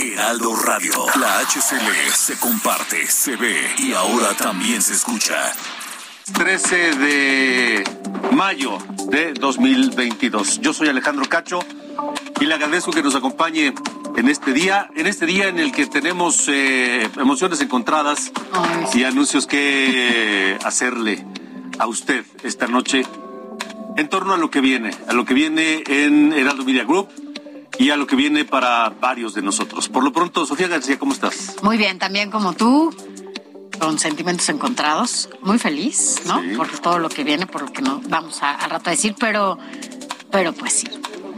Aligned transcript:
Heraldo 0.00 0.56
Radio. 0.56 0.92
La 1.20 1.40
HCL 1.40 2.12
se 2.14 2.38
comparte, 2.38 3.06
se 3.06 3.36
ve 3.36 3.54
y 3.78 3.92
ahora 3.92 4.32
también 4.34 4.80
se 4.80 4.94
escucha. 4.94 5.52
13 6.32 6.76
de 6.96 7.84
mayo 8.32 8.78
de 9.10 9.34
2022. 9.34 10.60
Yo 10.60 10.72
soy 10.72 10.88
Alejandro 10.88 11.26
Cacho 11.28 11.60
y 12.40 12.46
le 12.46 12.54
agradezco 12.54 12.92
que 12.92 13.02
nos 13.02 13.14
acompañe 13.14 13.74
en 14.16 14.28
este 14.28 14.54
día, 14.54 14.88
en 14.96 15.06
este 15.06 15.26
día 15.26 15.48
en 15.48 15.58
el 15.58 15.70
que 15.70 15.86
tenemos 15.86 16.48
eh, 16.48 17.10
emociones 17.18 17.60
encontradas 17.60 18.32
y 18.94 19.04
anuncios 19.04 19.46
que 19.46 20.58
hacerle 20.64 21.26
a 21.78 21.86
usted 21.86 22.24
esta 22.42 22.66
noche 22.66 23.04
en 23.96 24.08
torno 24.08 24.32
a 24.32 24.38
lo 24.38 24.50
que 24.50 24.62
viene, 24.62 24.92
a 25.08 25.12
lo 25.12 25.26
que 25.26 25.34
viene 25.34 25.82
en 25.86 26.32
Heraldo 26.32 26.64
Media 26.64 26.84
Group 26.84 27.08
y 27.80 27.88
a 27.90 27.96
lo 27.96 28.06
que 28.06 28.14
viene 28.14 28.44
para 28.44 28.90
varios 28.90 29.32
de 29.34 29.40
nosotros. 29.40 29.88
Por 29.88 30.04
lo 30.04 30.12
pronto, 30.12 30.44
Sofía 30.44 30.68
García, 30.68 30.98
¿cómo 30.98 31.12
estás? 31.14 31.56
Muy 31.62 31.78
bien, 31.78 31.98
también 31.98 32.30
como 32.30 32.52
tú, 32.52 32.94
con 33.78 33.98
sentimientos 33.98 34.48
encontrados, 34.50 35.30
muy 35.40 35.58
feliz, 35.58 36.20
¿no? 36.26 36.42
Sí. 36.42 36.48
Por 36.56 36.68
todo 36.78 36.98
lo 36.98 37.08
que 37.08 37.24
viene, 37.24 37.46
por 37.46 37.62
lo 37.62 37.72
que 37.72 37.80
no 37.80 38.02
vamos 38.08 38.42
a, 38.42 38.54
al 38.54 38.68
rato 38.70 38.90
a 38.90 38.92
decir, 38.92 39.14
pero, 39.18 39.56
pero 40.30 40.52
pues 40.52 40.74
sí, 40.74 40.88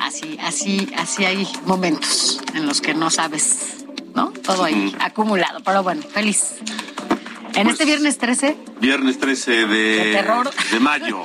así, 0.01 0.37
así, 0.43 0.89
así 0.97 1.25
hay 1.25 1.47
momentos 1.65 2.41
en 2.55 2.67
los 2.67 2.81
que 2.81 2.93
no 2.93 3.09
sabes, 3.11 3.85
¿no? 4.17 4.33
Todo 4.33 4.65
ahí 4.65 4.97
acumulado, 4.99 5.61
pero 5.65 5.85
bueno, 5.85 6.03
feliz. 6.03 6.57
En 7.55 7.65
Pues- 7.65 7.75
este 7.75 7.85
viernes 7.85 8.19
13, 8.19 8.57
Viernes 8.81 9.19
13 9.21 9.67
de, 9.67 9.67
De 10.07 10.13
terror. 10.13 10.51
de 10.73 10.81
mayo. 10.81 11.21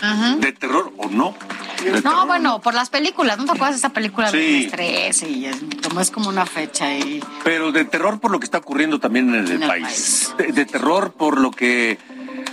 ¿De 0.40 0.50
terror 0.52 0.92
o 0.96 1.06
no? 1.08 1.36
De 1.84 2.00
no, 2.02 2.26
bueno, 2.26 2.60
por 2.60 2.74
las 2.74 2.90
películas, 2.90 3.38
¿no 3.38 3.44
te 3.44 3.50
acuerdas 3.52 3.74
de 3.74 3.78
esa 3.78 3.90
película 3.90 4.30
Sí. 4.30 4.36
Viernes 4.38 4.72
13? 4.72 5.30
Y 5.30 5.46
es, 5.46 5.56
como 5.86 6.00
es 6.00 6.10
como 6.10 6.28
una 6.28 6.46
fecha 6.46 6.92
y... 6.96 7.22
Pero 7.44 7.72
de 7.72 7.84
terror 7.84 8.18
por 8.20 8.30
lo 8.30 8.38
que 8.38 8.44
está 8.44 8.58
ocurriendo 8.58 8.98
también 8.98 9.28
en 9.34 9.46
el, 9.46 9.50
En 9.52 9.62
el 9.62 9.68
país. 9.68 10.34
De, 10.38 10.52
de 10.52 10.64
terror 10.64 11.12
por 11.12 11.40
lo 11.40 11.50
que 11.50 11.98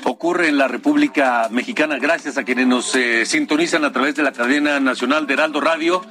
ocurre 0.05 0.49
en 0.49 0.57
la 0.57 0.67
República 0.67 1.47
Mexicana, 1.51 1.97
gracias 1.97 2.37
a 2.37 2.43
quienes 2.43 2.67
nos 2.67 2.93
eh, 2.95 3.25
sintonizan 3.25 3.85
a 3.85 3.91
través 3.91 4.15
de 4.15 4.23
la 4.23 4.33
cadena 4.33 4.79
nacional 4.79 5.25
de 5.27 5.33
Heraldo 5.33 5.61
Radio 5.61 6.03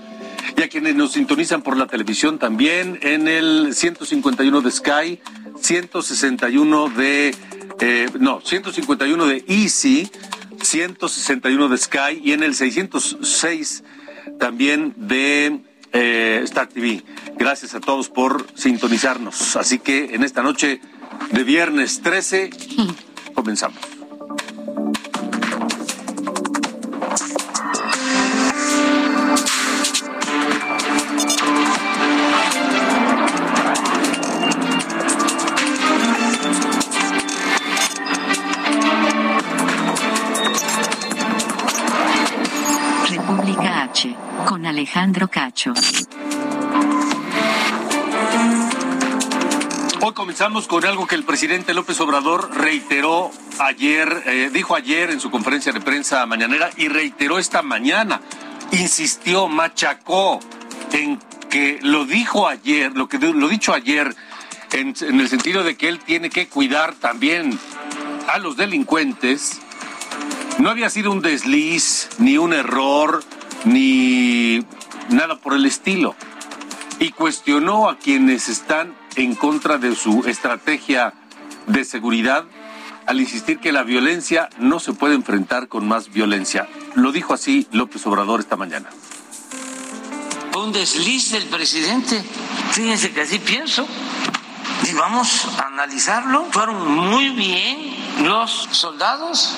y 0.56 0.62
a 0.62 0.68
quienes 0.68 0.94
nos 0.94 1.12
sintonizan 1.12 1.62
por 1.62 1.76
la 1.76 1.86
televisión 1.86 2.38
también 2.38 2.98
en 3.02 3.28
el 3.28 3.74
151 3.74 4.60
de 4.62 4.70
Sky, 4.70 5.20
161 5.60 6.88
de... 6.90 7.34
eh, 7.80 8.08
no, 8.18 8.40
151 8.40 9.26
de 9.26 9.44
Easy, 9.48 10.10
161 10.62 11.68
de 11.68 11.78
Sky 11.78 12.20
y 12.22 12.32
en 12.32 12.42
el 12.42 12.54
606 12.54 13.84
también 14.38 14.94
de 14.96 15.60
eh, 15.92 16.40
Star 16.44 16.68
TV. 16.68 17.02
Gracias 17.36 17.74
a 17.74 17.80
todos 17.80 18.08
por 18.08 18.46
sintonizarnos. 18.54 19.56
Así 19.56 19.78
que 19.78 20.14
en 20.14 20.22
esta 20.22 20.42
noche 20.42 20.80
de 21.30 21.44
viernes 21.44 22.00
13 22.02 22.50
comenzamos. 23.34 23.78
Alejandro 44.92 45.28
Cacho. 45.28 45.72
Hoy 50.02 50.12
comenzamos 50.12 50.66
con 50.66 50.84
algo 50.84 51.06
que 51.06 51.14
el 51.14 51.24
presidente 51.24 51.72
López 51.72 51.98
Obrador 52.00 52.54
reiteró 52.54 53.30
ayer, 53.58 54.22
eh, 54.26 54.50
dijo 54.52 54.76
ayer 54.76 55.10
en 55.10 55.18
su 55.18 55.30
conferencia 55.30 55.72
de 55.72 55.80
prensa 55.80 56.26
mañanera 56.26 56.68
y 56.76 56.88
reiteró 56.88 57.38
esta 57.38 57.62
mañana. 57.62 58.20
Insistió, 58.72 59.48
machacó 59.48 60.40
en 60.92 61.18
que 61.48 61.78
lo 61.80 62.04
dijo 62.04 62.46
ayer, 62.46 62.92
lo 62.94 63.08
que 63.08 63.16
lo 63.16 63.48
dicho 63.48 63.72
ayer, 63.72 64.14
en, 64.72 64.94
en 65.00 65.20
el 65.20 65.28
sentido 65.30 65.64
de 65.64 65.74
que 65.74 65.88
él 65.88 66.00
tiene 66.00 66.28
que 66.28 66.48
cuidar 66.48 66.92
también 66.96 67.58
a 68.28 68.36
los 68.36 68.58
delincuentes. 68.58 69.58
No 70.58 70.68
había 70.68 70.90
sido 70.90 71.12
un 71.12 71.22
desliz, 71.22 72.10
ni 72.18 72.36
un 72.36 72.52
error, 72.52 73.24
ni 73.64 74.64
nada 75.10 75.36
por 75.36 75.54
el 75.54 75.66
estilo 75.66 76.14
y 76.98 77.10
cuestionó 77.10 77.88
a 77.88 77.98
quienes 77.98 78.48
están 78.48 78.96
en 79.16 79.34
contra 79.34 79.78
de 79.78 79.94
su 79.96 80.24
estrategia 80.26 81.14
de 81.66 81.84
seguridad 81.84 82.44
al 83.06 83.20
insistir 83.20 83.58
que 83.58 83.72
la 83.72 83.82
violencia 83.82 84.48
no 84.58 84.78
se 84.78 84.92
puede 84.92 85.14
enfrentar 85.14 85.68
con 85.68 85.86
más 85.86 86.12
violencia. 86.12 86.68
Lo 86.94 87.12
dijo 87.12 87.34
así 87.34 87.66
López 87.72 88.06
Obrador 88.06 88.40
esta 88.40 88.56
mañana. 88.56 88.88
Un 90.56 90.72
desliz 90.72 91.32
del 91.32 91.46
presidente. 91.46 92.22
Fíjense 92.70 93.10
que 93.10 93.22
así 93.22 93.38
pienso. 93.38 93.86
Y 94.88 94.94
vamos 94.94 95.48
a 95.58 95.66
analizarlo. 95.66 96.46
Fueron 96.50 96.92
muy 96.94 97.30
bien 97.30 97.96
los 98.24 98.68
soldados. 98.70 99.56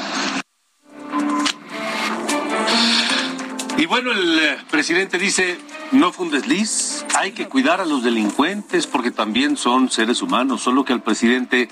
Y 3.84 3.86
bueno, 3.86 4.12
el 4.12 4.38
eh, 4.38 4.56
presidente 4.70 5.18
dice, 5.18 5.58
no 5.92 6.10
fue 6.10 6.24
un 6.24 6.32
desliz, 6.32 7.04
hay 7.14 7.32
que 7.32 7.48
cuidar 7.48 7.82
a 7.82 7.84
los 7.84 8.02
delincuentes 8.02 8.86
porque 8.86 9.10
también 9.10 9.58
son 9.58 9.90
seres 9.90 10.22
humanos, 10.22 10.62
solo 10.62 10.86
que 10.86 10.94
al 10.94 11.02
presidente 11.02 11.68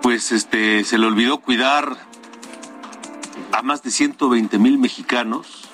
pues 0.00 0.30
este 0.30 0.84
se 0.84 0.96
le 0.96 1.06
olvidó 1.06 1.38
cuidar 1.38 1.96
a 3.50 3.62
más 3.62 3.82
de 3.82 3.90
120 3.90 4.60
mil 4.60 4.78
mexicanos 4.78 5.64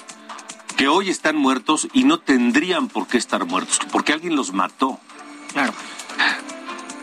que 0.78 0.88
hoy 0.88 1.10
están 1.10 1.36
muertos 1.36 1.88
y 1.92 2.04
no 2.04 2.20
tendrían 2.20 2.88
por 2.88 3.06
qué 3.06 3.18
estar 3.18 3.44
muertos, 3.44 3.80
porque 3.92 4.14
alguien 4.14 4.36
los 4.36 4.54
mató. 4.54 4.98
Claro. 5.52 5.74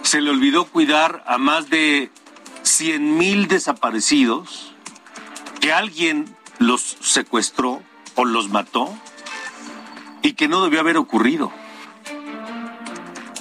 Se 0.01 0.19
le 0.19 0.31
olvidó 0.31 0.66
cuidar 0.66 1.24
a 1.28 1.38
más 1.38 1.69
de 1.69 2.09
100 2.63 3.19
mil 3.19 3.47
desaparecidos, 3.47 4.74
que 5.59 5.72
alguien 5.72 6.35
los 6.57 6.81
secuestró 7.01 7.84
o 8.16 8.25
los 8.25 8.49
mató 8.49 8.94
y 10.22 10.33
que 10.33 10.47
no 10.47 10.63
debió 10.63 10.79
haber 10.79 10.97
ocurrido. 10.97 11.51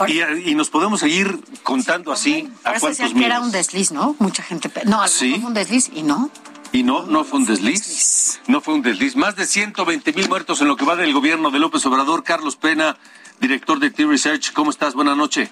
Y, 0.08 0.22
y 0.50 0.54
nos 0.54 0.70
podemos 0.70 1.00
seguir 1.00 1.41
contando 1.62 2.10
así 2.10 2.50
a 2.64 2.72
Por 2.72 2.91
eso 2.91 3.03
cuántos 3.03 3.12
que 3.20 3.26
era 3.26 3.41
un 3.41 3.53
desliz, 3.53 3.92
¿no? 3.92 4.16
Mucha 4.19 4.42
gente... 4.42 4.70
No, 4.86 5.06
Sí. 5.09 5.36
fue 5.38 5.48
un 5.48 5.54
desliz 5.54 5.91
y 5.94 6.03
no. 6.03 6.30
Y 6.72 6.84
no, 6.84 7.03
no 7.04 7.25
fue 7.25 7.41
un 7.41 7.44
desliz. 7.44 8.41
No 8.47 8.60
fue 8.62 8.75
un 8.75 8.82
desliz. 8.82 9.14
Más 9.16 9.36
de 9.36 9.44
120 9.47 10.12
mil 10.14 10.28
muertos 10.28 10.60
en 10.62 10.69
lo 10.69 10.76
que 10.76 10.86
va 10.86 10.97
del 10.97 11.12
gobierno 11.12 11.50
de 11.50 11.59
López 11.59 11.84
Obrador. 11.84 12.25
Carlos 12.25 12.56
Pena, 12.56 12.97
director 13.41 13.78
de 13.78 13.91
T-Research. 13.91 14.53
¿Cómo 14.54 14.71
estás? 14.71 14.95
Buenas 14.95 15.16
noches. 15.18 15.50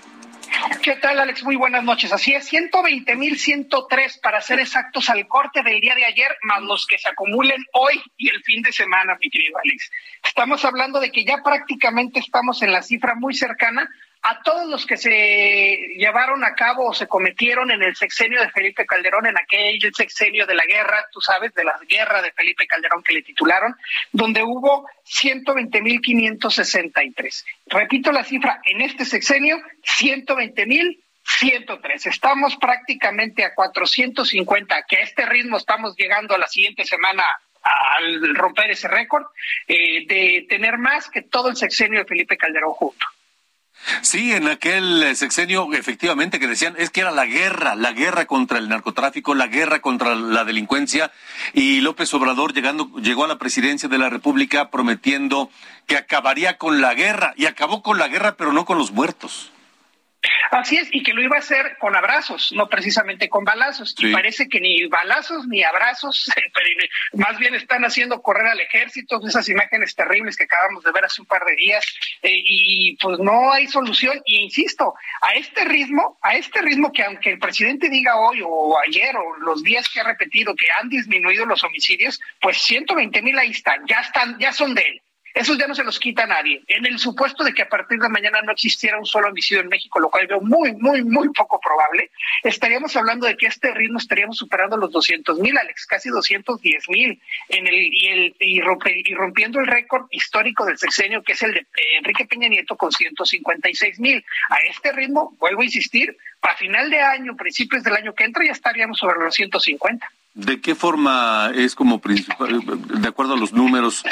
¿Qué 0.83 0.97
tal, 0.97 1.19
Alex? 1.19 1.45
Muy 1.45 1.57
buenas 1.57 1.85
noches. 1.85 2.13
Así 2.13 2.33
es, 2.33 2.53
120.103 2.53 4.21
para 4.21 4.41
ser 4.41 4.61
exactos 4.61 5.11
al 5.11 5.27
corte 5.27 5.63
del 5.63 5.81
día 5.81 5.95
de 5.95 6.05
ayer, 6.05 6.37
más 6.43 6.63
los 6.63 6.87
que 6.87 6.99
se 6.99 7.09
acumulen 7.09 7.65
hoy 7.73 8.01
y 8.17 8.29
el 8.29 8.43
fin 8.43 8.63
de 8.63 8.73
semana, 8.73 9.17
mi 9.21 9.29
querido 9.31 9.59
Alex. 9.63 9.91
Estamos 10.25 10.65
hablando 10.65 11.01
de 11.01 11.13
que 11.13 11.25
ya 11.25 11.43
prácticamente 11.43 12.21
estamos 12.21 12.63
en 12.63 12.73
la 12.73 12.83
cifra 12.83 13.15
muy 13.15 13.35
cercana 13.35 13.89
a 14.23 14.43
todos 14.43 14.69
los 14.69 14.85
que 14.85 14.97
se 14.97 15.11
llevaron 15.97 16.43
a 16.45 16.55
cabo 16.55 16.89
o 16.89 16.95
se 16.95 17.07
cometieron 17.07 17.71
en 17.71 17.83
el 17.83 17.95
sexenio 17.95 18.41
de 18.41 18.51
Felipe 18.51 18.85
Calderón, 18.85 19.27
en 19.27 19.39
aquel 19.39 19.79
sexenio 19.95 20.45
de 20.47 20.55
la 20.55 20.65
guerra, 20.65 21.07
tú 21.13 21.21
sabes, 21.21 21.55
de 21.55 21.63
la 21.65 21.79
guerra 21.89 22.21
de 22.23 22.33
Felipe 22.33 22.67
Calderón 22.67 23.03
que 23.03 23.13
le 23.15 23.23
titularon, 23.23 23.77
donde 24.13 24.43
hubo 24.43 24.89
120.563. 25.07 27.45
Repito 27.67 28.11
la 28.13 28.25
cifra, 28.25 28.61
en 28.65 28.81
este 28.81 29.05
sexenio, 29.05 29.59
120.103. 30.01 32.07
Estamos 32.07 32.57
prácticamente 32.57 33.45
a 33.45 33.55
450, 33.55 34.87
que 34.89 34.97
a 34.97 35.01
este 35.01 35.27
ritmo 35.27 35.59
estamos 35.59 35.95
llegando 35.97 36.35
a 36.35 36.39
la 36.39 36.49
siguiente 36.49 36.85
semana 36.85 37.23
al 37.63 38.35
romper 38.35 38.71
ese 38.71 38.89
récord 38.89 39.27
eh, 39.67 40.07
de 40.07 40.47
tener 40.49 40.79
más 40.79 41.11
que 41.11 41.21
todo 41.23 41.49
el 41.49 41.57
sexenio 41.57 41.99
de 42.01 42.07
Felipe 42.07 42.37
Calderón 42.37 42.73
junto. 42.73 43.05
Sí, 44.03 44.33
en 44.33 44.49
aquel 44.49 45.17
sexenio 45.17 45.73
efectivamente 45.73 46.39
que 46.39 46.47
decían 46.47 46.75
es 46.79 46.91
que 46.91 47.01
era 47.01 47.11
la 47.11 47.27
guerra, 47.27 47.75
la 47.75 47.93
guerra 47.93 48.27
contra 48.27 48.59
el 48.59 48.69
narcotráfico, 48.69 49.35
la 49.35 49.47
guerra 49.47 49.81
contra 49.81 50.15
la 50.15 50.45
delincuencia 50.45 51.11
y 51.53 51.81
López 51.81 52.13
Obrador 52.15 52.53
llegando 52.53 52.91
llegó 53.01 53.25
a 53.25 53.29
la 53.29 53.39
presidencia 53.39 53.89
de 53.89 53.99
la 53.99 54.11
República 54.11 54.71
prometiendo 54.71 55.51
que 55.87 55.97
acabaría 55.97 56.59
con 56.59 56.81
la 56.81 56.95
guerra 56.95 57.35
y 57.37 57.47
acabó 57.47 57.83
con 57.83 57.99
la 57.99 58.09
guerra 58.09 58.37
pero 58.37 58.53
no 58.53 58.65
con 58.65 58.79
los 58.79 58.93
muertos. 58.93 59.53
Así 60.51 60.77
es, 60.77 60.89
y 60.93 61.03
que 61.03 61.13
lo 61.13 61.23
iba 61.23 61.37
a 61.37 61.41
hacer 61.41 61.77
con 61.79 61.95
abrazos, 61.97 62.53
no 62.53 62.69
precisamente 62.69 63.29
con 63.29 63.45
balazos. 63.45 63.95
Y 63.99 64.13
parece 64.13 64.49
que 64.49 64.61
ni 64.61 64.87
balazos 64.87 65.47
ni 65.47 65.63
abrazos, 65.63 66.31
más 67.13 67.39
bien 67.39 67.55
están 67.55 67.85
haciendo 67.85 68.23
correr 68.23 68.47
al 68.47 68.61
ejército, 68.61 69.21
esas 69.27 69.49
imágenes 69.49 69.95
terribles 69.95 70.37
que 70.37 70.45
acabamos 70.45 70.85
de 70.85 70.93
ver 70.93 71.05
hace 71.05 71.21
un 71.21 71.27
par 71.27 71.45
de 71.45 71.57
días, 71.57 71.85
eh, 72.23 72.43
y 72.45 72.97
pues 72.97 73.19
no 73.19 73.53
hay 73.53 73.67
solución. 73.67 74.21
Y 74.25 74.39
insisto, 74.39 74.95
a 75.23 75.35
este 75.35 75.65
ritmo, 75.65 76.19
a 76.23 76.35
este 76.35 76.63
ritmo 76.63 76.93
que 76.93 77.05
aunque 77.05 77.31
el 77.31 77.39
presidente 77.39 77.89
diga 77.89 78.17
hoy 78.17 78.41
o 78.45 78.79
ayer 78.87 79.17
o 79.17 79.37
los 79.39 79.63
días 79.63 79.89
que 79.89 80.01
ha 80.01 80.05
repetido 80.05 80.55
que 80.55 80.67
han 80.81 80.89
disminuido 80.89 81.47
los 81.47 81.63
homicidios, 81.63 82.21
pues 82.41 82.59
120 82.59 83.23
mil 83.23 83.39
ahí 83.39 83.51
están, 83.51 83.87
ya 83.87 84.01
están, 84.01 84.39
ya 84.39 84.53
son 84.53 84.75
de 84.75 84.83
él. 84.83 85.03
Esos 85.35 85.59
ya 85.59 85.67
no 85.67 85.75
se 85.75 85.85
los 85.85 85.99
quita 85.99 86.27
nadie. 86.27 86.63
En 86.67 86.87
el 86.87 86.99
supuesto 86.99 87.45
de 87.45 87.53
que 87.53 87.63
a 87.63 87.69
partir 87.69 87.99
de 87.99 88.09
mañana 88.09 88.43
no 88.43 88.53
existiera 88.53 88.99
un 88.99 89.07
solo 89.07 89.29
homicidio 89.29 89.63
en 89.63 89.69
México, 89.69 90.01
lo 90.01 90.11
cual 90.11 90.27
veo 90.27 90.41
muy, 90.41 90.73
muy, 90.75 91.03
muy 91.03 91.29
poco 91.31 91.61
probable, 91.61 92.11
estaríamos 92.43 92.97
hablando 92.97 93.27
de 93.27 93.37
que 93.37 93.47
este 93.47 93.73
ritmo 93.73 93.99
estaríamos 93.99 94.37
superando 94.37 94.77
los 94.77 94.91
200 94.91 95.39
mil, 95.39 95.57
Alex, 95.57 95.87
casi 95.87 96.09
210 96.09 96.89
mil, 96.89 97.21
en 97.49 97.67
el, 97.67 97.75
y, 97.75 98.07
el, 98.09 98.37
y, 98.41 98.59
y 98.59 99.15
rompiendo 99.15 99.61
el 99.61 99.67
récord 99.67 100.07
histórico 100.11 100.65
del 100.65 100.79
sexenio, 100.79 101.23
que 101.23 101.33
es 101.33 101.43
el 101.43 101.55
de 101.55 101.67
Enrique 101.99 102.27
Peña 102.27 102.49
Nieto 102.49 102.77
con 102.77 102.93
156 102.93 104.01
mil. 104.01 104.25
A 104.51 104.57
este 104.69 104.93
ritmo, 104.93 105.37
vuelvo 105.39 105.63
a 105.63 105.65
insistir, 105.65 106.17
a 106.43 106.57
final 106.57 106.91
de 106.91 107.01
año, 107.01 107.37
principios 107.37 107.83
del 107.83 107.95
año 107.95 108.15
que 108.15 108.25
entra, 108.25 108.45
ya 108.45 108.53
estaríamos 108.53 108.99
sobre 108.99 109.19
los 109.19 109.35
150. 109.35 110.11
¿De 110.39 110.61
qué 110.61 110.77
forma 110.77 111.51
es 111.53 111.75
como 111.75 112.01
principal, 112.01 112.63
de 112.65 113.09
acuerdo 113.09 113.35
a 113.35 113.37
los 113.37 113.53
números, 113.53 114.05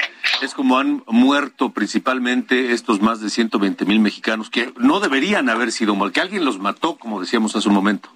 es 0.42 0.54
como 0.54 0.76
han 0.76 1.04
muerto 1.06 1.70
principalmente 1.70 2.72
estos 2.72 3.00
más 3.00 3.20
de 3.20 3.30
120 3.30 3.84
mil 3.84 4.00
mexicanos 4.00 4.50
que 4.50 4.74
no 4.76 4.98
deberían 4.98 5.48
haber 5.48 5.70
sido 5.70 5.96
que 6.10 6.20
alguien 6.20 6.44
los 6.44 6.58
mató, 6.58 6.96
como 6.96 7.20
decíamos 7.20 7.54
hace 7.54 7.68
un 7.68 7.76
momento? 7.76 8.08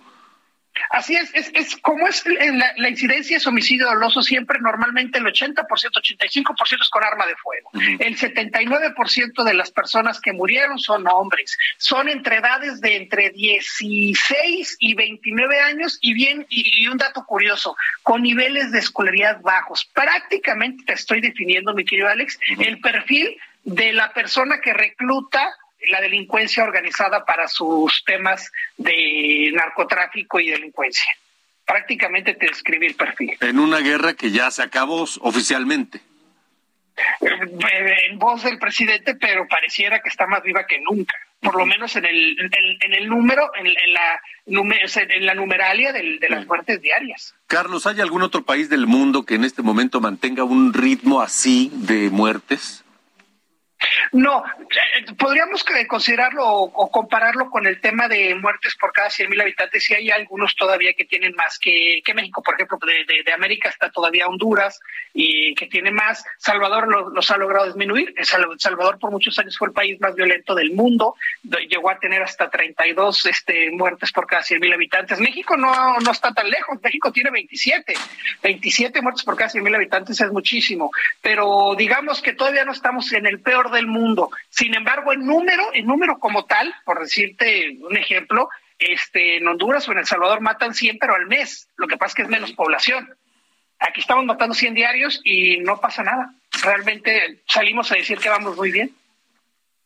Así 0.91 1.15
es, 1.15 1.33
es, 1.35 1.53
es 1.55 1.77
como 1.77 2.09
es 2.09 2.25
la, 2.27 2.73
la, 2.77 2.89
incidencia 2.89 3.37
es 3.37 3.47
homicidio 3.47 3.87
doloso 3.87 4.23
siempre, 4.23 4.59
normalmente 4.61 5.19
el 5.19 5.25
80%, 5.25 5.65
85% 5.65 6.83
es 6.83 6.89
con 6.91 7.05
arma 7.05 7.27
de 7.27 7.37
fuego. 7.37 7.71
El 8.01 8.19
79% 8.19 9.45
de 9.45 9.55
las 9.55 9.71
personas 9.71 10.21
que 10.21 10.33
murieron 10.33 10.81
son 10.81 11.07
hombres, 11.07 11.57
son 11.79 12.09
entre 12.09 12.39
edades 12.39 12.81
de 12.81 12.97
entre 12.97 13.31
16 13.31 14.77
y 14.81 14.95
29 14.95 15.61
años 15.61 15.97
y 16.01 16.13
bien, 16.13 16.45
y, 16.49 16.89
un 16.89 16.99
dato 16.99 17.25
curioso, 17.25 17.77
con 18.03 18.23
niveles 18.23 18.73
de 18.73 18.81
escolaridad 18.81 19.41
bajos. 19.43 19.89
Prácticamente 19.95 20.83
te 20.85 20.95
estoy 20.95 21.21
definiendo, 21.21 21.73
mi 21.73 21.85
querido 21.85 22.09
Alex, 22.09 22.37
el 22.59 22.81
perfil 22.81 23.37
de 23.63 23.93
la 23.93 24.13
persona 24.13 24.61
que 24.61 24.73
recluta 24.73 25.55
la 25.89 26.01
delincuencia 26.01 26.65
organizada 26.65 27.25
para 27.25 27.49
sus 27.49 28.03
temas 28.05 28.51
de 28.77 29.51
narcotráfico 29.55 30.41
y 30.41 30.51
delincuencia. 30.51 31.13
Prácticamente 31.65 32.35
te 32.35 32.47
describí 32.47 32.87
el 32.87 32.95
perfil. 32.95 33.37
En 33.41 33.59
una 33.59 33.79
guerra 33.79 34.15
que 34.15 34.31
ya 34.31 34.51
se 34.51 34.63
acabó 34.63 35.07
oficialmente. 35.21 36.01
Eh, 37.21 38.11
en 38.11 38.19
voz 38.19 38.43
del 38.43 38.59
presidente, 38.59 39.15
pero 39.15 39.47
pareciera 39.49 40.01
que 40.01 40.09
está 40.09 40.27
más 40.27 40.43
viva 40.43 40.67
que 40.67 40.81
nunca. 40.81 41.15
Por 41.41 41.57
lo 41.57 41.65
menos 41.65 41.97
en 41.97 42.05
el, 42.05 42.37
en, 42.39 42.93
el 42.93 43.09
número, 43.09 43.51
en, 43.57 43.73
la, 43.95 44.21
en 44.45 45.27
la 45.27 45.35
numeralia 45.35 45.91
de 45.93 46.29
las 46.29 46.47
muertes 46.47 46.83
diarias. 46.83 47.35
Carlos, 47.47 47.87
¿hay 47.87 48.01
algún 48.03 48.23
otro 48.23 48.43
país 48.43 48.69
del 48.69 48.87
mundo 48.87 49.25
que 49.25 49.37
en 49.37 49.45
este 49.45 49.63
momento 49.63 50.03
mantenga 50.03 50.45
un 50.45 50.75
ritmo 50.75 51.23
así 51.23 51.71
de 51.73 52.11
muertes? 52.11 52.85
No, 54.13 54.45
eh, 54.45 55.13
podríamos 55.19 55.65
considerarlo 55.89 56.45
o, 56.47 56.91
compararlo 56.91 57.51
con 57.51 57.67
el 57.67 57.81
tema 57.81 58.09
de 58.09 58.35
muertes 58.35 58.77
por 58.77 58.93
cada 58.93 59.11
100 59.11 59.31
mil 59.31 59.41
habitantes. 59.41 59.85
Si 59.85 59.95
hay 59.95 60.11
algunos 60.11 60.55
todavía 60.57 60.93
que 60.95 61.05
tienen 61.05 61.35
más 61.35 61.59
que, 61.59 62.03
México, 62.15 62.43
por 62.43 62.55
ejemplo, 62.55 62.79
de, 62.79 63.33
América 63.33 63.69
está 63.69 63.91
todavía 63.91 64.27
Honduras 64.27 64.81
y 65.15 65.55
que 65.55 65.67
tiene 65.67 65.91
más. 65.91 66.25
Salvador 66.39 66.89
los 67.15 67.31
ha 67.31 67.37
logrado 67.37 67.67
disminuir. 67.67 68.15
Salvador 68.59 68.99
por 68.99 69.11
muchos 69.11 69.39
años 69.39 69.57
fue 69.57 69.69
el 69.69 69.75
país 69.75 70.01
más 70.01 70.15
violento 70.15 70.55
del 70.55 70.73
mundo. 70.73 71.15
Llegó 71.43 71.91
a 71.91 71.99
tener 71.99 72.23
hasta 72.23 72.51
32 72.51 73.27
este, 73.27 73.71
muertes 73.71 74.13
por 74.13 74.27
cada 74.27 74.43
100 74.43 74.61
mil 74.61 74.73
habitantes. 74.73 75.21
México 75.21 75.57
no, 75.57 75.99
no 75.99 76.11
está 76.11 76.33
tan 76.33 76.51
lejos. 76.51 76.79
México 76.83 77.13
tiene 77.13 77.31
27. 77.31 77.95
27 78.43 79.01
muertes 79.01 79.25
por 79.25 79.37
cada 79.37 79.51
100 79.51 79.63
mil 79.63 79.75
habitantes 79.75 80.21
es 80.21 80.33
muchísimo. 80.33 80.91
Pero 81.23 81.75
digamos 81.79 82.21
que 82.21 82.33
todavía 82.33 82.65
no 82.65 82.73
estamos 82.73 83.13
en 83.13 83.27
el 83.27 83.41
peor 83.41 83.70
del 83.71 83.87
mundo. 83.87 84.31
Sin 84.49 84.75
embargo, 84.75 85.13
el 85.13 85.21
número, 85.21 85.73
el 85.73 85.87
número 85.87 86.19
como 86.19 86.45
tal, 86.45 86.75
por 86.85 87.01
decirte 87.01 87.79
un 87.81 87.97
ejemplo, 87.97 88.49
este, 88.79 89.37
en 89.37 89.47
Honduras 89.47 89.87
o 89.89 89.93
en 89.93 89.99
El 89.99 90.07
Salvador 90.07 90.41
matan 90.41 90.75
100, 90.75 90.99
pero 90.99 91.15
al 91.15 91.27
mes. 91.27 91.69
Lo 91.77 91.87
que 91.87 91.97
pasa 91.97 92.09
es 92.09 92.15
que 92.15 92.23
es 92.23 92.29
menos 92.29 92.53
población. 92.53 93.15
Aquí 93.79 94.01
estamos 94.01 94.25
matando 94.25 94.55
100 94.55 94.75
diarios 94.75 95.21
y 95.25 95.59
no 95.59 95.81
pasa 95.81 96.03
nada. 96.03 96.35
Realmente 96.63 97.43
salimos 97.47 97.91
a 97.93 97.97
decir 97.97 98.19
que 98.19 98.29
vamos 98.29 98.57
muy 98.57 98.71
bien. 98.71 98.95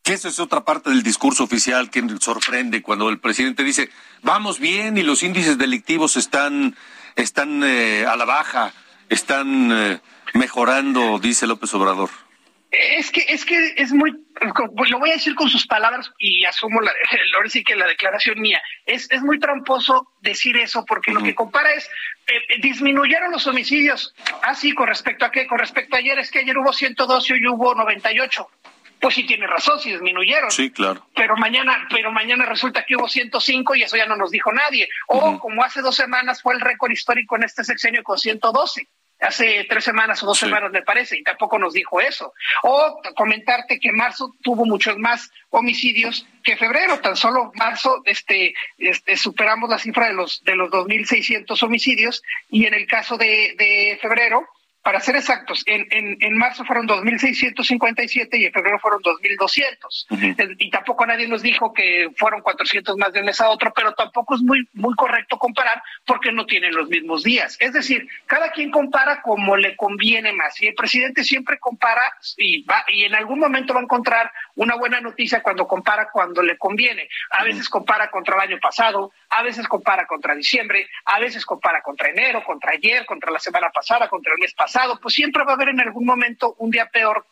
Que 0.03 0.13
eso 0.13 0.27
es 0.27 0.39
otra 0.39 0.63
parte 0.63 0.89
del 0.89 1.01
discurso 1.01 1.43
oficial 1.43 1.89
que 1.89 2.03
sorprende 2.19 2.81
cuando 2.81 3.09
el 3.09 3.19
presidente 3.19 3.63
dice, 3.63 3.89
vamos 4.21 4.59
bien 4.59 4.97
y 4.97 5.03
los 5.03 5.23
índices 5.23 5.57
delictivos 5.57 6.15
están, 6.15 6.75
están 7.15 7.63
eh, 7.63 8.05
a 8.05 8.15
la 8.15 8.25
baja, 8.25 8.73
están 9.09 9.71
eh, 9.71 9.99
mejorando, 10.33 11.17
dice 11.19 11.47
López 11.47 11.73
Obrador. 11.73 12.09
Es 12.71 13.11
que, 13.11 13.21
es 13.29 13.45
que 13.45 13.73
es 13.77 13.93
muy, 13.93 14.11
lo 14.89 14.99
voy 14.99 15.09
a 15.09 15.13
decir 15.13 15.35
con 15.35 15.49
sus 15.49 15.65
palabras 15.65 16.11
y 16.17 16.43
asumo 16.45 16.81
la, 16.81 16.91
ahora 17.35 17.49
sí 17.49 17.63
que 17.63 17.75
la 17.75 17.87
declaración 17.87 18.39
mía, 18.41 18.61
es, 18.85 19.09
es 19.11 19.21
muy 19.21 19.39
tramposo 19.39 20.11
decir 20.21 20.57
eso 20.57 20.83
porque 20.85 21.11
lo 21.11 21.21
que 21.21 21.35
compara 21.35 21.71
es, 21.73 21.85
eh, 22.27 22.33
eh, 22.49 22.61
disminuyeron 22.61 23.31
los 23.31 23.47
homicidios, 23.47 24.13
así 24.41 24.71
ah, 24.71 24.75
con 24.75 24.87
respecto 24.87 25.25
a 25.25 25.31
qué, 25.31 25.47
con 25.47 25.59
respecto 25.59 25.95
a 25.95 25.99
ayer, 25.99 26.17
es 26.19 26.31
que 26.31 26.39
ayer 26.39 26.57
hubo 26.57 26.73
112 26.73 27.33
y 27.33 27.35
hoy 27.37 27.47
hubo 27.47 27.75
98. 27.75 28.49
Pues 28.99 29.13
sí 29.13 29.23
tiene 29.25 29.45
razón, 29.45 29.79
si 29.79 29.91
disminuyeron. 29.91 30.49
Sí, 30.49 30.71
claro. 30.71 31.05
Pero 31.15 31.35
mañana, 31.37 31.87
pero 31.91 32.11
mañana 32.11 32.45
resulta 32.45 32.85
que 32.85 32.95
hubo 32.95 33.07
105 33.07 33.75
y 33.75 33.83
eso 33.83 33.97
ya 33.97 34.05
no 34.07 34.15
nos 34.15 34.31
dijo 34.31 34.51
nadie. 34.51 34.89
O 35.07 35.37
como 35.37 35.63
hace 35.63 35.81
dos 35.81 35.95
semanas 35.95 36.41
fue 36.41 36.55
el 36.55 36.61
récord 36.61 36.91
histórico 36.91 37.35
en 37.35 37.43
este 37.43 37.63
sexenio 37.63 38.01
con 38.03 38.17
112 38.17 38.87
hace 39.19 39.65
tres 39.69 39.83
semanas 39.83 40.21
o 40.23 40.25
dos 40.25 40.37
semanas 40.37 40.71
me 40.71 40.81
parece, 40.81 41.17
y 41.17 41.23
tampoco 41.23 41.57
nos 41.57 41.73
dijo 41.73 42.01
eso. 42.01 42.33
O 42.63 43.01
comentarte 43.15 43.79
que 43.79 43.91
marzo 43.91 44.33
tuvo 44.41 44.65
muchos 44.65 44.97
más 44.97 45.31
homicidios 45.49 46.27
que 46.43 46.57
febrero, 46.57 46.99
tan 46.99 47.15
solo 47.15 47.51
marzo 47.55 48.01
este, 48.05 48.53
este 48.77 49.17
superamos 49.17 49.69
la 49.69 49.79
cifra 49.79 50.07
de 50.07 50.13
los 50.13 50.43
de 50.43 50.55
los 50.55 50.69
2.600 50.69 51.63
homicidios 51.63 52.21
y 52.49 52.65
en 52.65 52.73
el 52.73 52.85
caso 52.87 53.17
de, 53.17 53.55
de 53.57 53.97
febrero 54.01 54.47
para 54.85 54.99
ser 54.99 55.15
exactos, 55.15 55.63
en, 55.65 55.87
en, 55.89 56.15
en 56.19 56.37
marzo 56.37 56.63
fueron 56.63 56.87
2.657 56.87 58.29
y 58.33 58.45
en 58.45 58.53
febrero 58.53 58.77
fueron 58.77 59.01
2.200. 59.01 60.57
Y 60.59 60.69
tampoco 60.69 61.07
nadie 61.07 61.27
nos 61.27 61.41
dijo 61.41 61.73
que 61.73 62.11
fueron 62.15 62.41
400 62.41 62.95
más 62.95 63.11
de 63.11 63.21
un 63.21 63.25
mes 63.25 63.41
a 63.41 63.49
otro, 63.49 63.73
pero 63.73 63.93
tampoco 63.93 64.35
es 64.35 64.41
muy, 64.41 64.69
muy 64.73 64.93
correcto 64.93 65.39
comparar 65.39 65.81
porque 66.05 66.31
no 66.31 66.45
tienen 66.45 66.75
los 66.75 66.87
mismos 66.87 67.23
días. 67.23 67.57
Es 67.59 67.73
decir, 67.73 68.07
cada 68.27 68.51
quien 68.51 68.69
compara 68.69 69.23
como 69.23 69.57
le 69.57 69.75
conviene 69.75 70.33
más. 70.33 70.61
Y 70.61 70.67
el 70.67 70.75
presidente 70.75 71.23
siempre 71.23 71.57
compara 71.57 72.03
y, 72.37 72.61
va, 72.61 72.85
y 72.87 73.05
en 73.05 73.15
algún 73.15 73.39
momento 73.39 73.73
va 73.73 73.79
a 73.79 73.83
encontrar 73.83 74.31
una 74.53 74.75
buena 74.75 75.01
noticia 75.01 75.41
cuando 75.41 75.67
compara 75.67 76.09
cuando 76.13 76.43
le 76.43 76.59
conviene. 76.59 77.09
A 77.31 77.43
veces 77.43 77.69
compara 77.69 78.11
contra 78.11 78.35
el 78.35 78.51
año 78.51 78.59
pasado, 78.59 79.11
a 79.31 79.41
veces 79.41 79.67
compara 79.67 80.05
contra 80.05 80.35
diciembre, 80.35 80.87
a 81.05 81.19
veces 81.19 81.43
compara 81.43 81.81
contra 81.81 82.09
enero, 82.09 82.43
contra 82.43 82.73
ayer, 82.73 83.03
contra 83.07 83.31
la 83.31 83.39
semana 83.39 83.71
pasada, 83.73 84.07
contra 84.07 84.31
el 84.31 84.39
mes 84.39 84.53
pasado 84.53 84.74
pues 85.01 85.13
siempre 85.15 85.43
va 85.43 85.51
a 85.51 85.55
haber 85.55 85.69
en 85.69 85.79
algún 85.79 86.05
momento 86.05 86.55
un 86.59 86.71
día 86.71 86.87
peor 86.91 87.25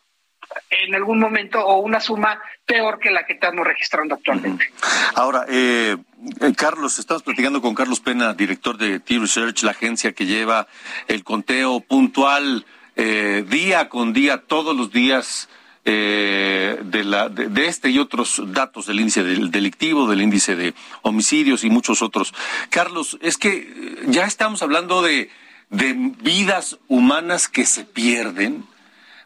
en 0.69 0.95
algún 0.95 1.19
momento 1.19 1.65
o 1.65 1.79
una 1.79 2.00
suma 2.00 2.39
peor 2.65 3.00
que 3.00 3.12
la 3.12 3.25
que 3.25 3.33
estamos 3.33 3.65
registrando 3.65 4.15
actualmente. 4.15 4.71
Ahora, 5.15 5.45
eh, 5.47 5.97
eh, 6.41 6.53
Carlos, 6.55 7.00
estamos 7.00 7.23
platicando 7.23 7.62
con 7.62 7.73
Carlos 7.73 8.00
Pena, 8.00 8.33
director 8.33 8.77
de 8.77 9.00
T-Research, 9.00 9.63
la 9.63 9.71
agencia 9.71 10.13
que 10.13 10.25
lleva 10.25 10.67
el 11.07 11.23
conteo 11.23 11.79
puntual 11.79 12.65
eh, 12.95 13.43
día 13.47 13.89
con 13.89 14.13
día, 14.13 14.43
todos 14.45 14.75
los 14.75 14.91
días. 14.91 15.50
de, 15.85 17.03
la, 17.03 17.27
de, 17.27 17.65
este 17.65 17.89
y 17.89 18.00
otros 18.00 18.41
datos 18.53 18.85
del 18.85 19.01
índice 19.01 19.21
del 19.21 19.51
delictivo, 19.51 20.07
del 20.07 20.21
índice 20.21 20.55
de 20.55 20.73
homicidios 21.01 21.65
y 21.65 21.69
muchos 21.69 22.01
otros. 22.01 22.33
Carlos, 22.69 23.17
es 23.21 23.38
que 23.38 23.67
ya 24.07 24.23
estamos 24.23 24.63
hablando 24.63 25.01
de 25.01 25.29
de 25.74 25.94
vidas 26.22 26.77
humanas 26.88 27.48
que 27.48 27.65
se 27.65 27.84
pierden, 27.84 28.63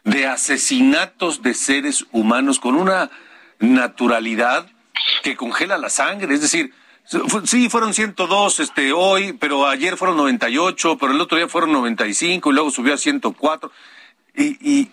de 0.04 0.26
asesinatos 0.26 1.42
de 1.42 1.52
seres 1.52 2.06
humanos 2.10 2.58
con 2.58 2.74
una 2.74 3.10
naturalidad 3.58 4.66
que 5.22 5.36
congela 5.36 5.76
la 5.76 5.90
sangre. 5.90 6.34
Es 6.34 6.40
decir, 6.40 6.72
sí, 7.44 7.68
fueron 7.68 7.92
102 7.92 8.60
este, 8.60 8.92
hoy, 8.92 9.34
pero 9.34 9.68
ayer 9.68 9.98
fueron 9.98 10.16
98, 10.16 10.96
pero 10.98 11.12
el 11.12 11.20
otro 11.20 11.36
día 11.36 11.48
fueron 11.48 11.72
95 11.72 12.50
y 12.50 12.54
luego 12.54 12.70
subió 12.70 12.94
a 12.94 12.98
104. 12.98 13.70
Y, 14.34 14.44
y 14.80 14.90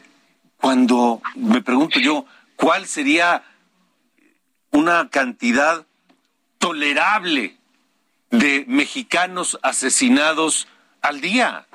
cuando 0.57 1.21
me 1.35 1.61
pregunto 1.61 2.01
yo, 2.01 2.25
¿cuál 2.57 2.85
sería 2.85 3.43
una 4.71 5.09
cantidad 5.09 5.85
tolerable 6.57 7.55
de 8.29 8.65
mexicanos 8.67 9.57
asesinados 9.61 10.67
al 11.05 11.21
día? 11.21 11.65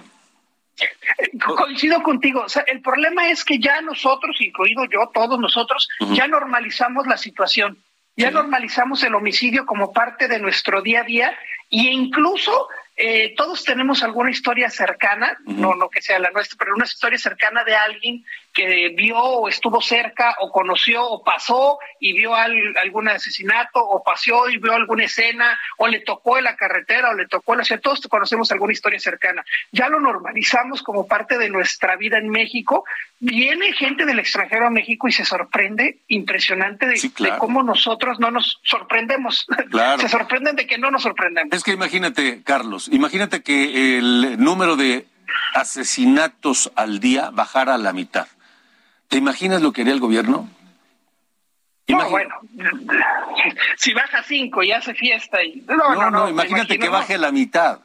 Coincido 1.56 2.02
contigo. 2.02 2.42
O 2.42 2.48
sea, 2.48 2.64
el 2.66 2.80
problema 2.80 3.30
es 3.30 3.44
que 3.44 3.58
ya 3.58 3.80
nosotros, 3.80 4.36
incluido 4.40 4.84
yo, 4.86 5.10
todos 5.12 5.38
nosotros, 5.38 5.88
ya 6.12 6.26
normalizamos 6.26 7.06
la 7.06 7.16
situación. 7.16 7.78
Ya 8.16 8.30
normalizamos 8.30 9.02
el 9.04 9.14
homicidio 9.14 9.64
como 9.64 9.92
parte 9.92 10.28
de 10.28 10.38
nuestro 10.40 10.82
día 10.82 11.00
a 11.00 11.04
día 11.04 11.38
e 11.70 11.78
incluso 11.78 12.68
eh, 12.96 13.34
todos 13.34 13.64
tenemos 13.64 14.02
alguna 14.02 14.30
historia 14.30 14.68
cercana, 14.68 15.38
no, 15.46 15.74
no 15.74 15.88
que 15.88 16.02
sea 16.02 16.18
la 16.18 16.30
nuestra, 16.30 16.58
pero 16.58 16.74
una 16.74 16.84
historia 16.84 17.18
cercana 17.18 17.64
de 17.64 17.74
alguien 17.74 18.24
que 18.52 18.92
vio 18.96 19.18
o 19.18 19.48
estuvo 19.48 19.80
cerca 19.80 20.34
o 20.40 20.50
conoció 20.50 21.04
o 21.04 21.22
pasó 21.22 21.78
y 22.00 22.12
vio 22.12 22.34
algún 22.34 23.08
asesinato 23.08 23.80
o 23.80 24.02
paseó 24.02 24.48
y 24.48 24.58
vio 24.58 24.72
alguna 24.72 25.04
escena 25.04 25.58
o 25.78 25.86
le 25.86 26.00
tocó 26.00 26.38
en 26.38 26.44
la 26.44 26.56
carretera 26.56 27.10
o 27.10 27.14
le 27.14 27.26
tocó 27.26 27.52
en 27.52 27.58
la 27.58 27.64
ciudad. 27.64 27.80
Todos 27.80 28.00
conocemos 28.08 28.50
alguna 28.50 28.72
historia 28.72 28.98
cercana. 28.98 29.44
Ya 29.72 29.88
lo 29.88 30.00
normalizamos 30.00 30.82
como 30.82 31.06
parte 31.06 31.38
de 31.38 31.48
nuestra 31.48 31.96
vida 31.96 32.18
en 32.18 32.28
México. 32.28 32.84
Viene 33.20 33.72
gente 33.72 34.04
del 34.04 34.18
extranjero 34.18 34.66
a 34.66 34.70
México 34.70 35.06
y 35.06 35.12
se 35.12 35.24
sorprende 35.24 36.00
impresionante 36.08 36.86
de, 36.86 36.98
cómo 37.38 37.62
nosotros 37.62 38.18
no 38.18 38.30
nos 38.30 38.58
sorprendemos. 38.64 39.46
se 40.00 40.08
sorprenden 40.08 40.56
de 40.56 40.66
que 40.66 40.78
no 40.78 40.90
nos 40.90 41.02
sorprendemos. 41.02 41.52
Es 41.52 41.62
que 41.62 41.72
imagínate, 41.72 42.42
Carlos, 42.42 42.88
imagínate 42.90 43.42
que 43.42 43.98
el 43.98 44.42
número 44.42 44.76
de 44.76 45.06
asesinatos 45.54 46.72
al 46.74 47.00
día 47.00 47.30
bajara 47.30 47.74
a 47.74 47.78
la 47.78 47.92
mitad. 47.92 48.26
¿Te 49.10 49.18
imaginas 49.18 49.60
lo 49.60 49.72
que 49.72 49.80
haría 49.82 49.92
el 49.92 49.98
gobierno? 49.98 50.48
No, 51.88 52.08
bueno, 52.10 52.32
si 53.76 53.92
baja 53.92 54.22
cinco 54.22 54.62
y 54.62 54.70
hace 54.70 54.94
fiesta 54.94 55.42
y... 55.42 55.64
No, 55.66 55.96
no, 55.96 56.10
no, 56.12 56.28
imagínate 56.28 56.78
que 56.78 56.88
baje 56.88 57.18
la 57.18 57.32
mitad. 57.32 57.80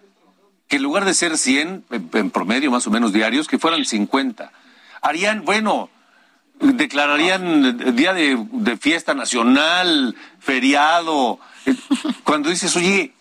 Que 0.68 0.76
en 0.76 0.84
lugar 0.84 1.04
de 1.04 1.16
ser 1.16 1.40
100 1.40 1.86
en 2.14 2.30
promedio 2.30 2.70
más 2.70 2.86
o 2.86 2.92
menos 2.92 3.12
diarios, 3.12 3.48
que 3.48 3.58
fueran 3.58 3.84
50. 3.84 4.52
Harían, 5.02 5.44
bueno, 5.44 5.90
declararían 6.60 7.96
día 7.96 8.14
de, 8.14 8.38
de 8.52 8.78
fiesta 8.78 9.16
nacional, 9.16 10.16
feriado. 10.40 11.40
Cuando 12.24 12.52
dices, 12.52 12.76
oye, 12.76 13.14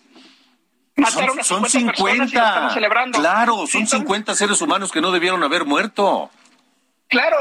son, 1.41 1.65
50. 1.67 2.69
Claro, 3.13 3.65
son 3.65 3.87
50 3.87 4.35
seres 4.35 4.61
humanos 4.61 4.91
que 4.91 5.01
no 5.01 5.11
debieron 5.11 5.43
haber 5.43 5.65
muerto. 5.65 6.29
Claro, 7.15 7.37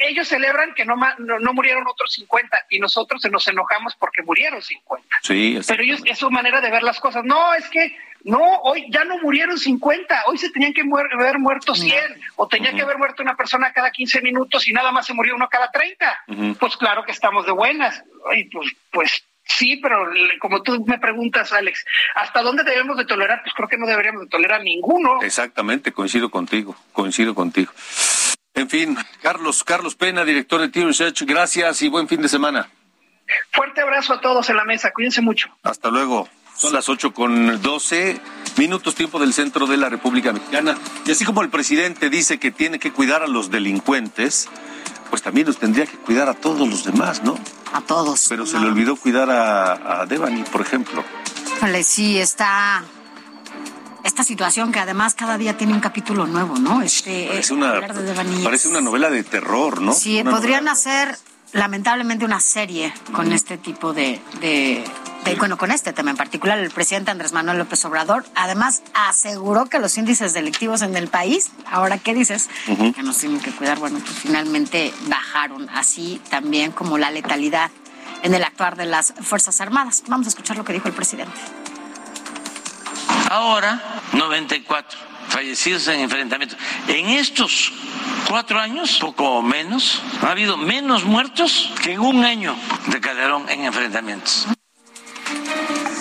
ellos 0.00 0.28
celebran 0.28 0.72
que 0.74 0.84
no, 0.84 0.96
no, 1.18 1.52
murieron 1.52 1.86
otros 1.86 2.12
50 2.14 2.66
y 2.70 2.78
nosotros 2.78 3.22
nos 3.30 3.46
enojamos 3.46 3.94
porque 3.96 4.22
murieron 4.22 4.62
50. 4.62 5.16
Sí, 5.22 5.58
Pero 5.66 5.82
ellos, 5.82 6.00
es 6.06 6.18
su 6.18 6.30
manera 6.30 6.60
de 6.62 6.70
ver 6.70 6.82
las 6.82 6.98
cosas. 7.00 7.22
No, 7.24 7.52
es 7.52 7.68
que 7.68 7.94
no, 8.24 8.40
hoy 8.62 8.86
ya 8.90 9.04
no 9.04 9.18
murieron 9.18 9.58
50, 9.58 10.22
hoy 10.26 10.38
se 10.38 10.50
tenían 10.50 10.72
que 10.72 10.82
haber 10.82 11.38
muerto 11.38 11.74
100 11.74 11.98
o 12.36 12.48
tenía 12.48 12.72
que 12.72 12.82
haber 12.82 12.96
muerto 12.96 13.22
una 13.22 13.36
persona 13.36 13.72
cada 13.72 13.90
15 13.90 14.22
minutos 14.22 14.66
y 14.68 14.72
nada 14.72 14.90
más 14.90 15.06
se 15.06 15.12
murió 15.12 15.34
uno 15.34 15.48
cada 15.50 15.70
30. 15.70 16.24
Pues 16.58 16.76
claro 16.78 17.04
que 17.04 17.12
estamos 17.12 17.44
de 17.44 17.52
buenas. 17.52 18.02
Y 18.34 18.44
pues, 18.44 18.72
pues 18.90 19.24
Sí, 19.50 19.76
pero 19.76 20.08
como 20.40 20.62
tú 20.62 20.84
me 20.86 20.98
preguntas, 20.98 21.52
Alex, 21.52 21.84
¿hasta 22.14 22.40
dónde 22.40 22.62
debemos 22.62 22.96
de 22.96 23.04
tolerar? 23.04 23.42
Pues 23.42 23.52
creo 23.54 23.68
que 23.68 23.76
no 23.76 23.86
deberíamos 23.86 24.22
de 24.22 24.28
tolerar 24.28 24.62
ninguno. 24.62 25.18
Exactamente, 25.22 25.92
coincido 25.92 26.30
contigo, 26.30 26.76
coincido 26.92 27.34
contigo. 27.34 27.72
En 28.60 28.68
fin, 28.68 28.94
Carlos, 29.22 29.64
Carlos 29.64 29.94
Pena, 29.94 30.22
director 30.22 30.60
de 30.60 30.68
Team 30.68 30.88
Research, 30.88 31.22
gracias 31.22 31.80
y 31.80 31.88
buen 31.88 32.06
fin 32.06 32.20
de 32.20 32.28
semana. 32.28 32.68
Fuerte 33.52 33.80
abrazo 33.80 34.12
a 34.12 34.20
todos 34.20 34.50
en 34.50 34.56
la 34.56 34.64
mesa, 34.64 34.92
cuídense 34.92 35.22
mucho. 35.22 35.48
Hasta 35.62 35.88
luego. 35.88 36.28
Son 36.54 36.74
las 36.74 36.90
ocho 36.90 37.14
con 37.14 37.62
doce 37.62 38.20
minutos 38.58 38.94
tiempo 38.94 39.18
del 39.18 39.32
centro 39.32 39.66
de 39.66 39.78
la 39.78 39.88
República 39.88 40.34
Mexicana. 40.34 40.76
Y 41.06 41.10
así 41.10 41.24
como 41.24 41.40
el 41.40 41.48
presidente 41.48 42.10
dice 42.10 42.38
que 42.38 42.50
tiene 42.50 42.78
que 42.78 42.92
cuidar 42.92 43.22
a 43.22 43.28
los 43.28 43.50
delincuentes, 43.50 44.50
pues 45.08 45.22
también 45.22 45.46
nos 45.46 45.56
tendría 45.56 45.86
que 45.86 45.96
cuidar 45.96 46.28
a 46.28 46.34
todos 46.34 46.68
los 46.68 46.84
demás, 46.84 47.22
¿no? 47.22 47.38
A 47.72 47.80
todos. 47.80 48.26
Pero 48.28 48.44
se 48.44 48.58
le 48.58 48.66
olvidó 48.66 48.96
cuidar 48.96 49.30
a, 49.30 50.02
a 50.02 50.06
Devani, 50.06 50.42
por 50.42 50.60
ejemplo. 50.60 51.02
Vale, 51.62 51.82
sí, 51.82 52.18
está 52.18 52.84
esta 54.04 54.24
situación 54.24 54.72
que 54.72 54.78
además 54.78 55.14
cada 55.14 55.38
día 55.38 55.56
tiene 55.56 55.74
un 55.74 55.80
capítulo 55.80 56.26
nuevo, 56.26 56.58
¿no? 56.58 56.82
Este, 56.82 57.26
parece, 57.28 57.54
una, 57.54 57.80
parece 58.42 58.68
una 58.68 58.80
novela 58.80 59.10
de 59.10 59.22
terror, 59.22 59.80
¿no? 59.80 59.92
Sí, 59.92 60.22
podrían 60.24 60.68
hacer 60.68 61.18
lamentablemente 61.52 62.24
una 62.24 62.40
serie 62.40 62.92
con 63.12 63.32
este 63.32 63.58
tipo 63.58 63.92
de, 63.92 64.20
de, 64.40 64.84
bueno, 65.38 65.58
con 65.58 65.70
este 65.70 65.92
tema 65.92 66.10
en 66.10 66.16
particular, 66.16 66.58
el 66.58 66.70
presidente 66.70 67.10
Andrés 67.10 67.32
Manuel 67.32 67.58
López 67.58 67.84
Obrador, 67.84 68.24
además 68.34 68.82
aseguró 68.94 69.66
que 69.66 69.78
los 69.78 69.96
índices 69.98 70.32
delictivos 70.32 70.82
en 70.82 70.96
el 70.96 71.08
país, 71.08 71.50
ahora 71.70 71.98
qué 71.98 72.14
dices, 72.14 72.48
que 72.94 73.02
nos 73.02 73.18
tienen 73.18 73.40
que 73.40 73.50
cuidar, 73.50 73.78
bueno, 73.78 73.98
pues 73.98 74.18
finalmente 74.18 74.92
bajaron, 75.08 75.68
así 75.70 76.20
también 76.30 76.72
como 76.72 76.98
la 76.98 77.10
letalidad 77.10 77.70
en 78.22 78.34
el 78.34 78.44
actuar 78.44 78.76
de 78.76 78.86
las 78.86 79.14
Fuerzas 79.20 79.60
Armadas. 79.60 80.02
Vamos 80.08 80.26
a 80.26 80.30
escuchar 80.30 80.56
lo 80.56 80.64
que 80.64 80.72
dijo 80.72 80.88
el 80.88 80.94
presidente. 80.94 81.32
Ahora, 83.30 83.80
94 84.12 84.98
fallecidos 85.28 85.86
en 85.86 86.00
enfrentamientos. 86.00 86.58
En 86.88 87.10
estos 87.10 87.72
cuatro 88.28 88.58
años, 88.58 88.98
poco 88.98 89.40
menos, 89.40 90.02
ha 90.20 90.32
habido 90.32 90.56
menos 90.56 91.04
muertos 91.04 91.70
que 91.80 91.92
en 91.92 92.00
un 92.00 92.24
año 92.24 92.56
de 92.88 93.00
Calderón 93.00 93.48
en 93.48 93.66
enfrentamientos. 93.66 94.48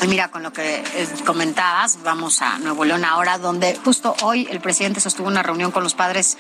Mira, 0.07 0.29
con 0.31 0.43
lo 0.43 0.51
que 0.53 0.81
comentabas, 1.25 1.99
vamos 2.03 2.41
a 2.41 2.57
Nuevo 2.57 2.83
León 2.85 3.05
ahora, 3.05 3.37
donde 3.37 3.77
justo 3.83 4.15
hoy 4.23 4.47
el 4.49 4.59
presidente 4.59 5.01
sostuvo 5.01 5.27
una 5.27 5.43
reunión 5.43 5.71
con 5.71 5.83
los 5.83 5.93
padres 5.93 6.37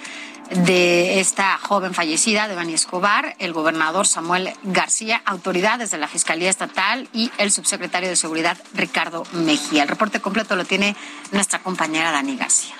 de 0.49 1.19
esta 1.19 1.57
joven 1.57 1.93
fallecida, 1.93 2.47
de 2.47 2.55
Bani 2.55 2.73
Escobar, 2.73 3.35
el 3.37 3.53
gobernador 3.53 4.07
Samuel 4.07 4.53
García, 4.63 5.21
autoridades 5.25 5.91
de 5.91 5.99
la 5.99 6.07
Fiscalía 6.07 6.49
Estatal 6.49 7.09
y 7.13 7.31
el 7.37 7.51
subsecretario 7.51 8.09
de 8.09 8.15
Seguridad 8.15 8.57
Ricardo 8.73 9.23
Mejía. 9.33 9.83
El 9.83 9.89
reporte 9.89 10.19
completo 10.19 10.55
lo 10.55 10.65
tiene 10.65 10.95
nuestra 11.31 11.59
compañera 11.59 12.11
Dani 12.11 12.37
García. 12.37 12.78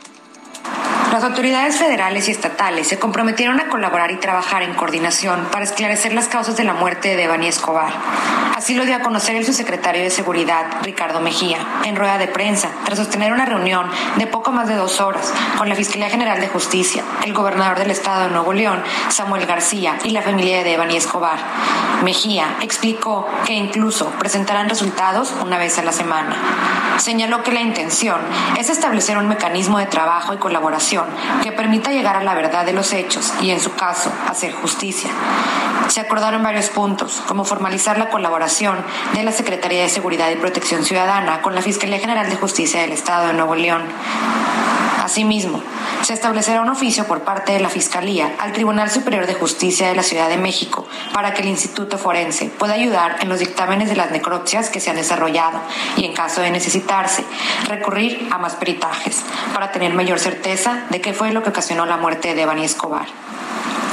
Las 1.11 1.23
autoridades 1.23 1.77
federales 1.77 2.27
y 2.27 2.31
estatales 2.31 2.87
se 2.87 2.99
comprometieron 2.99 3.59
a 3.59 3.67
colaborar 3.67 4.11
y 4.11 4.17
trabajar 4.17 4.61
en 4.61 4.75
coordinación 4.75 5.47
para 5.51 5.63
esclarecer 5.63 6.13
las 6.13 6.27
causas 6.27 6.55
de 6.55 6.63
la 6.63 6.75
muerte 6.75 7.09
de 7.09 7.15
Devani 7.15 7.47
Escobar. 7.47 7.91
Así 8.55 8.75
lo 8.75 8.85
dio 8.85 8.95
a 8.95 8.99
conocer 8.99 9.35
el 9.35 9.45
subsecretario 9.45 10.03
de 10.03 10.11
Seguridad, 10.11 10.67
Ricardo 10.83 11.19
Mejía, 11.19 11.57
en 11.83 11.95
rueda 11.95 12.19
de 12.19 12.27
prensa, 12.27 12.69
tras 12.85 12.99
sostener 12.99 13.33
una 13.33 13.45
reunión 13.45 13.89
de 14.17 14.27
poco 14.27 14.51
más 14.51 14.67
de 14.67 14.75
dos 14.75 15.01
horas 15.01 15.33
con 15.57 15.67
la 15.67 15.75
Fiscalía 15.75 16.09
General 16.09 16.39
de 16.39 16.47
Justicia, 16.47 17.03
el 17.25 17.33
gobernador 17.33 17.79
del 17.79 17.89
estado 17.89 18.25
de 18.25 18.29
Nuevo 18.29 18.53
León, 18.53 18.83
Samuel 19.09 19.47
García, 19.47 19.97
y 20.03 20.11
la 20.11 20.21
familia 20.21 20.57
de 20.57 20.65
Devani 20.65 20.97
Escobar. 20.97 21.39
Mejía 22.03 22.57
explicó 22.61 23.27
que 23.45 23.53
incluso 23.53 24.11
presentarán 24.19 24.69
resultados 24.69 25.33
una 25.41 25.57
vez 25.57 25.79
a 25.79 25.83
la 25.83 25.91
semana. 25.91 26.35
Señaló 26.97 27.43
que 27.43 27.51
la 27.51 27.61
intención 27.61 28.19
es 28.57 28.69
establecer 28.69 29.17
un 29.17 29.27
mecanismo 29.27 29.79
de 29.79 29.85
trabajo 29.85 30.33
y 30.33 30.37
colaboración 30.37 30.98
que 31.43 31.51
permita 31.51 31.91
llegar 31.91 32.15
a 32.15 32.23
la 32.23 32.33
verdad 32.33 32.65
de 32.65 32.73
los 32.73 32.93
hechos 32.93 33.33
y, 33.41 33.51
en 33.51 33.59
su 33.59 33.75
caso, 33.75 34.11
hacer 34.27 34.53
justicia. 34.53 35.09
Se 35.87 36.01
acordaron 36.01 36.43
varios 36.43 36.69
puntos, 36.69 37.21
como 37.27 37.45
formalizar 37.45 37.97
la 37.97 38.09
colaboración 38.09 38.77
de 39.13 39.23
la 39.23 39.31
Secretaría 39.31 39.81
de 39.81 39.89
Seguridad 39.89 40.29
y 40.29 40.35
Protección 40.35 40.83
Ciudadana 40.85 41.41
con 41.41 41.55
la 41.55 41.61
Fiscalía 41.61 41.99
General 41.99 42.29
de 42.29 42.35
Justicia 42.35 42.81
del 42.81 42.91
Estado 42.91 43.27
de 43.27 43.33
Nuevo 43.33 43.55
León. 43.55 43.83
Asimismo, 45.03 45.63
se 46.01 46.13
establecerá 46.13 46.61
un 46.61 46.69
oficio 46.69 47.05
por 47.05 47.21
parte 47.21 47.51
de 47.51 47.59
la 47.59 47.69
Fiscalía 47.69 48.35
al 48.39 48.53
Tribunal 48.53 48.89
Superior 48.89 49.27
de 49.27 49.33
Justicia 49.33 49.87
de 49.89 49.95
la 49.95 50.03
Ciudad 50.03 50.29
de 50.29 50.37
México 50.37 50.87
para 51.13 51.33
que 51.33 51.41
el 51.41 51.49
Instituto 51.49 51.97
Forense 51.97 52.45
pueda 52.45 52.73
ayudar 52.73 53.17
en 53.19 53.29
los 53.29 53.39
dictámenes 53.39 53.89
de 53.89 53.95
las 53.95 54.11
necropsias 54.11 54.69
que 54.69 54.79
se 54.79 54.89
han 54.89 54.95
desarrollado 54.95 55.59
y, 55.97 56.05
en 56.05 56.13
caso 56.13 56.41
de 56.41 56.51
necesitarse, 56.51 57.23
recurrir 57.67 58.27
a 58.31 58.37
más 58.37 58.55
peritajes 58.55 59.23
para 59.53 59.71
tener 59.71 59.93
mayor 59.93 60.19
certeza 60.19 60.85
de 60.89 61.01
qué 61.01 61.13
fue 61.13 61.31
lo 61.31 61.43
que 61.43 61.49
ocasionó 61.49 61.85
la 61.85 61.97
muerte 61.97 62.33
de 62.33 62.41
Evany 62.41 62.63
Escobar. 62.63 63.07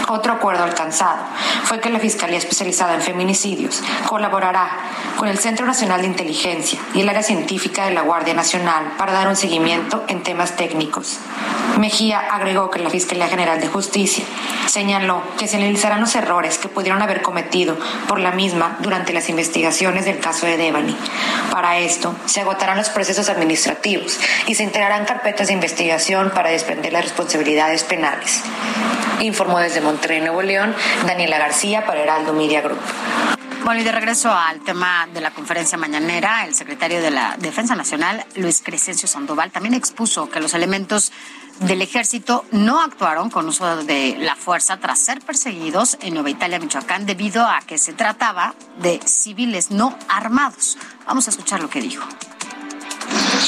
Otro 0.08 0.32
acuerdo 0.32 0.62
alcanzado 0.62 1.24
fue 1.64 1.80
que 1.80 1.90
la 1.90 1.98
Fiscalía 1.98 2.38
Especializada 2.38 2.94
en 2.94 3.02
Feminicidios 3.02 3.82
colaborará 4.06 4.70
con 5.16 5.26
el 5.28 5.38
Centro 5.38 5.66
Nacional 5.66 6.02
de 6.02 6.06
Inteligencia 6.06 6.78
y 6.94 7.00
el 7.00 7.08
área 7.08 7.24
científica 7.24 7.86
de 7.86 7.94
la 7.94 8.02
Guardia 8.02 8.34
Nacional 8.34 8.92
para 8.98 9.12
dar 9.12 9.26
un 9.26 9.34
seguimiento 9.34 10.04
en 10.06 10.22
temas 10.22 10.54
técnicos. 10.54 11.18
Mejía 11.78 12.20
agregó 12.20 12.70
que 12.70 12.78
la 12.78 12.88
Fiscalía 12.88 13.28
General 13.28 13.60
de 13.60 13.68
Justicia 13.68 14.24
señaló 14.66 15.22
que 15.38 15.46
se 15.46 15.56
analizarán 15.56 16.00
los 16.00 16.14
errores 16.14 16.56
que 16.56 16.68
pudieron 16.68 17.02
haber 17.02 17.20
cometido 17.20 17.76
por 18.08 18.18
la 18.18 18.32
misma 18.32 18.78
durante 18.80 19.12
las 19.12 19.28
investigaciones 19.28 20.06
del 20.06 20.18
caso 20.18 20.46
de 20.46 20.56
Devani. 20.56 20.96
Para 21.50 21.78
esto, 21.78 22.14
se 22.24 22.40
agotarán 22.40 22.78
los 22.78 22.88
procesos 22.88 23.28
administrativos 23.28 24.18
y 24.46 24.54
se 24.54 24.64
integrarán 24.64 25.04
carpetas 25.04 25.48
de 25.48 25.52
investigación 25.52 26.30
para 26.30 26.50
desprender 26.50 26.94
las 26.94 27.04
responsabilidades 27.04 27.84
penales. 27.84 28.42
Informó 29.20 29.58
desde 29.58 29.82
Monterrey, 29.82 30.20
Nuevo 30.20 30.42
León, 30.42 30.74
Daniela 31.06 31.38
García 31.38 31.84
para 31.84 32.00
Heraldo 32.00 32.32
Media 32.32 32.62
Group. 32.62 32.80
Bueno, 33.66 33.80
y 33.80 33.84
de 33.84 33.90
regreso 33.90 34.32
al 34.32 34.60
tema 34.60 35.08
de 35.12 35.20
la 35.20 35.32
conferencia 35.32 35.76
mañanera, 35.76 36.46
el 36.46 36.54
secretario 36.54 37.02
de 37.02 37.10
la 37.10 37.36
Defensa 37.36 37.74
Nacional, 37.74 38.24
Luis 38.36 38.62
Crescencio 38.64 39.08
Sandoval, 39.08 39.50
también 39.50 39.74
expuso 39.74 40.30
que 40.30 40.38
los 40.38 40.54
elementos 40.54 41.10
del 41.58 41.82
ejército 41.82 42.44
no 42.52 42.80
actuaron 42.80 43.28
con 43.28 43.48
uso 43.48 43.82
de 43.82 44.18
la 44.20 44.36
fuerza 44.36 44.76
tras 44.76 45.00
ser 45.00 45.20
perseguidos 45.20 45.98
en 46.00 46.14
Nueva 46.14 46.30
Italia, 46.30 46.60
Michoacán, 46.60 47.06
debido 47.06 47.44
a 47.44 47.58
que 47.58 47.76
se 47.76 47.92
trataba 47.92 48.54
de 48.78 49.00
civiles 49.04 49.72
no 49.72 49.98
armados. 50.08 50.78
Vamos 51.04 51.26
a 51.26 51.30
escuchar 51.30 51.60
lo 51.60 51.68
que 51.68 51.80
dijo. 51.80 52.06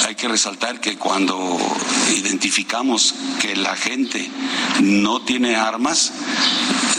Hay 0.08 0.16
que 0.16 0.26
resaltar 0.26 0.80
que 0.80 0.98
cuando 0.98 1.56
identificamos 2.16 3.14
que 3.40 3.54
la 3.54 3.76
gente 3.76 4.28
no 4.80 5.20
tiene 5.22 5.54
armas, 5.54 6.12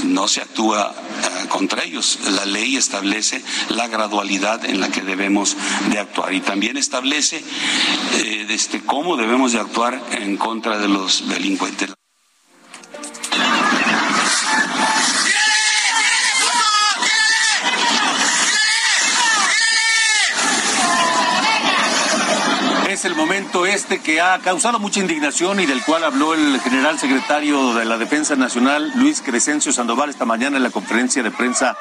no 0.03 0.27
se 0.27 0.41
actúa 0.41 0.93
eh, 0.93 1.47
contra 1.49 1.83
ellos. 1.83 2.19
La 2.31 2.45
ley 2.45 2.75
establece 2.75 3.41
la 3.69 3.87
gradualidad 3.87 4.65
en 4.65 4.79
la 4.79 4.89
que 4.89 5.01
debemos 5.01 5.55
de 5.91 5.99
actuar 5.99 6.33
y 6.33 6.41
también 6.41 6.77
establece 6.77 7.43
eh, 8.17 8.45
este, 8.49 8.81
cómo 8.81 9.17
debemos 9.17 9.53
de 9.53 9.59
actuar 9.59 10.01
en 10.11 10.37
contra 10.37 10.77
de 10.77 10.87
los 10.87 11.27
delincuentes. 11.29 11.98
Es 22.99 23.05
el 23.05 23.15
momento 23.15 23.65
este 23.65 23.99
que 23.99 24.19
ha 24.19 24.37
causado 24.39 24.77
mucha 24.77 24.99
indignación 24.99 25.61
y 25.61 25.65
del 25.65 25.81
cual 25.85 26.03
habló 26.03 26.33
el 26.33 26.59
general 26.59 26.99
secretario 26.99 27.73
de 27.73 27.85
la 27.85 27.97
Defensa 27.97 28.35
Nacional, 28.35 28.91
Luis 28.95 29.21
Crescencio 29.21 29.71
Sandoval, 29.71 30.09
esta 30.09 30.25
mañana 30.25 30.57
en 30.57 30.63
la 30.63 30.69
conferencia 30.69 31.23
de 31.23 31.31
prensa 31.31 31.77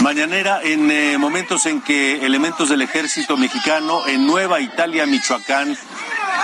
mañanera, 0.00 0.62
en 0.62 0.90
eh, 0.90 1.18
momentos 1.18 1.66
en 1.66 1.82
que 1.82 2.24
elementos 2.24 2.70
del 2.70 2.80
ejército 2.80 3.36
mexicano 3.36 4.06
en 4.06 4.26
Nueva 4.26 4.58
Italia, 4.62 5.04
Michoacán, 5.04 5.76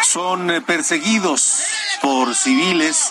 son 0.03 0.51
eh, 0.51 0.61
perseguidos 0.61 1.63
por 2.03 2.35
civiles 2.35 3.11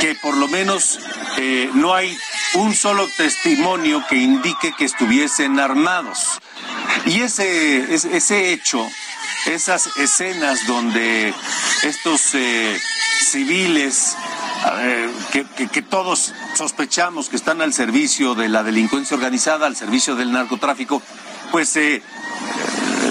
que 0.00 0.16
por 0.16 0.36
lo 0.36 0.48
menos 0.48 0.98
eh, 1.38 1.70
no 1.72 1.94
hay 1.94 2.14
un 2.56 2.74
solo 2.74 3.08
testimonio 3.16 4.04
que 4.06 4.16
indique 4.16 4.74
que 4.76 4.84
estuviesen 4.84 5.58
armados. 5.58 6.38
Y 7.06 7.22
ese, 7.22 7.94
ese 7.94 8.52
hecho 8.52 8.86
esas 9.46 9.96
escenas 9.96 10.66
donde 10.66 11.32
estos 11.82 12.34
eh, 12.34 12.78
civiles 13.30 14.16
que, 15.72 15.82
todos 15.82 16.32
sospechamos 16.54 17.28
que 17.28 17.36
están 17.36 17.60
al 17.60 17.72
servicio 17.72 18.34
de 18.34 18.48
la 18.48 18.62
delincuencia 18.62 19.16
organizada, 19.16 19.66
al 19.66 19.76
servicio 19.76 20.16
del 20.16 20.32
narcotráfico, 20.32 21.02
pues 21.52 21.68
se 21.68 22.02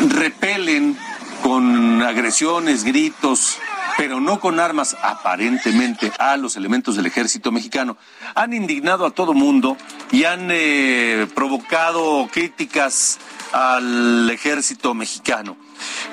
repelen 0.10 0.98
con 1.44 2.02
agresiones, 2.02 2.84
gritos, 2.84 3.58
pero 3.98 4.20
no 4.20 4.40
con 4.40 4.60
armas 4.60 4.96
aparentemente 5.02 6.12
a 6.18 6.38
los 6.38 6.58
elementos 6.58 6.96
del 6.96 7.06
ejército 7.06 7.52
mexicano, 7.52 7.98
han 8.34 8.54
indignado 8.54 9.06
a 9.06 9.12
todo 9.12 9.34
mundo 9.34 9.78
y 10.12 10.26
han 10.26 10.50
eh, 10.52 11.28
provocado 11.34 12.28
críticas 12.32 13.20
al 13.54 14.30
ejército 14.30 14.94
mexicano. 14.94 15.56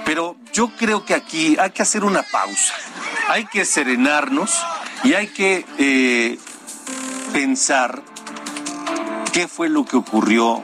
Pero 0.04 0.36
yo 0.52 0.68
creo 0.76 1.04
que 1.04 1.14
aquí 1.14 1.56
hay 1.58 1.70
que 1.70 1.82
hacer 1.82 2.04
una 2.04 2.22
pausa, 2.22 2.74
hay 3.28 3.46
que 3.46 3.64
serenarnos 3.64 4.58
y 5.04 5.14
hay 5.14 5.28
que 5.28 5.64
eh, 5.78 6.38
pensar 7.32 8.02
qué 9.32 9.48
fue 9.48 9.68
lo 9.68 9.84
que 9.84 9.96
ocurrió 9.96 10.62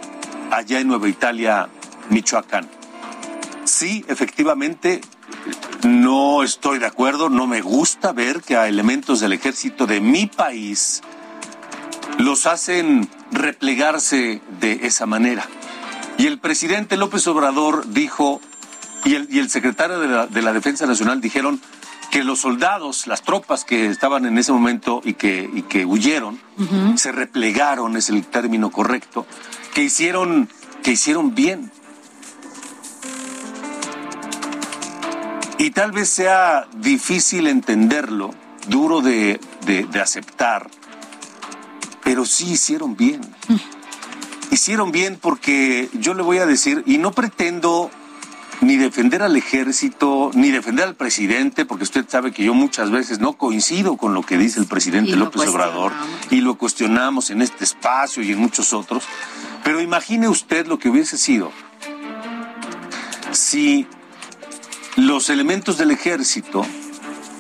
allá 0.51 0.81
en 0.81 0.89
Nueva 0.89 1.09
Italia, 1.09 1.69
Michoacán. 2.11 2.69
Sí, 3.65 4.05
efectivamente, 4.09 5.01
no 5.87 6.43
estoy 6.43 6.79
de 6.79 6.87
acuerdo, 6.87 7.29
no 7.29 7.47
me 7.47 7.61
gusta 7.61 8.13
ver 8.13 8.43
que 8.43 8.57
a 8.57 8.69
elementos 8.69 9.21
del 9.21 9.33
ejército 9.33 9.87
de 9.87 10.01
mi 10.01 10.27
país 10.27 11.03
los 12.19 12.47
hacen 12.47 13.09
replegarse 13.31 14.43
de 14.61 14.81
esa 14.87 15.07
manera. 15.07 15.47
Y 16.17 16.27
el 16.27 16.39
presidente 16.39 16.97
López 16.97 17.27
Obrador 17.29 17.87
dijo 17.89 18.41
y 19.09 19.15
el, 19.15 19.27
y 19.31 19.39
el 19.39 19.49
secretario 19.49 19.99
de 20.01 20.07
la, 20.07 20.27
de 20.27 20.43
la, 20.43 20.53
Defensa 20.53 20.87
Nacional 20.87 21.23
dijeron 21.23 21.61
que 22.11 22.25
los 22.25 22.41
soldados, 22.41 23.07
las 23.07 23.23
tropas 23.23 23.65
que 23.65 23.87
estaban 23.87 24.27
en 24.27 24.37
ese 24.37 24.53
momento 24.53 25.01
y 25.03 25.15
que, 25.15 25.49
y 25.51 25.63
que 25.63 25.87
huyeron, 25.87 26.39
uh 26.59 26.63
-huh. 26.63 26.97
se 26.99 27.11
replegaron, 27.13 27.97
es 27.97 28.11
el 28.11 28.27
término 28.27 28.71
correcto, 28.71 29.27
que 29.73 29.83
hicieron, 29.83 30.51
que 30.83 30.93
hicieron 30.93 31.35
bien. 31.35 31.73
Y 35.57 35.71
tal 35.71 35.93
vez 35.93 36.11
sea 36.11 36.67
difícil 36.77 37.47
entenderlo, 37.47 38.35
duro 38.69 39.01
de, 39.01 39.41
de, 39.65 39.85
de 39.87 40.01
aceptar, 40.01 40.69
pero 42.05 42.27
sí 42.27 42.53
hicieron 42.53 42.95
bien. 42.95 43.23
Hicieron 44.51 44.93
bien 44.93 45.19
porque 45.21 45.89
yo 45.95 46.13
le 46.13 46.23
voy 46.23 46.39
a 46.39 46.47
decir, 46.47 46.83
y 46.87 46.99
no 46.99 47.13
pretendo 47.13 47.91
ni 48.61 48.77
defender 48.77 49.23
al 49.23 49.37
ejército, 49.37 50.31
ni 50.35 50.51
defender 50.51 50.87
al 50.87 50.95
presidente, 50.95 51.65
porque 51.65 51.85
usted 51.85 52.09
sabe 52.09 52.33
que 52.33 52.45
yo 52.45 52.55
muchas 52.55 52.91
veces 52.91 53.21
no 53.21 53.35
coincido 53.35 53.97
con 53.97 54.15
lo 54.15 54.23
que 54.23 54.37
dice 54.37 54.59
el 54.59 54.67
presidente 54.67 55.17
López 55.17 55.49
Obrador 55.49 55.93
y 56.31 56.41
lo 56.41 56.59
cuestionamos 56.59 57.31
en 57.31 57.43
este 57.43 57.65
espacio 57.65 58.23
y 58.23 58.33
en 58.33 58.39
muchos 58.39 58.73
otros. 58.73 59.05
Pero 59.65 59.81
imagine 59.81 60.29
usted 60.29 60.67
lo 60.67 60.79
que 60.79 60.89
hubiese 60.89 61.19
sido 61.19 61.53
si 63.33 63.87
los 64.97 65.31
elementos 65.31 65.79
del 65.79 65.91
ejército 65.91 66.65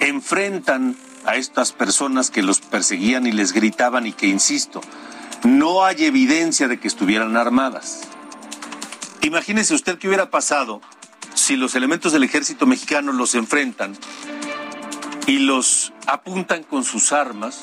enfrentan 0.00 0.96
a 1.24 1.36
estas 1.36 1.72
personas 1.72 2.30
que 2.30 2.42
los 2.42 2.60
perseguían 2.60 3.26
y 3.26 3.32
les 3.32 3.52
gritaban 3.52 4.06
y 4.06 4.12
que, 4.12 4.28
insisto, 4.28 4.80
no 5.44 5.84
hay 5.84 6.04
evidencia 6.04 6.68
de 6.68 6.78
que 6.78 6.88
estuvieran 6.88 7.36
armadas. 7.36 8.02
Imagínese 9.22 9.74
usted 9.74 9.98
qué 9.98 10.08
hubiera 10.08 10.30
pasado 10.30 10.80
si 11.48 11.56
los 11.56 11.74
elementos 11.74 12.12
del 12.12 12.24
ejército 12.24 12.66
mexicano 12.66 13.10
los 13.10 13.34
enfrentan 13.34 13.96
y 15.26 15.38
los 15.38 15.94
apuntan 16.06 16.62
con 16.62 16.84
sus 16.84 17.10
armas, 17.10 17.60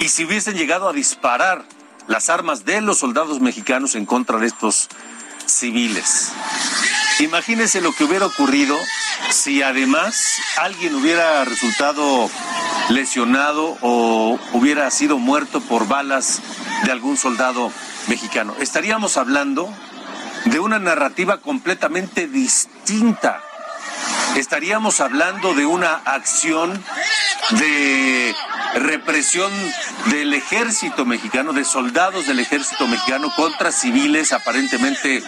y 0.00 0.08
si 0.08 0.26
hubiesen 0.26 0.54
llegado 0.54 0.86
a 0.86 0.92
disparar 0.92 1.64
las 2.08 2.28
armas 2.28 2.66
de 2.66 2.82
los 2.82 2.98
soldados 2.98 3.40
mexicanos 3.40 3.94
en 3.94 4.04
contra 4.04 4.36
de 4.36 4.48
estos 4.48 4.90
civiles. 5.46 6.30
Imagínese 7.20 7.80
lo 7.80 7.94
que 7.94 8.04
hubiera 8.04 8.26
ocurrido 8.26 8.76
si 9.30 9.62
además 9.62 10.38
alguien 10.58 10.94
hubiera 10.94 11.42
resultado 11.46 12.28
lesionado 12.90 13.78
o 13.80 14.38
hubiera 14.52 14.90
sido 14.90 15.16
muerto 15.16 15.62
por 15.62 15.88
balas 15.88 16.42
de 16.84 16.92
algún 16.92 17.16
soldado 17.16 17.72
mexicano. 18.08 18.54
Estaríamos 18.60 19.16
hablando 19.16 19.74
de 20.46 20.60
una 20.60 20.78
narrativa 20.78 21.38
completamente 21.38 22.26
distinta. 22.26 23.40
Estaríamos 24.36 25.00
hablando 25.00 25.54
de 25.54 25.66
una 25.66 25.94
acción 26.04 26.82
de 27.50 28.34
represión 28.74 29.52
del 30.06 30.34
ejército 30.34 31.04
mexicano, 31.04 31.52
de 31.52 31.64
soldados 31.64 32.26
del 32.26 32.40
ejército 32.40 32.86
mexicano 32.86 33.32
contra 33.34 33.72
civiles 33.72 34.32
aparentemente 34.32 35.22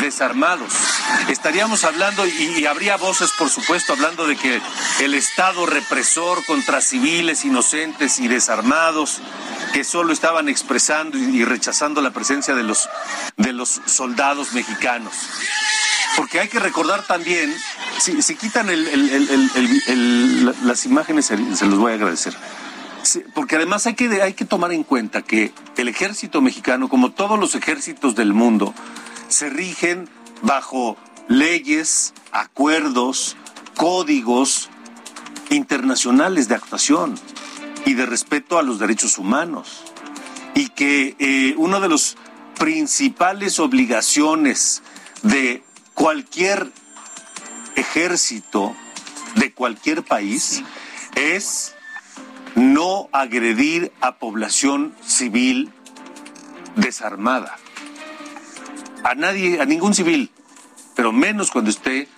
desarmados. 0.00 0.72
Estaríamos 1.28 1.84
hablando, 1.84 2.26
y, 2.26 2.64
habría 2.66 2.96
voces, 2.96 3.30
por 3.38 3.48
supuesto, 3.48 3.92
hablando 3.92 4.26
de 4.26 4.36
que 4.36 4.60
el 5.00 5.14
Estado 5.14 5.66
represor 5.66 6.44
contra 6.44 6.80
civiles 6.80 7.44
inocentes 7.44 8.18
y 8.18 8.28
desarmados, 8.28 9.20
que 9.72 9.84
solo 9.84 10.12
estaban 10.12 10.48
expresando 10.48 11.18
y, 11.18 11.44
rechazando 11.44 12.00
la 12.00 12.10
presencia 12.10 12.54
de 12.54 12.62
los, 12.62 12.88
de 13.36 13.52
los 13.52 13.80
soldados 13.86 14.52
mexicanos. 14.52 15.14
Porque 16.16 16.40
hay 16.40 16.48
que 16.48 16.58
recordar 16.58 17.02
también, 17.02 17.54
si, 17.98 18.36
quitan 18.36 18.68
las 20.62 20.86
imágenes, 20.86 21.26
se 21.26 21.66
los 21.66 21.78
voy 21.78 21.92
a 21.92 21.94
agradecer. 21.96 22.34
Porque 23.34 23.56
además 23.56 23.86
hay 23.86 23.94
que, 23.94 24.22
hay 24.22 24.34
que 24.34 24.44
tomar 24.44 24.72
en 24.72 24.82
cuenta 24.82 25.22
que 25.22 25.52
el 25.76 25.88
ejército 25.88 26.40
mexicano, 26.40 26.88
como 26.88 27.12
todos 27.12 27.38
los 27.38 27.54
ejércitos 27.54 28.14
del 28.14 28.32
mundo, 28.32 28.74
se 29.28 29.50
rigen 29.50 30.08
bajo 30.42 30.96
leyes, 31.28 32.14
acuerdos, 32.32 33.36
códigos 33.76 34.68
internacionales 35.50 36.48
de 36.48 36.54
actuación 36.54 37.18
y 37.84 37.94
de 37.94 38.06
respeto 38.06 38.58
a 38.58 38.62
los 38.62 38.78
derechos 38.78 39.18
humanos. 39.18 39.84
Y 40.54 40.70
que 40.70 41.16
eh, 41.18 41.54
una 41.58 41.80
de 41.80 41.88
las 41.88 42.16
principales 42.58 43.60
obligaciones 43.60 44.82
de 45.22 45.62
cualquier 45.94 46.70
ejército 47.74 48.74
de 49.34 49.52
cualquier 49.52 50.02
país 50.02 50.62
es 51.14 51.74
no 52.54 53.08
agredir 53.12 53.92
a 54.00 54.16
población 54.16 54.94
civil 55.04 55.72
desarmada. 56.74 57.56
A 59.06 59.14
nadie, 59.14 59.60
a 59.60 59.64
ningún 59.64 59.94
civil, 59.94 60.32
pero 60.96 61.12
menos 61.12 61.52
cuando 61.52 61.70
esté 61.70 62.08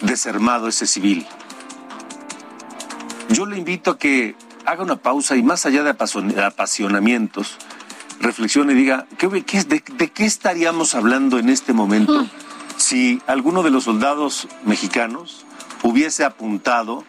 desarmado 0.00 0.68
ese 0.68 0.86
civil. 0.86 1.26
Yo 3.28 3.44
le 3.44 3.58
invito 3.58 3.90
a 3.90 3.98
que 3.98 4.34
haga 4.64 4.82
una 4.82 4.96
pausa 4.96 5.36
y 5.36 5.42
más 5.42 5.66
allá 5.66 5.82
de 5.82 5.90
apasionamientos, 5.90 7.58
reflexione 8.20 8.72
y 8.72 8.76
diga, 8.76 9.06
de, 9.20 9.42
qué 9.44 10.24
estaríamos 10.24 10.94
hablando 10.94 11.38
en 11.38 11.50
este 11.50 11.74
momento 11.74 12.26
si 12.78 13.20
alguno 13.26 13.62
de 13.62 13.70
los 13.70 13.84
soldados 13.84 14.48
mexicanos 14.64 15.44
hubiese 15.82 16.24
apuntado 16.24 17.04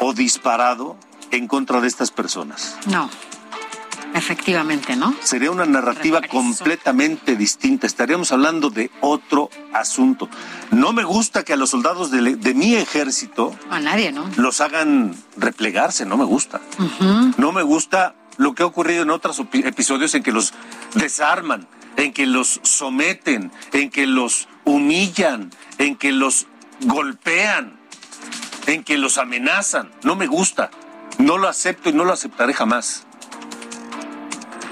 o 0.00 0.12
disparado 0.12 0.96
en 1.30 1.46
contra 1.46 1.80
de 1.80 1.86
estas 1.86 2.10
personas? 2.10 2.76
No. 2.86 3.08
Efectivamente, 4.14 4.96
¿no? 4.96 5.14
Sería 5.22 5.50
una 5.50 5.64
narrativa 5.64 6.20
completamente 6.22 7.36
distinta. 7.36 7.86
Estaríamos 7.86 8.32
hablando 8.32 8.70
de 8.70 8.90
otro 9.00 9.50
asunto. 9.72 10.28
No 10.70 10.92
me 10.92 11.04
gusta 11.04 11.44
que 11.44 11.52
a 11.52 11.56
los 11.56 11.70
soldados 11.70 12.10
de, 12.10 12.54
mi 12.54 12.74
ejército. 12.74 13.54
A 13.70 13.80
nadie, 13.80 14.12
¿no? 14.12 14.28
Los 14.36 14.60
hagan 14.60 15.14
replegarse, 15.36 16.04
no 16.04 16.16
me 16.16 16.24
gusta. 16.24 16.60
No 17.38 17.52
me 17.52 17.62
gusta 17.62 18.14
lo 18.36 18.54
que 18.54 18.62
ha 18.62 18.66
ocurrido 18.66 19.02
en 19.02 19.10
otros 19.10 19.40
episodios 19.52 20.14
en 20.14 20.22
que 20.22 20.32
los 20.32 20.52
desarman, 20.94 21.66
en 21.96 22.12
que 22.12 22.26
los 22.26 22.60
someten, 22.62 23.50
en 23.72 23.90
que 23.90 24.06
los 24.06 24.48
humillan, 24.64 25.50
en 25.78 25.96
que 25.96 26.12
los 26.12 26.46
golpean, 26.80 27.78
en 28.66 28.84
que 28.84 28.98
los 28.98 29.18
amenazan. 29.18 29.90
No 30.02 30.16
me 30.16 30.26
gusta. 30.26 30.70
No 31.18 31.38
lo 31.38 31.48
acepto 31.48 31.90
y 31.90 31.92
no 31.92 32.04
lo 32.04 32.12
aceptaré 32.12 32.54
jamás. 32.54 33.06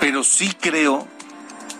Pero 0.00 0.24
sí 0.24 0.50
creo 0.58 1.06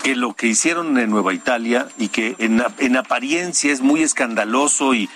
que 0.02 0.14
lo 0.14 0.34
que 0.34 0.46
hicieron 0.46 0.96
en 0.98 1.10
Nueva 1.10 1.34
Italia 1.34 1.88
y 1.98 2.08
que 2.08 2.36
en, 2.38 2.96
apariencia 2.96 3.72
es 3.72 3.80
muy 3.80 4.02
escandaloso 4.02 4.94
y, 4.94 5.08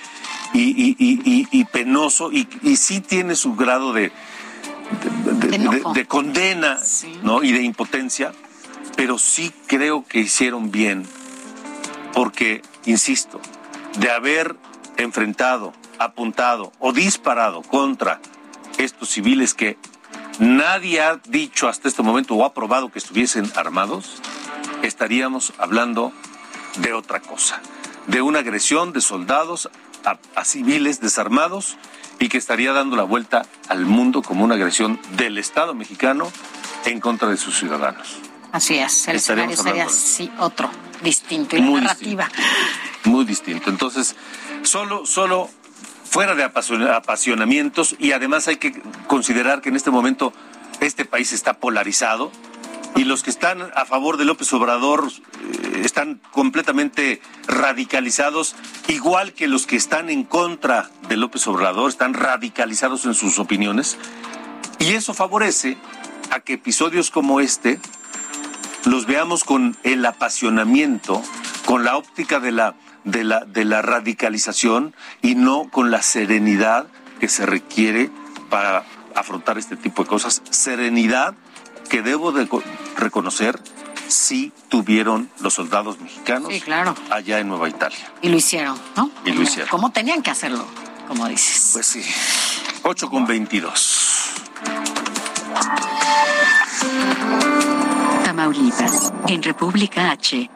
y, 0.53 1.65
penoso 1.67 2.31
y, 2.33 2.47
sí 2.77 3.01
tiene 3.01 3.35
su 3.37 3.55
grado 3.55 3.93
de, 3.93 4.13
de, 5.95 6.07
condena 6.07 6.79
¿no? 7.23 7.43
y 7.43 7.53
de 7.53 7.63
impotencia, 7.63 8.33
pero 8.97 9.19
sí 9.19 9.53
creo 9.67 10.05
que 10.05 10.21
hicieron 10.21 10.71
bien, 10.71 11.05
porque, 12.13 12.63
insisto, 12.85 13.41
de 13.99 14.11
haber 14.11 14.57
enfrentado, 14.97 15.73
apuntado 15.99 16.73
o 16.79 16.93
disparado 16.93 17.63
contra 17.63 18.21
estos 18.79 19.09
civiles 19.09 19.55
que 19.55 19.77
nadie 20.39 21.01
ha 21.01 21.21
dicho 21.29 21.69
hasta 21.69 21.89
este 21.89 22.03
momento 22.03 22.35
o 22.35 22.45
ha 22.45 22.55
probado 22.55 22.91
que 22.91 22.99
estuviesen 22.99 23.51
armados, 23.57 24.21
estaríamos 24.83 25.53
hablando 25.59 26.13
de 26.77 26.93
otra 26.93 27.21
cosa, 27.21 27.61
de 28.07 28.23
una 28.23 28.41
agresión 28.41 28.93
de 28.93 29.01
soldados 29.01 29.71
a, 30.05 30.45
civiles 30.45 31.01
desarmados 31.01 31.77
y 32.19 32.29
que 32.29 32.39
estaría 32.39 32.73
dando 32.73 32.97
la 32.97 33.05
vuelta 33.05 33.47
al 33.69 33.87
mundo 33.87 34.23
como 34.23 34.45
una 34.45 34.55
agresión 34.55 35.01
del 35.17 35.39
Estado 35.39 35.75
mexicano 35.75 36.31
en 36.85 37.01
contra 37.01 37.29
de 37.29 37.37
sus 37.37 37.59
ciudadanos. 37.59 38.19
Así 38.53 38.79
es, 38.79 39.09
el 39.09 39.17
escenario 39.17 39.57
sería 39.57 39.89
sí, 39.89 40.31
otro, 40.39 40.71
distinto, 41.03 41.57
y 41.57 41.61
la 41.61 41.81
narrativa. 41.81 42.29
muy 43.05 43.25
distinto. 43.25 43.69
Entonces, 43.69 44.15
solo, 44.63 45.07
solo 45.07 45.51
fuera 46.15 46.37
de 46.37 46.45
apasionamientos 46.45 47.97
y 47.99 48.13
además 48.13 48.47
hay 48.47 48.59
que 48.59 48.81
considerar 49.09 49.61
que 49.61 49.71
en 49.71 49.75
este 49.75 49.91
momento 49.91 50.33
este 50.79 51.05
país 51.05 51.33
está 51.33 51.55
polarizado 51.55 52.31
y 52.95 53.03
los 53.03 53.25
que 53.25 53.31
están 53.31 53.61
a 53.75 53.85
favor 53.85 54.17
de 54.17 54.25
López 54.25 54.53
Obrador 54.53 55.09
eh, 55.09 55.83
están 55.85 56.21
completamente 56.31 57.21
radicalizados, 57.49 58.55
igual 58.87 59.33
que 59.33 59.49
los 59.49 59.67
que 59.67 59.75
están 59.75 60.09
en 60.09 60.23
contra 60.23 60.89
de 61.09 61.17
López 61.17 61.49
Obrador 61.49 61.91
están 61.91 62.15
radicalizados 62.15 63.07
en 63.07 63.15
sus 63.15 63.41
opiniones. 63.41 63.99
Y 64.79 64.93
eso 64.93 65.15
favorece 65.15 65.77
a 66.31 66.39
que 66.39 66.53
episodios 66.53 67.11
como 67.11 67.41
este 67.41 67.81
los 68.85 69.07
veamos 69.07 69.43
con 69.43 69.77
el 69.83 70.07
apasionamiento, 70.07 71.21
con 71.67 71.83
la 71.83 71.97
óptica 71.97 72.39
de 72.39 72.53
la 72.53 72.77
de 73.05 73.25
la, 73.25 73.41
de 73.41 73.65
la 73.65 73.83
radicalización 73.83 74.95
y 75.23 75.35
no 75.35 75.69
con 75.71 75.91
la 75.91 76.03
serenidad 76.03 76.87
que 77.21 77.29
se 77.29 77.47
requiere 77.47 78.11
para 78.51 78.85
afrontar 79.15 79.59
este 79.59 79.77
tipo 79.77 80.03
de 80.03 80.09
cosas. 80.09 80.43
Serenidad 80.51 81.35
que 81.89 82.03
debo 82.03 82.33
de 82.33 82.49
reconocer 82.97 83.61
sí 84.09 84.53
tuvieron 84.69 85.31
los 85.41 85.55
soldados 85.55 86.01
mexicanos 86.01 86.53
allá 87.11 87.39
en 87.39 87.49
Nueva 87.49 87.69
Italia. 87.69 88.13
Y 88.23 88.29
lo 88.29 88.37
hicieron, 88.37 88.79
¿no? 88.97 89.11
Y 89.25 89.33
lo 89.33 89.43
hicieron. 89.43 89.69
Como 89.71 89.91
tenían 89.91 90.23
que 90.23 90.31
hacerlo, 90.31 90.67
como 91.09 91.27
dices. 91.29 91.71
Pues 91.73 91.87
sí. 91.87 92.03
8 92.83 93.11
con 93.11 93.27
22. 93.27 94.31
Tamaulipas, 98.25 99.13
en 99.29 99.43
República 99.43 100.11
H. 100.11 100.51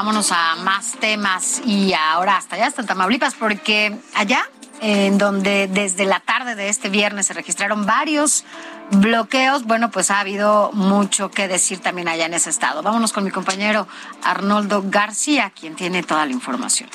Vámonos 0.00 0.32
a 0.32 0.56
más 0.56 0.92
temas 0.98 1.60
y 1.66 1.92
ahora 1.92 2.38
hasta 2.38 2.56
allá, 2.56 2.68
hasta 2.68 2.86
Tamaulipas, 2.86 3.34
porque 3.34 3.94
allá, 4.14 4.48
en 4.80 5.18
donde 5.18 5.68
desde 5.68 6.06
la 6.06 6.20
tarde 6.20 6.54
de 6.54 6.70
este 6.70 6.88
viernes 6.88 7.26
se 7.26 7.34
registraron 7.34 7.84
varios 7.84 8.46
bloqueos, 8.92 9.64
bueno, 9.64 9.90
pues 9.90 10.10
ha 10.10 10.20
habido 10.20 10.70
mucho 10.72 11.30
que 11.30 11.48
decir 11.48 11.80
también 11.80 12.08
allá 12.08 12.24
en 12.24 12.32
ese 12.32 12.48
estado. 12.48 12.82
Vámonos 12.82 13.12
con 13.12 13.24
mi 13.24 13.30
compañero 13.30 13.86
Arnoldo 14.24 14.82
García, 14.86 15.50
quien 15.50 15.76
tiene 15.76 16.02
toda 16.02 16.24
la 16.24 16.32
información. 16.32 16.88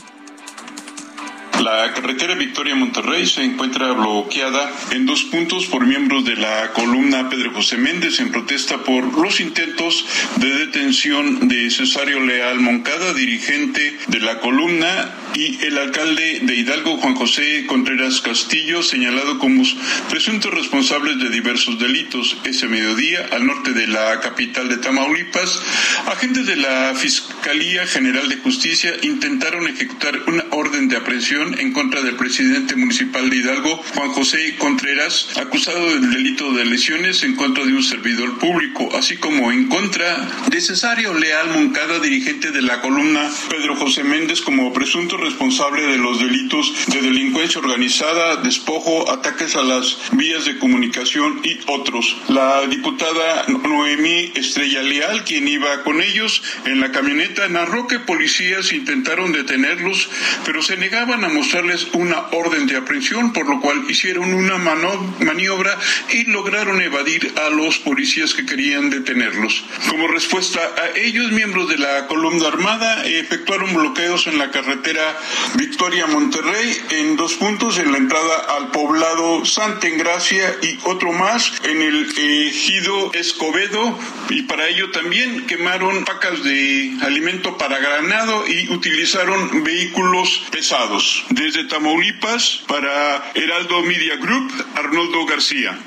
La 1.64 1.94
carretera 1.94 2.36
Victoria-Monterrey 2.36 3.26
se 3.26 3.44
encuentra 3.44 3.94
bloqueada 3.94 4.72
en 4.92 5.06
dos 5.06 5.24
puntos 5.24 5.66
por 5.68 5.86
miembros 5.86 6.26
de 6.26 6.36
la 6.36 6.74
columna 6.74 7.30
Pedro 7.30 7.54
José 7.54 7.78
Méndez 7.78 8.20
en 8.20 8.32
protesta 8.32 8.84
por 8.84 9.18
los 9.18 9.40
intentos 9.40 10.06
de 10.36 10.50
detención 10.50 11.48
de 11.48 11.72
Cesario 11.72 12.20
Leal 12.20 12.60
Moncada, 12.60 13.14
dirigente 13.14 13.98
de 14.08 14.20
la 14.20 14.40
columna, 14.40 15.14
y 15.36 15.62
el 15.66 15.78
alcalde 15.78 16.40
de 16.44 16.56
Hidalgo, 16.56 16.98
Juan 16.98 17.16
José 17.16 17.66
Contreras 17.68 18.22
Castillo, 18.22 18.82
señalado 18.82 19.38
como 19.38 19.64
presuntos 20.10 20.54
responsables 20.54 21.20
de 21.20 21.30
diversos 21.30 21.78
delitos. 21.78 22.38
Ese 22.46 22.68
mediodía, 22.68 23.28
al 23.32 23.46
norte 23.46 23.74
de 23.74 23.88
la 23.88 24.22
capital 24.22 24.70
de 24.70 24.78
Tamaulipas, 24.78 25.62
agentes 26.08 26.46
de 26.46 26.56
la 26.56 26.94
Fiscalía 26.96 27.86
General 27.86 28.30
de 28.30 28.38
Justicia 28.38 28.94
intentaron 29.02 29.68
ejecutar 29.68 30.22
una 30.28 30.46
orden 30.52 30.88
de 30.88 30.98
aprehensión 30.98 31.45
en 31.54 31.72
contra 31.72 32.02
del 32.02 32.16
presidente 32.16 32.76
municipal 32.76 33.30
de 33.30 33.38
Hidalgo, 33.38 33.78
Juan 33.94 34.10
José 34.10 34.56
Contreras, 34.58 35.30
acusado 35.38 35.90
del 35.90 36.12
delito 36.12 36.52
de 36.54 36.66
lesiones 36.66 37.24
en 37.24 37.36
contra 37.36 37.64
de 37.64 37.74
un 37.74 37.84
servidor 37.84 38.38
público, 38.40 38.90
así 38.98 39.18
como 39.18 39.52
en 39.52 39.68
contra 39.68 40.28
de 40.50 40.62
Cesario 40.62 41.14
Leal 41.14 41.50
Moncada, 41.52 42.00
dirigente 42.00 42.52
de 42.52 42.62
la 42.62 42.82
columna 42.82 43.30
Pedro 43.50 43.76
José 43.76 44.04
Méndez, 44.04 44.42
como 44.42 44.74
presunto 44.74 45.18
responsable 45.18 45.84
de 45.84 45.98
los 45.98 46.20
delitos 46.20 46.74
de 46.88 47.02
delincuencia 47.02 47.62
organizada, 47.62 48.38
despojo, 48.38 49.12
ataques 49.12 49.56
a 49.56 49.64
las 49.64 49.98
vías 50.14 50.46
de 50.46 50.58
comunicación 50.58 51.42
y 51.44 51.60
otros. 51.68 52.18
La 52.30 52.66
diputada 52.68 53.46
Noemí 53.48 54.32
Estrella 54.36 54.82
Leal, 54.82 55.24
quien 55.24 55.48
iba 55.48 55.84
con 55.84 56.02
ellos 56.02 56.42
en 56.66 56.80
la 56.80 56.92
camioneta, 56.92 57.48
narró 57.50 57.88
que 57.88 58.00
policías 58.00 58.74
intentaron 58.74 59.32
detenerlos, 59.32 60.10
pero 60.46 60.62
se 60.62 60.78
negaban 60.78 61.24
a 61.24 61.30
mostrarles 61.36 61.88
una 61.94 62.28
orden 62.32 62.66
de 62.66 62.78
aprehensión, 62.78 63.34
por 63.34 63.48
lo 63.48 63.60
cual 63.62 63.84
hicieron 63.90 64.34
una 64.34 64.58
maniobra 64.58 65.78
y 66.12 66.24
lograron 66.26 66.82
evadir 66.82 67.34
a 67.46 67.50
los 67.50 67.78
policías 67.80 68.34
que 68.34 68.46
querían 68.46 68.90
detenerlos. 68.90 69.66
Como 69.90 70.08
respuesta 70.08 70.60
a 70.60 70.98
ellos, 70.98 71.32
miembros 71.32 71.70
de 71.70 71.78
la 71.78 72.08
columna 72.08 72.48
armada 72.48 73.06
efectuaron 73.06 73.74
bloqueos 73.74 74.28
en 74.28 74.38
la 74.38 74.52
carretera 74.52 75.18
Victoria-Monterrey 75.56 76.78
en 76.92 77.16
dos 77.18 77.34
puntos, 77.34 77.78
en 77.78 77.92
la 77.92 77.98
entrada 77.98 78.56
al 78.58 78.72
poblado 78.72 79.46
Santa 79.46 79.88
Engracia 79.88 80.56
y 80.62 80.80
otro 80.84 81.12
más 81.12 81.52
en 81.66 81.82
el 81.82 82.08
ejido 82.18 83.12
Escobedo 83.14 83.98
y 84.30 84.44
para 84.44 84.68
ello 84.68 84.92
también 84.92 85.46
quemaron 85.48 86.06
pacas 86.06 86.44
de 86.44 86.94
alimento 87.02 87.58
para 87.58 87.80
granado 87.80 88.48
y 88.48 88.70
utilizaron 88.70 89.64
vehículos 89.64 90.44
pesados. 90.52 91.25
Desde 91.30 91.64
Tamaulipas, 91.66 92.64
para 92.68 93.32
Heraldo 93.34 93.82
Media 93.82 94.16
Group, 94.18 94.52
Arnoldo 94.76 95.26
García. 95.26 95.78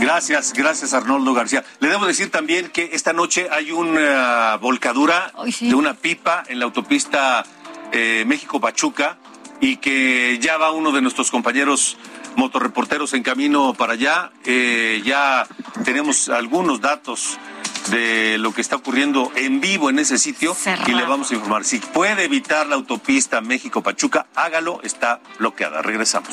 Gracias, 0.00 0.52
gracias 0.54 0.94
Arnoldo 0.94 1.34
García. 1.34 1.64
Le 1.78 1.88
debo 1.88 2.06
decir 2.06 2.30
también 2.30 2.70
que 2.70 2.90
esta 2.92 3.12
noche 3.12 3.48
hay 3.50 3.70
una 3.70 4.56
volcadura 4.56 5.32
de 5.60 5.74
una 5.74 5.94
pipa 5.94 6.42
en 6.48 6.58
la 6.58 6.64
autopista 6.64 7.44
eh, 7.92 8.24
México-Pachuca 8.26 9.18
y 9.60 9.76
que 9.76 10.38
ya 10.40 10.56
va 10.56 10.72
uno 10.72 10.90
de 10.90 11.02
nuestros 11.02 11.30
compañeros 11.30 11.96
motorreporteros 12.36 13.12
en 13.12 13.22
camino 13.22 13.74
para 13.74 13.92
allá. 13.92 14.32
Eh, 14.44 15.02
ya 15.04 15.46
tenemos 15.84 16.28
algunos 16.28 16.80
datos 16.80 17.38
de 17.88 18.38
lo 18.38 18.52
que 18.52 18.60
está 18.60 18.76
ocurriendo 18.76 19.32
en 19.36 19.60
vivo 19.60 19.90
en 19.90 19.98
ese 19.98 20.18
sitio 20.18 20.56
y 20.86 20.92
le 20.92 21.04
vamos 21.04 21.30
a 21.30 21.34
informar. 21.34 21.64
Si 21.64 21.78
puede 21.78 22.24
evitar 22.24 22.66
la 22.66 22.76
autopista 22.76 23.40
México-Pachuca, 23.40 24.26
hágalo, 24.34 24.80
está 24.82 25.20
bloqueada. 25.38 25.82
Regresamos. 25.82 26.30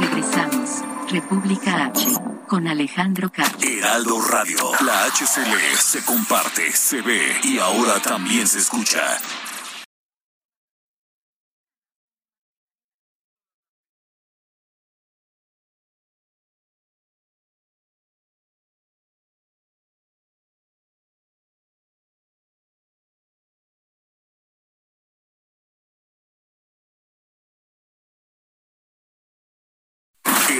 Regresamos. 0.00 0.82
República 1.10 1.86
H. 1.86 2.06
Con 2.46 2.68
Alejandro 2.68 3.30
Cacho. 3.30 3.56
Heraldo 3.60 4.20
Radio. 4.20 4.70
La 4.80 5.06
HCL 5.06 5.76
se 5.76 6.04
comparte, 6.04 6.72
se 6.72 7.02
ve 7.02 7.40
y 7.42 7.58
ahora 7.58 8.00
también 8.00 8.46
se 8.46 8.58
escucha. 8.58 9.18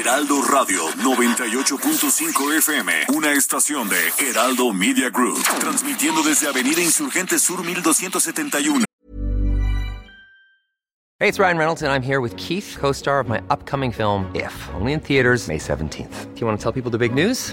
Heraldo 0.06 0.40
Radio 0.40 0.86
98.5 1.02 2.58
FM, 2.58 2.92
una 3.16 3.32
estación 3.32 3.88
de 3.88 3.96
Heraldo 4.20 4.72
Media 4.72 5.10
Group, 5.10 5.42
transmitiendo 5.58 6.22
desde 6.22 6.46
Avenida 6.46 6.80
Insurgente 6.80 7.40
Sur 7.40 7.64
1271. 7.64 8.84
Hey, 11.18 11.28
it's 11.28 11.40
Ryan 11.40 11.58
Reynolds 11.58 11.82
and 11.82 11.90
I'm 11.90 12.02
here 12.02 12.20
with 12.20 12.36
Keith, 12.36 12.76
co-star 12.78 13.18
of 13.18 13.28
my 13.28 13.42
upcoming 13.50 13.90
film 13.90 14.30
If, 14.32 14.52
only 14.74 14.92
in 14.92 15.00
theaters 15.00 15.48
May 15.48 15.58
17th. 15.58 16.32
Do 16.34 16.40
you 16.40 16.46
want 16.46 16.56
to 16.56 16.62
tell 16.62 16.72
people 16.72 16.92
the 16.92 16.98
big 16.98 17.12
news? 17.12 17.52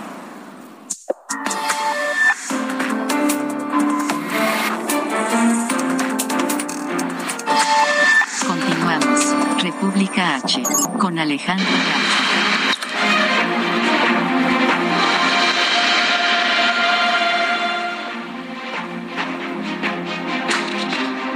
Continuamos. 8.47 9.63
República 9.63 10.35
H. 10.35 10.63
Con 10.99 11.17
Alejandro. 11.17 11.65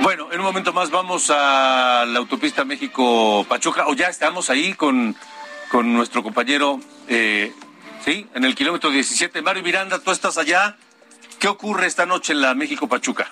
Bueno, 0.01 0.31
en 0.31 0.39
un 0.39 0.45
momento 0.45 0.73
más 0.73 0.91
vamos 0.91 1.29
a 1.29 2.05
la 2.05 2.19
autopista 2.19 2.65
México-Pachuca, 2.65 3.87
o 3.87 3.93
ya 3.93 4.07
estamos 4.07 4.49
ahí 4.49 4.73
con, 4.73 5.15
con 5.69 5.93
nuestro 5.93 6.21
compañero, 6.21 6.79
eh, 7.07 7.53
sí, 8.05 8.27
en 8.35 8.45
el 8.45 8.53
kilómetro 8.53 8.91
17. 8.91 9.41
Mario 9.41 9.63
Miranda, 9.63 9.99
tú 9.99 10.11
estás 10.11 10.37
allá. 10.37 10.77
¿Qué 11.45 11.49
ocurre 11.49 11.85
esta 11.85 12.07
noche 12.07 12.33
en 12.33 12.41
la 12.41 12.55
México-Pachuca? 12.55 13.29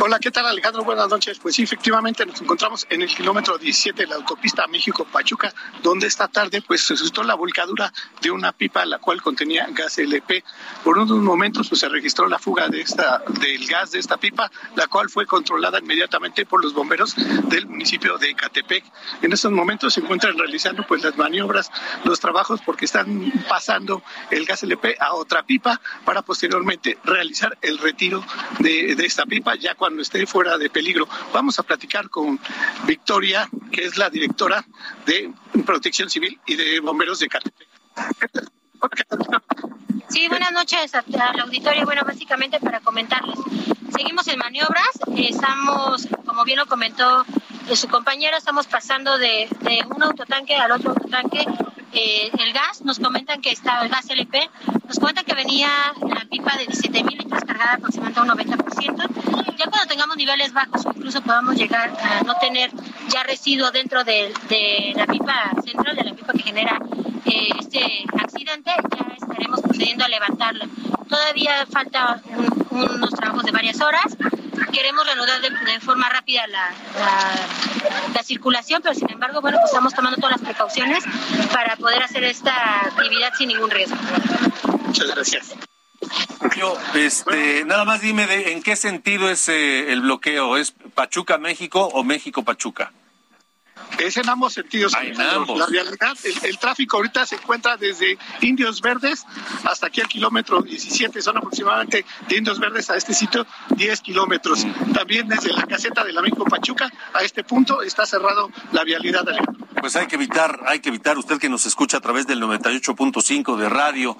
Hola, 0.00 0.18
¿qué 0.18 0.30
tal 0.30 0.46
Alejandro? 0.46 0.82
Buenas 0.82 1.10
noches. 1.10 1.38
Pues 1.38 1.54
sí, 1.54 1.62
efectivamente 1.62 2.24
nos 2.24 2.40
encontramos 2.40 2.86
en 2.88 3.02
el 3.02 3.14
kilómetro 3.14 3.58
17 3.58 4.02
de 4.02 4.08
la 4.08 4.14
autopista 4.16 4.66
México-Pachuca, 4.66 5.52
donde 5.82 6.06
esta 6.06 6.26
tarde 6.28 6.62
pues 6.66 6.82
se 6.82 6.96
suscitó 6.96 7.22
la 7.22 7.34
volcadura 7.34 7.92
de 8.22 8.30
una 8.30 8.52
pipa 8.52 8.86
la 8.86 8.98
cual 8.98 9.20
contenía 9.20 9.66
gas 9.72 9.98
LP. 9.98 10.42
Por 10.82 10.96
unos 10.96 11.18
momentos 11.18 11.68
pues 11.68 11.82
se 11.82 11.88
registró 11.90 12.28
la 12.28 12.38
fuga 12.38 12.68
de 12.68 12.80
esta, 12.80 13.22
del 13.40 13.66
gas 13.66 13.90
de 13.90 13.98
esta 13.98 14.16
pipa, 14.16 14.50
la 14.74 14.86
cual 14.86 15.10
fue 15.10 15.26
controlada 15.26 15.80
inmediatamente 15.80 16.46
por 16.46 16.62
los 16.62 16.72
bomberos 16.72 17.14
del 17.48 17.66
municipio 17.66 18.16
de 18.16 18.34
Catepec. 18.34 18.84
En 19.20 19.34
estos 19.34 19.52
momentos 19.52 19.92
se 19.92 20.00
encuentran 20.00 20.38
realizando 20.38 20.86
pues 20.86 21.02
las 21.02 21.16
maniobras, 21.18 21.70
los 22.04 22.20
trabajos 22.20 22.60
porque 22.64 22.86
están 22.86 23.30
pasando 23.50 24.02
el 24.30 24.46
gas 24.46 24.62
LP 24.62 24.96
a 24.98 25.12
otra 25.12 25.42
pipa 25.42 25.78
para 26.06 26.22
posteriormente 26.22 26.53
realizar 27.04 27.58
el 27.62 27.78
retiro 27.78 28.24
de, 28.58 28.94
de 28.94 29.06
esta 29.06 29.26
pipa 29.26 29.54
ya 29.56 29.74
cuando 29.74 30.02
esté 30.02 30.26
fuera 30.26 30.58
de 30.58 30.70
peligro. 30.70 31.08
Vamos 31.32 31.58
a 31.58 31.62
platicar 31.62 32.08
con 32.10 32.38
Victoria, 32.86 33.48
que 33.72 33.84
es 33.84 33.96
la 33.96 34.10
directora 34.10 34.64
de 35.06 35.32
Protección 35.64 36.10
Civil 36.10 36.38
y 36.46 36.56
de 36.56 36.80
Bomberos 36.80 37.18
de 37.18 37.28
Catepec. 37.28 37.68
Sí, 40.08 40.28
buenas 40.28 40.52
noches 40.52 40.94
al 40.94 41.40
auditorio. 41.40 41.84
Bueno, 41.84 42.02
básicamente 42.04 42.60
para 42.60 42.80
comentarles. 42.80 43.38
Seguimos 43.96 44.28
en 44.28 44.38
maniobras. 44.38 44.90
Estamos, 45.16 46.06
como 46.26 46.44
bien 46.44 46.58
lo 46.58 46.66
comentó 46.66 47.24
su 47.74 47.88
compañera, 47.88 48.36
estamos 48.36 48.66
pasando 48.66 49.16
de, 49.16 49.48
de 49.60 49.82
un 49.88 50.02
autotanque 50.02 50.56
al 50.56 50.72
otro 50.72 50.90
autotanque. 50.90 51.46
Eh, 51.94 52.30
el 52.38 52.52
gas, 52.52 52.82
nos 52.82 52.98
comentan 52.98 53.40
que 53.40 53.50
está 53.50 53.82
el 53.82 53.88
gas 53.88 54.08
LP, 54.10 54.50
nos 54.88 54.98
comentan 54.98 55.24
que 55.24 55.34
venía 55.34 55.68
la 56.08 56.24
pipa 56.30 56.56
de 56.56 56.66
17 56.66 57.04
mil 57.04 57.18
litros 57.18 57.42
cargada 57.44 57.74
aproximadamente 57.74 58.20
un 58.20 58.28
90%. 58.28 59.56
Ya 59.56 59.66
cuando 59.70 59.86
tengamos 59.86 60.16
niveles 60.16 60.52
bajos 60.52 60.84
incluso 60.84 61.22
podamos 61.22 61.56
llegar 61.56 61.90
a 62.02 62.22
no 62.24 62.34
tener 62.36 62.70
ya 63.08 63.22
residuo 63.22 63.70
dentro 63.70 64.02
de, 64.04 64.32
de 64.48 64.92
la 64.96 65.06
pipa 65.06 65.50
central, 65.64 65.94
de 65.96 66.04
la 66.04 66.12
pipa 66.14 66.32
que 66.32 66.42
genera 66.42 66.78
eh, 67.24 67.48
este 67.60 68.04
accidente, 68.20 68.70
ya 68.96 69.14
estaremos 69.14 69.60
procediendo 69.60 70.04
a 70.04 70.08
levantarla. 70.08 70.66
Todavía 71.08 71.64
falta 71.70 72.20
un- 72.36 72.66
unos 72.94 73.10
trabajos 73.10 73.44
de 73.44 73.52
varias 73.52 73.80
horas. 73.80 74.16
Queremos 74.72 75.04
reanudar 75.06 75.40
de, 75.40 75.50
de 75.50 75.80
forma 75.80 76.08
rápida 76.08 76.46
la, 76.46 76.70
la- 76.98 77.46
la 78.14 78.22
circulación, 78.22 78.80
pero 78.82 78.94
sin 78.94 79.10
embargo, 79.10 79.40
bueno, 79.40 79.58
pues 79.60 79.70
estamos 79.70 79.92
tomando 79.94 80.16
todas 80.16 80.32
las 80.32 80.40
precauciones 80.40 81.04
para 81.52 81.76
poder 81.76 82.02
hacer 82.02 82.24
esta 82.24 82.80
actividad 82.86 83.32
sin 83.36 83.48
ningún 83.48 83.70
riesgo. 83.70 83.96
Muchas 84.86 85.08
gracias. 85.14 85.52
Yo, 86.56 86.76
este, 86.94 87.64
nada 87.64 87.84
más 87.84 88.00
dime 88.00 88.26
de, 88.26 88.52
en 88.52 88.62
qué 88.62 88.76
sentido 88.76 89.28
es 89.30 89.48
eh, 89.48 89.92
el 89.92 90.02
bloqueo. 90.02 90.56
¿Es 90.56 90.72
Pachuca-México 90.94 91.88
o 91.92 92.04
México-Pachuca? 92.04 92.92
Es 93.98 94.16
en 94.16 94.28
ambos 94.28 94.54
sentidos. 94.54 94.94
Ah, 94.94 95.04
en 95.04 95.14
Alejandro. 95.20 95.40
ambos. 95.40 95.58
La 95.58 95.66
realidad, 95.66 96.16
el, 96.24 96.50
el 96.50 96.58
tráfico 96.58 96.96
ahorita 96.96 97.26
se 97.26 97.36
encuentra 97.36 97.76
desde 97.76 98.18
Indios 98.40 98.80
Verdes 98.80 99.24
hasta 99.64 99.86
aquí 99.86 100.00
al 100.00 100.08
kilómetro 100.08 100.62
17, 100.62 101.22
son 101.22 101.38
aproximadamente 101.38 102.04
de 102.28 102.36
Indios 102.36 102.58
Verdes 102.58 102.90
a 102.90 102.96
este 102.96 103.14
sitio 103.14 103.46
10 103.70 104.00
kilómetros. 104.00 104.64
Mm. 104.64 104.92
También 104.92 105.28
desde 105.28 105.52
la 105.52 105.66
caseta 105.66 106.04
de 106.04 106.12
la 106.12 106.22
México 106.22 106.44
Pachuca 106.44 106.90
a 107.12 107.22
este 107.22 107.44
punto 107.44 107.82
está 107.82 108.06
cerrado 108.06 108.50
la 108.72 108.84
vialidad. 108.84 109.24
Pues 109.80 109.96
hay 109.96 110.06
que 110.06 110.16
evitar, 110.16 110.60
hay 110.66 110.80
que 110.80 110.88
evitar, 110.88 111.18
usted 111.18 111.38
que 111.38 111.48
nos 111.48 111.66
escucha 111.66 111.98
a 111.98 112.00
través 112.00 112.26
del 112.26 112.40
98.5 112.40 113.56
de 113.56 113.68
radio, 113.68 114.16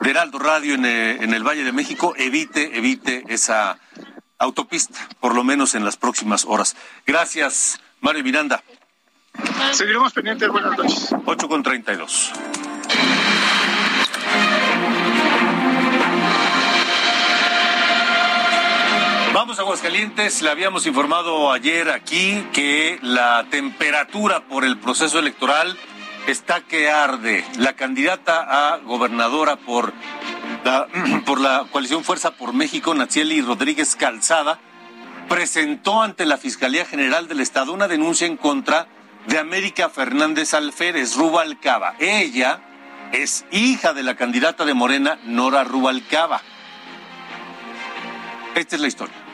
de 0.00 0.10
Heraldo 0.10 0.38
Radio 0.38 0.74
en, 0.74 0.84
eh, 0.84 1.22
en 1.22 1.34
el 1.34 1.42
Valle 1.42 1.64
de 1.64 1.72
México, 1.72 2.14
evite, 2.16 2.76
evite 2.76 3.24
esa 3.28 3.78
autopista, 4.38 5.08
por 5.20 5.34
lo 5.34 5.44
menos 5.44 5.74
en 5.74 5.84
las 5.84 5.96
próximas 5.96 6.44
horas. 6.44 6.76
Gracias, 7.06 7.80
Mario 8.00 8.22
Miranda. 8.22 8.62
Seguiremos 9.72 10.12
pendientes. 10.12 10.48
Buenas 10.48 10.76
noches. 10.76 11.14
8 11.24 11.48
con 11.48 11.62
32. 11.62 12.32
Vamos 19.32 19.58
a 19.58 19.62
Aguascalientes. 19.62 20.42
Le 20.42 20.50
habíamos 20.50 20.86
informado 20.86 21.52
ayer 21.52 21.90
aquí 21.90 22.44
que 22.52 22.98
la 23.02 23.46
temperatura 23.50 24.48
por 24.48 24.64
el 24.64 24.78
proceso 24.78 25.18
electoral 25.18 25.76
está 26.26 26.60
que 26.62 26.90
arde. 26.90 27.44
La 27.58 27.74
candidata 27.74 28.72
a 28.72 28.78
gobernadora 28.78 29.56
por 29.56 29.92
por 31.24 31.40
la 31.40 31.66
coalición 31.70 32.04
Fuerza 32.04 32.32
por 32.32 32.52
México, 32.52 32.94
Natsieli 32.94 33.40
Rodríguez 33.42 33.96
Calzada, 33.96 34.58
presentó 35.28 36.02
ante 36.02 36.26
la 36.26 36.36
Fiscalía 36.36 36.84
General 36.84 37.28
del 37.28 37.40
Estado 37.40 37.72
una 37.72 37.88
denuncia 37.88 38.26
en 38.26 38.36
contra 38.36 38.86
América 39.36 39.90
Fernández 39.90 40.54
Alférez 40.54 41.16
Rubalcaba. 41.16 41.96
Ella 41.98 42.60
es 43.12 43.44
hija 43.50 43.92
de 43.92 44.02
la 44.02 44.16
candidata 44.16 44.64
de 44.64 44.72
Morena, 44.72 45.18
Nora 45.24 45.64
Rubalcaba. 45.64 46.40
Esta 48.54 48.76
es 48.76 48.80
la 48.80 48.88
historia. 48.88 49.27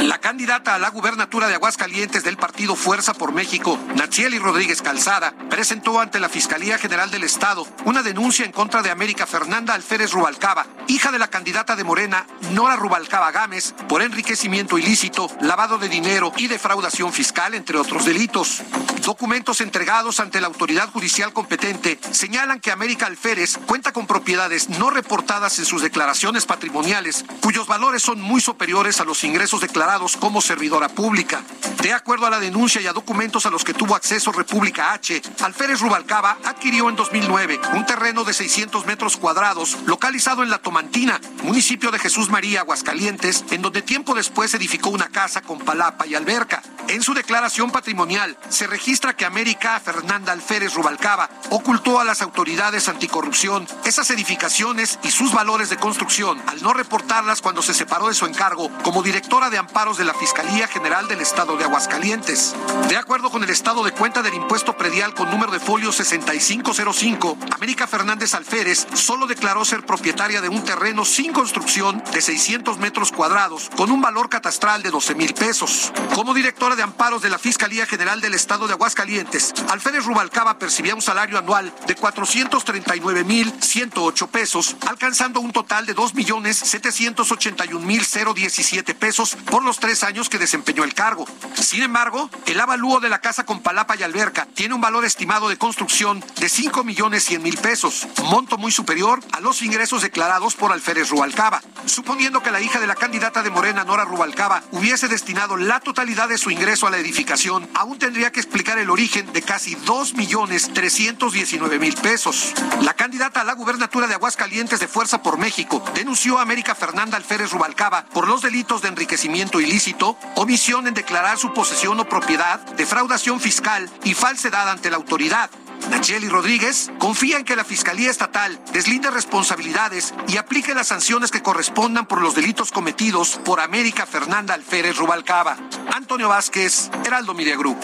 La 0.00 0.18
candidata 0.18 0.74
a 0.74 0.78
la 0.78 0.88
gubernatura 0.88 1.46
de 1.46 1.56
Aguascalientes 1.56 2.24
del 2.24 2.38
partido 2.38 2.74
Fuerza 2.74 3.12
por 3.12 3.32
México, 3.32 3.78
Nachieli 3.96 4.38
Rodríguez 4.38 4.80
Calzada, 4.80 5.34
presentó 5.50 6.00
ante 6.00 6.18
la 6.18 6.30
Fiscalía 6.30 6.78
General 6.78 7.10
del 7.10 7.22
Estado 7.22 7.66
una 7.84 8.02
denuncia 8.02 8.46
en 8.46 8.52
contra 8.52 8.80
de 8.80 8.90
América 8.90 9.26
Fernanda 9.26 9.74
Alférez 9.74 10.12
Rubalcaba, 10.12 10.66
hija 10.86 11.12
de 11.12 11.18
la 11.18 11.28
candidata 11.28 11.76
de 11.76 11.84
Morena, 11.84 12.26
Nora 12.52 12.76
Rubalcaba 12.76 13.30
Gámez, 13.30 13.74
por 13.90 14.00
enriquecimiento 14.00 14.78
ilícito, 14.78 15.30
lavado 15.42 15.76
de 15.76 15.90
dinero 15.90 16.32
y 16.38 16.46
defraudación 16.46 17.12
fiscal, 17.12 17.52
entre 17.52 17.76
otros 17.76 18.06
delitos. 18.06 18.62
Documentos 19.04 19.60
entregados 19.60 20.18
ante 20.18 20.40
la 20.40 20.46
autoridad 20.46 20.88
judicial 20.90 21.34
competente 21.34 21.98
señalan 22.10 22.60
que 22.60 22.70
América 22.70 23.06
Alférez 23.06 23.58
cuenta 23.66 23.92
con 23.92 24.06
propiedades 24.06 24.70
no 24.70 24.88
reportadas 24.88 25.58
en 25.58 25.66
sus 25.66 25.82
declaraciones 25.82 26.46
patrimoniales, 26.46 27.24
cuyos 27.42 27.66
valores 27.66 28.02
son 28.02 28.20
muy 28.20 28.40
superiores 28.40 29.00
a 29.00 29.04
los 29.04 29.24
ingresos 29.24 29.60
declarados 29.60 29.89
como 30.20 30.40
servidora 30.40 30.88
pública. 30.88 31.42
De 31.82 31.92
acuerdo 31.92 32.26
a 32.26 32.30
la 32.30 32.38
denuncia 32.38 32.80
y 32.80 32.86
a 32.86 32.92
documentos 32.92 33.44
a 33.44 33.50
los 33.50 33.64
que 33.64 33.74
tuvo 33.74 33.96
acceso 33.96 34.30
República 34.30 34.92
H, 34.92 35.20
Alférez 35.42 35.80
Rubalcaba 35.80 36.38
adquirió 36.44 36.88
en 36.88 36.94
2009 36.94 37.58
un 37.74 37.84
terreno 37.86 38.22
de 38.22 38.32
600 38.32 38.86
metros 38.86 39.16
cuadrados 39.16 39.78
localizado 39.86 40.44
en 40.44 40.50
La 40.50 40.58
Tomantina, 40.58 41.20
municipio 41.42 41.90
de 41.90 41.98
Jesús 41.98 42.28
María, 42.30 42.60
Aguascalientes, 42.60 43.44
en 43.50 43.62
donde 43.62 43.82
tiempo 43.82 44.14
después 44.14 44.54
edificó 44.54 44.90
una 44.90 45.08
casa 45.08 45.42
con 45.42 45.58
palapa 45.58 46.06
y 46.06 46.14
alberca. 46.14 46.62
En 46.86 47.02
su 47.02 47.12
declaración 47.12 47.72
patrimonial 47.72 48.36
se 48.48 48.68
registra 48.68 49.16
que 49.16 49.24
América 49.24 49.80
Fernanda 49.80 50.32
Alférez 50.32 50.74
Rubalcaba 50.74 51.30
ocultó 51.50 51.98
a 51.98 52.04
las 52.04 52.22
autoridades 52.22 52.88
anticorrupción 52.88 53.66
esas 53.84 54.10
edificaciones 54.10 54.98
y 55.02 55.10
sus 55.10 55.32
valores 55.32 55.68
de 55.70 55.78
construcción 55.78 56.40
al 56.46 56.62
no 56.62 56.72
reportarlas 56.72 57.40
cuando 57.42 57.62
se 57.62 57.74
separó 57.74 58.08
de 58.08 58.14
su 58.14 58.26
encargo 58.26 58.70
como 58.82 59.02
directora 59.02 59.50
de 59.50 59.58
amparo 59.58 59.79
de 59.80 60.04
la 60.04 60.12
Fiscalía 60.12 60.68
General 60.68 61.08
del 61.08 61.22
Estado 61.22 61.56
de 61.56 61.64
Aguascalientes. 61.64 62.54
De 62.90 62.98
acuerdo 62.98 63.30
con 63.30 63.42
el 63.42 63.48
estado 63.48 63.82
de 63.82 63.92
cuenta 63.92 64.20
del 64.20 64.34
impuesto 64.34 64.76
predial 64.76 65.14
con 65.14 65.30
número 65.30 65.50
de 65.50 65.58
folio 65.58 65.90
6505, 65.90 67.38
América 67.50 67.86
Fernández 67.86 68.34
Alférez 68.34 68.86
solo 68.92 69.26
declaró 69.26 69.64
ser 69.64 69.86
propietaria 69.86 70.42
de 70.42 70.50
un 70.50 70.62
terreno 70.64 71.06
sin 71.06 71.32
construcción 71.32 72.04
de 72.12 72.20
600 72.20 72.76
metros 72.76 73.10
cuadrados 73.10 73.70
con 73.74 73.90
un 73.90 74.02
valor 74.02 74.28
catastral 74.28 74.82
de 74.82 74.90
12 74.90 75.14
mil 75.14 75.32
pesos. 75.32 75.90
Como 76.14 76.34
directora 76.34 76.76
de 76.76 76.82
amparos 76.82 77.22
de 77.22 77.30
la 77.30 77.38
Fiscalía 77.38 77.86
General 77.86 78.20
del 78.20 78.34
Estado 78.34 78.66
de 78.66 78.74
Aguascalientes, 78.74 79.54
Alférez 79.70 80.04
Rubalcaba 80.04 80.58
percibía 80.58 80.94
un 80.94 81.00
salario 81.00 81.38
anual 81.38 81.72
de 81.86 81.94
439 81.94 83.24
mil 83.24 83.50
108 83.62 84.26
pesos, 84.26 84.76
alcanzando 84.86 85.40
un 85.40 85.52
total 85.52 85.86
de 85.86 85.94
2 85.94 86.14
millones 86.14 86.58
781 86.58 87.80
mil 87.86 88.02
017 88.04 88.94
pesos 88.94 89.36
por 89.46 89.64
los 89.64 89.69
tres 89.78 90.02
años 90.02 90.28
que 90.28 90.38
desempeñó 90.38 90.84
el 90.84 90.94
cargo. 90.94 91.26
Sin 91.54 91.82
embargo, 91.82 92.30
el 92.46 92.58
avalúo 92.58 93.00
de 93.00 93.08
la 93.08 93.20
casa 93.20 93.44
con 93.44 93.60
palapa 93.60 93.96
y 93.96 94.02
alberca 94.02 94.46
tiene 94.46 94.74
un 94.74 94.80
valor 94.80 95.04
estimado 95.04 95.48
de 95.48 95.56
construcción 95.58 96.24
de 96.40 96.48
5 96.48 96.82
millones 96.84 97.24
100 97.24 97.42
mil 97.42 97.56
pesos, 97.58 98.08
monto 98.24 98.58
muy 98.58 98.72
superior 98.72 99.20
a 99.32 99.40
los 99.40 99.62
ingresos 99.62 100.02
declarados 100.02 100.54
por 100.54 100.72
Alférez 100.72 101.10
Rubalcaba. 101.10 101.62
Suponiendo 101.86 102.42
que 102.42 102.50
la 102.50 102.60
hija 102.60 102.80
de 102.80 102.86
la 102.86 102.94
candidata 102.94 103.42
de 103.42 103.50
Morena, 103.50 103.84
Nora 103.84 104.04
Rubalcaba, 104.04 104.62
hubiese 104.72 105.08
destinado 105.08 105.56
la 105.56 105.80
totalidad 105.80 106.28
de 106.28 106.38
su 106.38 106.50
ingreso 106.50 106.86
a 106.86 106.90
la 106.90 106.98
edificación, 106.98 107.68
aún 107.74 107.98
tendría 107.98 108.32
que 108.32 108.40
explicar 108.40 108.78
el 108.78 108.90
origen 108.90 109.32
de 109.32 109.42
casi 109.42 109.74
2 109.74 110.14
millones 110.14 110.70
319 110.72 111.78
mil 111.78 111.94
pesos. 111.94 112.52
La 112.82 112.94
candidata 112.94 113.40
a 113.40 113.44
la 113.44 113.54
gubernatura 113.54 114.06
de 114.06 114.14
Aguascalientes 114.14 114.80
de 114.80 114.88
Fuerza 114.88 115.22
por 115.22 115.38
México 115.38 115.82
denunció 115.94 116.38
a 116.38 116.42
América 116.42 116.74
Fernanda 116.74 117.16
Alférez 117.16 117.50
Rubalcaba 117.50 118.04
por 118.06 118.28
los 118.28 118.42
delitos 118.42 118.82
de 118.82 118.88
enriquecimiento 118.88 119.49
ilícito, 119.58 120.18
omisión 120.36 120.86
en 120.86 120.92
declarar 120.92 121.38
su 121.38 121.54
posesión 121.54 121.98
o 121.98 122.08
propiedad, 122.08 122.60
defraudación 122.76 123.40
fiscal 123.40 123.88
y 124.04 124.12
falsedad 124.12 124.68
ante 124.68 124.90
la 124.90 124.96
autoridad. 124.96 125.50
Nacheli 125.88 126.28
Rodríguez 126.28 126.92
confía 126.98 127.38
en 127.38 127.44
que 127.44 127.56
la 127.56 127.64
Fiscalía 127.64 128.10
Estatal 128.10 128.60
deslinde 128.72 129.10
responsabilidades 129.10 130.12
y 130.28 130.36
aplique 130.36 130.74
las 130.74 130.88
sanciones 130.88 131.30
que 131.30 131.42
correspondan 131.42 132.06
por 132.06 132.20
los 132.20 132.34
delitos 132.34 132.70
cometidos 132.70 133.40
por 133.44 133.60
América 133.60 134.06
Fernanda 134.06 134.54
Alférez 134.54 134.96
Rubalcaba. 134.98 135.56
Antonio 135.92 136.28
Vázquez, 136.28 136.90
Heraldo 137.04 137.34
Media 137.34 137.56
Group. 137.56 137.78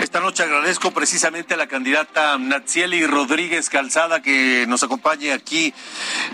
Esta 0.00 0.20
noche 0.20 0.44
agradezco 0.44 0.92
precisamente 0.92 1.54
a 1.54 1.56
la 1.56 1.66
candidata 1.66 2.38
Natsieli 2.38 3.06
Rodríguez 3.06 3.68
Calzada 3.68 4.22
que 4.22 4.64
nos 4.66 4.82
acompañe 4.82 5.32
aquí 5.32 5.74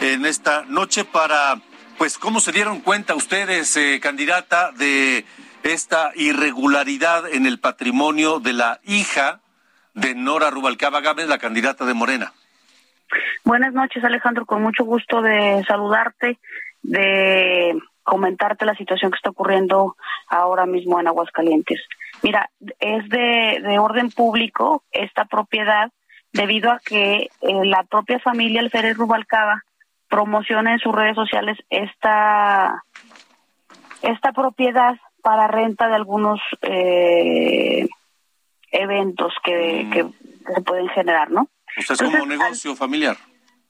en 0.01 0.25
esta 0.25 0.65
noche 0.67 1.05
para, 1.05 1.61
pues, 2.03 2.19
cómo 2.19 2.41
se 2.41 2.51
dieron 2.51 2.81
cuenta 2.81 3.15
ustedes, 3.15 3.77
eh, 3.77 4.01
candidata, 4.03 4.73
de 4.73 5.25
esta 5.63 6.11
irregularidad 6.17 7.33
en 7.33 7.47
el 7.47 7.61
patrimonio 7.61 8.41
de 8.41 8.53
la 8.53 8.81
hija 8.83 9.39
de 9.95 10.17
Nora 10.17 10.51
Rubalcaba 10.51 11.01
Gámez, 11.01 11.29
la 11.29 11.39
candidata 11.39 11.85
de 11.85 11.95
Morena. 11.95 12.33
Buenas 13.45 13.73
noches, 13.73 14.03
Alejandro. 14.03 14.47
Con 14.47 14.63
mucho 14.63 14.85
gusto 14.85 15.23
de 15.23 15.63
saludarte, 15.69 16.41
de 16.83 17.79
comentarte 18.03 18.65
la 18.65 18.75
situación 18.75 19.13
que 19.13 19.19
está 19.19 19.31
ocurriendo 19.31 19.95
ahora 20.27 20.67
mismo 20.67 20.99
en 20.99 21.07
Aguascalientes. 21.07 21.79
Mira, 22.25 22.51
es 22.81 23.09
de, 23.11 23.61
de 23.63 23.79
orden 23.79 24.11
público 24.11 24.83
esta 24.91 25.27
propiedad 25.27 25.93
debido 26.33 26.73
a 26.73 26.81
que 26.85 27.31
eh, 27.43 27.65
la 27.65 27.85
propia 27.85 28.19
familia 28.19 28.61
Alférez 28.61 28.97
Rubalcaba 28.97 29.63
promociona 30.13 30.75
en 30.75 30.79
sus 30.79 30.95
redes 30.95 31.15
sociales 31.15 31.57
esta, 31.71 32.85
esta 34.03 34.33
propiedad 34.33 34.95
para 35.23 35.49
renta 35.49 35.89
de 35.89 35.95
algunos 35.95 36.39
eh, 36.61 37.89
eventos 38.71 39.33
que, 39.43 39.89
que, 39.91 40.07
se 40.55 40.61
pueden 40.61 40.89
generar, 40.89 41.31
¿no? 41.31 41.49
O 41.79 41.81
sea, 41.81 41.95
es 41.95 42.03
como 42.03 42.27
negocio 42.27 42.77
familiar. 42.77 43.17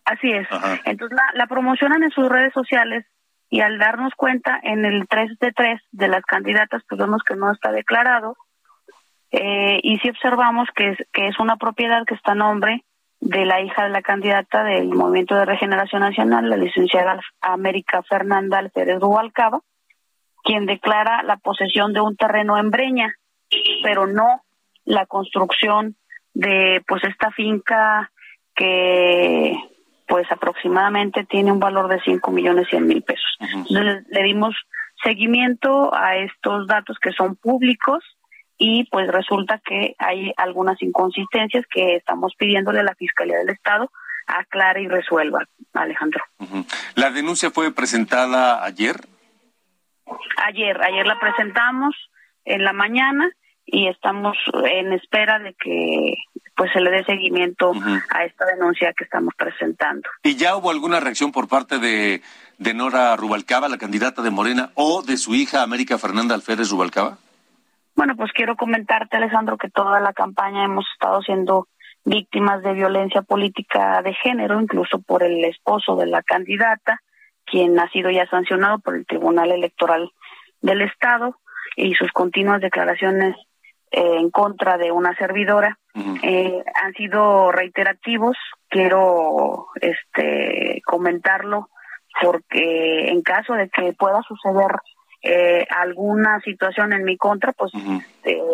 Así 0.05 0.33
es. 0.33 0.48
Entonces 0.85 1.16
la, 1.16 1.38
la 1.38 1.46
promocionan 1.46 2.02
en 2.02 2.11
sus 2.11 2.28
redes 2.28 2.52
sociales 2.52 3.07
y 3.48 3.61
al 3.61 3.78
darnos 3.78 4.12
cuenta 4.16 4.59
en 4.64 4.85
el 4.85 5.07
3 5.07 5.38
de 5.38 5.52
3 5.52 5.81
de 5.92 6.09
las 6.09 6.24
candidatas, 6.24 6.83
pues 6.88 6.98
vemos 6.98 7.22
que 7.22 7.37
no 7.37 7.52
está 7.52 7.70
declarado. 7.70 8.37
Eh, 9.31 9.78
y 9.85 9.98
si 9.98 10.09
observamos 10.09 10.68
que 10.74 10.90
es, 10.90 10.98
que 11.12 11.28
es 11.28 11.38
una 11.38 11.57
propiedad 11.57 12.05
que 12.05 12.14
está 12.14 12.33
a 12.33 12.35
nombre 12.35 12.85
de 13.23 13.45
la 13.47 13.61
hija 13.61 13.85
de 13.85 13.91
la 13.91 14.03
candidata 14.03 14.65
del 14.65 14.89
Movimiento 14.89 15.37
de 15.37 15.45
Regeneración 15.45 16.03
Nacional, 16.03 16.51
la 16.51 16.57
licenciada 16.57 17.21
América 17.41 18.03
Fernanda 18.03 18.59
Alférez 18.59 18.99
Rubalcaba, 18.99 19.61
quien 20.43 20.67
declara 20.67 21.23
la 21.23 21.37
posesión 21.37 21.93
de 21.93 22.01
un 22.01 22.17
terreno 22.17 22.59
en 22.59 22.73
Breña, 22.73 23.15
pero 23.85 24.09
no 24.09 24.43
la 24.85 25.07
construcción 25.07 25.95
de 26.35 26.83
pues 26.89 27.05
esta 27.05 27.31
finca 27.31 28.11
que 28.57 29.57
pues 30.09 30.27
aproximadamente 30.33 31.25
tiene 31.25 31.53
un 31.53 31.61
valor 31.61 31.87
de 31.87 32.01
5 32.01 32.29
millones 32.33 32.67
100 32.71 32.87
mil 32.89 33.03
pesos. 33.03 33.39
Entonces 33.39 33.85
le, 33.85 34.03
le 34.09 34.23
dimos 34.25 34.57
seguimiento 35.01 35.95
a 35.95 36.17
estos 36.17 36.67
datos 36.67 36.99
que 36.99 37.13
son 37.13 37.37
públicos 37.37 38.03
y 38.64 38.85
pues 38.85 39.09
resulta 39.09 39.59
que 39.59 39.96
hay 39.98 40.33
algunas 40.37 40.81
inconsistencias 40.81 41.64
que 41.68 41.96
estamos 41.96 42.33
pidiéndole 42.38 42.79
a 42.79 42.85
la 42.85 42.94
Fiscalía 42.94 43.38
del 43.38 43.51
Estado 43.51 43.90
aclare 44.25 44.83
y 44.83 44.87
resuelva, 44.87 45.44
Alejandro. 45.72 46.22
¿La 46.94 47.11
denuncia 47.11 47.51
fue 47.51 47.75
presentada 47.75 48.64
ayer? 48.64 49.01
Ayer, 50.47 50.80
ayer 50.80 51.05
la 51.05 51.18
presentamos 51.18 51.97
en 52.45 52.62
la 52.62 52.72
mañana 52.72 53.28
y 53.66 53.89
estamos 53.89 54.37
en 54.70 54.93
espera 54.93 55.41
de 55.41 55.55
que 55.55 56.14
pues 56.55 56.70
se 56.72 56.80
le 56.80 56.93
dé 56.93 57.05
seguimiento 57.05 57.72
a 58.11 58.24
esta 58.24 58.45
denuncia 58.47 58.93
que 58.97 59.03
estamos 59.03 59.34
presentando. 59.37 60.09
¿Y 60.22 60.37
ya 60.37 60.55
hubo 60.55 60.70
alguna 60.70 61.01
reacción 61.01 61.32
por 61.32 61.49
parte 61.49 61.80
de, 61.80 62.22
de 62.59 62.74
Nora 62.74 63.16
Rubalcaba, 63.16 63.68
la 63.68 63.78
candidata 63.78 64.22
de 64.22 64.30
Morena, 64.30 64.70
o 64.74 65.03
de 65.03 65.16
su 65.16 65.34
hija 65.34 65.64
América 65.64 65.99
Fernanda 65.99 66.37
Alférez 66.37 66.70
Rubalcaba? 66.70 67.18
Bueno, 67.95 68.16
pues 68.16 68.32
quiero 68.32 68.57
comentarte, 68.57 69.16
Alejandro, 69.16 69.59
que 69.59 69.70
toda 69.70 70.01
la 70.01 70.12
campaña 70.12 70.64
hemos 70.64 70.86
estado 70.93 71.20
siendo 71.22 71.68
víctimas 72.05 72.62
de 72.62 72.72
violencia 72.72 73.22
política 73.22 74.03
de 74.03 74.14
género, 74.14 74.61
incluso 74.61 75.01
por 75.01 75.22
el 75.22 75.45
esposo 75.45 75.97
de 75.97 76.07
la 76.07 76.22
candidata, 76.22 77.01
quien 77.45 77.78
ha 77.78 77.88
sido 77.90 78.11
ya 78.11 78.26
sancionado 78.26 78.78
por 78.78 78.97
el 78.97 79.07
Tribunal 79.07 79.53
Electoral 79.53 80.11
del 80.61 80.82
Estado 80.82 81.36
y 81.76 81.95
sus 81.95 82.11
continuas 82.12 82.61
declaraciones 82.61 83.36
eh, 83.90 84.16
en 84.18 84.30
contra 84.30 84.78
de 84.78 84.90
una 84.90 85.14
servidora. 85.16 85.78
Eh, 86.22 86.64
han 86.82 86.95
sido 86.95 87.53
reiterativos. 87.53 88.36
Quiero 88.68 89.66
este 89.80 90.80
comentarlo 90.86 91.68
porque 92.20 93.09
en 93.09 93.22
caso 93.22 93.55
de 93.55 93.68
que 93.68 93.93
pueda 93.93 94.22
suceder 94.22 94.72
eh, 95.23 95.66
alguna 95.70 96.41
situación 96.41 96.93
en 96.93 97.05
mi 97.05 97.16
contra, 97.16 97.53
pues 97.53 97.73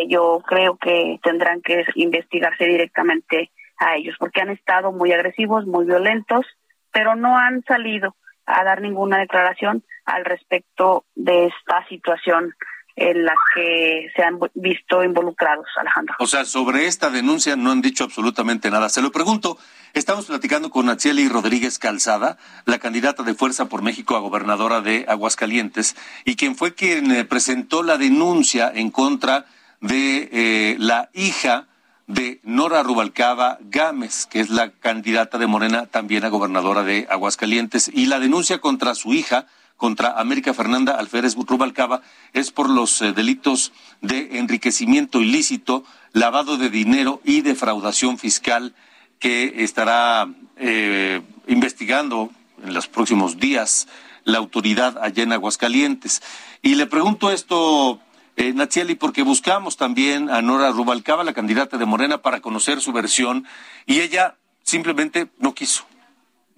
yo 0.09 0.43
creo 0.47 0.77
que 0.77 1.19
tendrán 1.23 1.63
que 1.63 1.85
investigarse 1.95 2.65
directamente 2.65 3.51
a 3.79 3.97
ellos, 3.97 4.17
porque 4.19 4.41
han 4.41 4.51
estado 4.51 4.93
muy 4.93 5.13
agresivos, 5.13 5.67
muy 5.67 5.87
violentos, 5.87 6.45
pero 6.93 7.15
no 7.15 7.39
han 7.39 7.63
salido 7.63 8.15
a 8.45 8.65
dar 8.65 8.81
ninguna 8.81 9.19
declaración 9.19 9.83
al 10.05 10.25
respecto 10.25 11.05
de 11.15 11.47
esta 11.47 11.87
situación 11.89 12.55
en 13.01 13.25
la 13.25 13.35
que 13.55 14.11
se 14.15 14.23
han 14.23 14.41
visto 14.55 15.05
involucrados, 15.05 15.67
Alejandro. 15.81 16.17
O 16.19 16.27
sea, 16.27 16.45
sobre 16.45 16.87
esta 16.87 17.11
denuncia 17.11 17.55
no 17.55 17.71
han 17.71 17.81
dicho 17.81 18.05
absolutamente 18.05 18.71
nada. 18.71 18.89
Se 18.89 19.03
lo 19.03 19.13
pregunto, 19.13 19.57
estamos 19.95 20.27
platicando 20.27 20.71
con 20.71 20.87
Natsieli 20.87 21.29
Rodríguez 21.29 21.79
Calzada, 21.79 22.39
la 22.65 22.81
candidata 22.81 23.23
de 23.23 23.35
Fuerza 23.35 23.69
por 23.69 23.83
México 23.83 24.17
a 24.17 24.21
gobernadora 24.21 24.81
de 24.81 25.07
Aguascalientes, 25.09 25.95
y 26.25 26.35
quien 26.35 26.57
fue 26.57 26.75
quien 26.75 27.13
eh, 27.13 27.25
presentó 27.25 27.85
la 27.85 27.99
denuncia 27.99 28.71
en 28.75 28.91
contra 28.91 29.47
de 29.81 30.29
eh, 30.33 30.77
la 30.81 31.09
hija 31.15 31.69
de 32.09 32.41
Nora 32.43 32.83
Rubalcaba 32.83 33.59
Gámez, 33.61 34.27
que 34.27 34.41
es 34.41 34.51
la 34.51 34.71
candidata 34.71 35.39
de 35.39 35.47
Morena 35.47 35.87
también 35.87 36.25
a 36.25 36.31
gobernadora 36.31 36.83
de 36.83 37.07
Aguascalientes, 37.09 37.89
y 37.95 38.07
la 38.07 38.19
denuncia 38.19 38.59
contra 38.59 38.97
su 38.97 39.13
hija, 39.15 39.47
contra 39.79 40.21
América 40.21 40.53
Fernanda 40.53 40.97
Alférez 40.97 41.35
Rubalcaba, 41.37 42.03
es 42.35 42.51
por 42.51 42.69
los 42.69 43.01
eh, 43.01 43.13
delitos 43.13 43.73
de 44.03 44.39
enriquecimiento 44.39 45.23
ilícito, 45.23 45.85
lavado 46.13 46.59
de 46.59 46.69
dinero 46.69 47.23
y 47.25 47.41
defraudación 47.41 48.19
fiscal 48.19 48.75
que 49.21 49.63
estará 49.65 50.29
eh, 50.57 51.23
investigando 51.47 52.31
en 52.63 52.75
los 52.75 52.89
próximos 52.89 53.39
días 53.39 53.89
la 54.25 54.39
autoridad 54.39 54.99
allá 55.01 55.23
en 55.23 55.33
Aguascalientes. 55.33 56.23
Y 56.61 56.75
le 56.75 56.87
pregunto 56.87 57.31
esto 57.31 58.01
eh, 58.37 58.55
porque 58.99 59.23
buscamos 59.23 59.77
también 59.77 60.29
a 60.29 60.43
Nora 60.43 60.71
Rubalcaba, 60.71 61.25
la 61.25 61.33
candidata 61.33 61.79
de 61.79 61.87
Morena, 61.87 62.19
para 62.19 62.41
conocer 62.41 62.81
su 62.81 62.93
versión 62.93 63.47
y 63.87 64.01
ella 64.01 64.37
simplemente 64.65 65.29
no 65.39 65.55
quiso. 65.55 65.85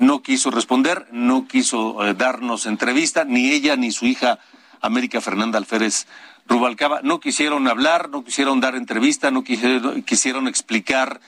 No 0.00 0.22
quiso 0.22 0.50
responder, 0.50 1.06
no 1.12 1.46
quiso 1.46 2.04
eh, 2.04 2.14
darnos 2.14 2.64
entrevista, 2.66 3.24
ni 3.24 3.50
ella 3.50 3.76
ni 3.76 3.92
su 3.92 4.06
hija 4.06 4.38
América 4.80 5.20
Fernanda 5.20 5.58
Alférez 5.58 6.06
Rubalcaba 6.46 7.00
no 7.02 7.20
quisieron 7.20 7.68
hablar, 7.68 8.08
no 8.08 8.24
quisieron 8.24 8.60
dar 8.60 8.74
entrevista, 8.74 9.30
no 9.30 9.44
quisieron, 9.44 10.48
explicar 10.48 11.20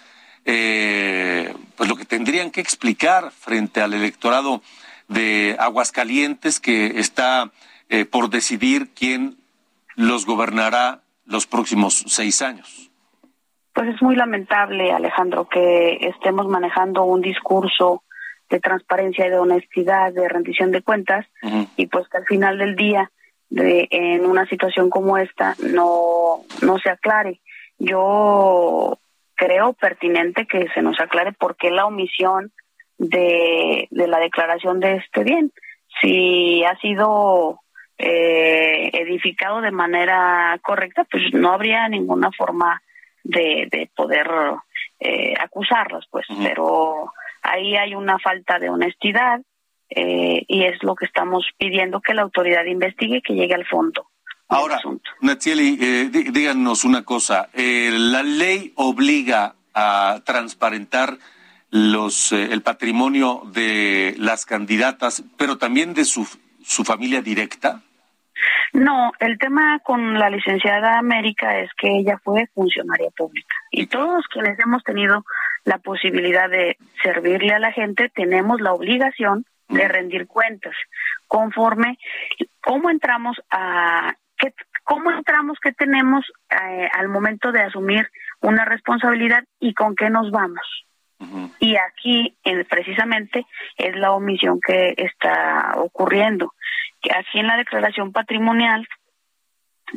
eh, 0.45 1.55
pues 1.77 1.89
lo 1.89 1.95
que 1.97 2.05
tendrían 2.05 2.51
que 2.51 2.61
explicar 2.61 3.31
frente 3.31 3.83
al 3.83 3.95
electorado 3.95 4.63
de 5.07 5.55
Aguascalientes 5.61 6.59
que 6.59 6.99
está 6.99 7.53
eh, 7.89 8.05
por 8.05 8.31
decidir 8.31 8.89
quién 8.95 9.37
los 9.95 10.27
gobernará 10.27 11.03
los 11.25 11.47
próximos 11.47 12.05
seis 12.09 12.43
años. 12.43 12.91
Pues 13.75 13.95
es 13.95 14.03
muy 14.03 14.17
lamentable, 14.17 14.93
Alejandro, 14.93 15.47
que 15.47 15.99
estemos 16.01 16.49
manejando 16.49 17.05
un 17.05 17.21
discurso 17.21 18.03
de 18.53 18.61
transparencia 18.61 19.27
y 19.27 19.31
de 19.31 19.39
honestidad, 19.39 20.13
de 20.13 20.29
rendición 20.29 20.71
de 20.73 20.83
cuentas, 20.83 21.27
y 21.77 21.87
pues 21.87 22.07
que 22.09 22.19
al 22.19 22.27
final 22.27 22.59
del 22.59 22.77
día, 22.77 23.11
de, 23.49 23.89
en 23.91 24.27
una 24.27 24.45
situación 24.47 24.91
como 24.91 25.17
esta, 25.17 25.57
no, 25.59 26.43
no 26.61 26.79
se 26.79 26.91
aclare. 26.91 27.41
Yo 27.79 28.99
creo 29.35 29.73
pertinente 29.73 30.47
que 30.47 30.69
se 30.75 30.83
nos 30.83 31.01
aclare 31.01 31.33
por 31.33 31.57
qué 31.57 31.71
la 31.71 31.87
omisión 31.87 32.53
de, 32.99 33.89
de 33.91 34.07
la 34.07 34.19
declaración 34.19 34.81
de 34.81 34.97
este 34.97 35.25
bien. 35.25 35.51
Si 36.03 36.63
ha 36.65 36.77
sido 36.77 37.59
eh, 37.97 38.91
edificado 38.93 39.63
de 39.63 39.71
manera 39.71 40.59
correcta, 40.63 41.05
pues 41.11 41.23
no 41.33 41.53
habría 41.55 41.89
ninguna 41.89 42.31
forma 42.37 42.83
de, 43.25 43.67
de 43.71 43.89
poder 43.97 44.29
eh, 45.03 45.35
acusarlas, 45.39 46.05
pues. 46.11 46.27
Pero 46.43 47.13
ahí 47.43 47.77
hay 47.77 47.95
una 47.95 48.19
falta 48.19 48.59
de 48.59 48.71
honestidad 48.71 49.41
eh, 49.91 50.45
y 50.47 50.65
es 50.65 50.83
lo 50.83 50.95
que 50.95 51.07
estamos 51.07 51.45
pidiendo 51.59 52.01
que 52.01 52.15
la 52.15 52.23
autoridad 52.23 52.65
investigue, 52.65 53.23
que 53.23 53.35
llegue 53.35 53.55
al 53.55 53.67
fondo. 53.67 54.07
Ahora, 54.49 54.79
Natsieli, 55.23 55.79
eh, 55.81 56.11
díganos 56.11 56.85
una 56.85 57.05
cosa. 57.05 57.49
Eh, 57.55 57.91
la 57.93 58.23
ley 58.23 58.73
obliga 58.77 59.55
a 59.75 60.21
transparentar 60.25 61.17
los 61.71 62.33
el 62.33 62.61
patrimonio 62.61 63.43
de 63.47 64.15
las 64.19 64.45
candidatas, 64.45 65.25
pero 65.39 65.57
también 65.57 65.95
de 65.95 66.05
su 66.05 66.27
su 66.65 66.85
familia 66.85 67.23
directa? 67.23 67.83
No, 68.73 69.13
el 69.21 69.39
tema 69.39 69.79
con 69.81 70.19
la 70.19 70.31
licenciada 70.31 70.99
América 70.99 71.59
es 71.59 71.71
que 71.77 71.89
ella 71.99 72.19
fue 72.25 72.49
funcionaria 72.55 73.11
pública. 73.17 73.55
Y 73.71 73.87
todos 73.87 74.27
quienes 74.29 74.59
hemos 74.59 74.83
tenido 74.83 75.25
la 75.65 75.79
posibilidad 75.79 76.49
de 76.49 76.77
servirle 77.03 77.55
a 77.55 77.59
la 77.59 77.73
gente 77.73 78.11
tenemos 78.15 78.61
la 78.61 78.73
obligación 78.73 79.45
de 79.69 79.89
rendir 79.89 80.27
cuentas. 80.27 80.75
Conforme 81.29 81.99
cómo 82.61 82.91
entramos 82.91 83.37
a 83.51 84.15
qué, 84.39 84.55
cómo 84.85 85.11
entramos, 85.11 85.59
qué 85.63 85.73
tenemos 85.73 86.25
eh, 86.51 86.89
al 86.93 87.09
momento 87.09 87.53
de 87.53 87.63
asumir 87.63 88.09
una 88.41 88.65
responsabilidad 88.65 89.45
y 89.61 89.75
con 89.75 89.95
qué 89.95 90.11
nos 90.11 90.31
vamos. 90.31 90.85
Y 91.59 91.77
aquí, 91.77 92.37
precisamente, 92.69 93.47
es 93.77 93.97
la 93.97 94.13
omisión 94.13 94.61
que 94.61 94.95
está 94.97 95.75
ocurriendo. 95.77 96.53
Que 97.01 97.13
aquí 97.13 97.39
en 97.39 97.47
la 97.47 97.57
declaración 97.57 98.13
patrimonial 98.13 98.87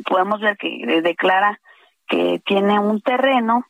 podemos 0.04 0.40
ver 0.40 0.56
que 0.56 1.00
declara 1.02 1.60
que 2.06 2.40
tiene 2.44 2.78
un 2.78 3.00
terreno 3.00 3.66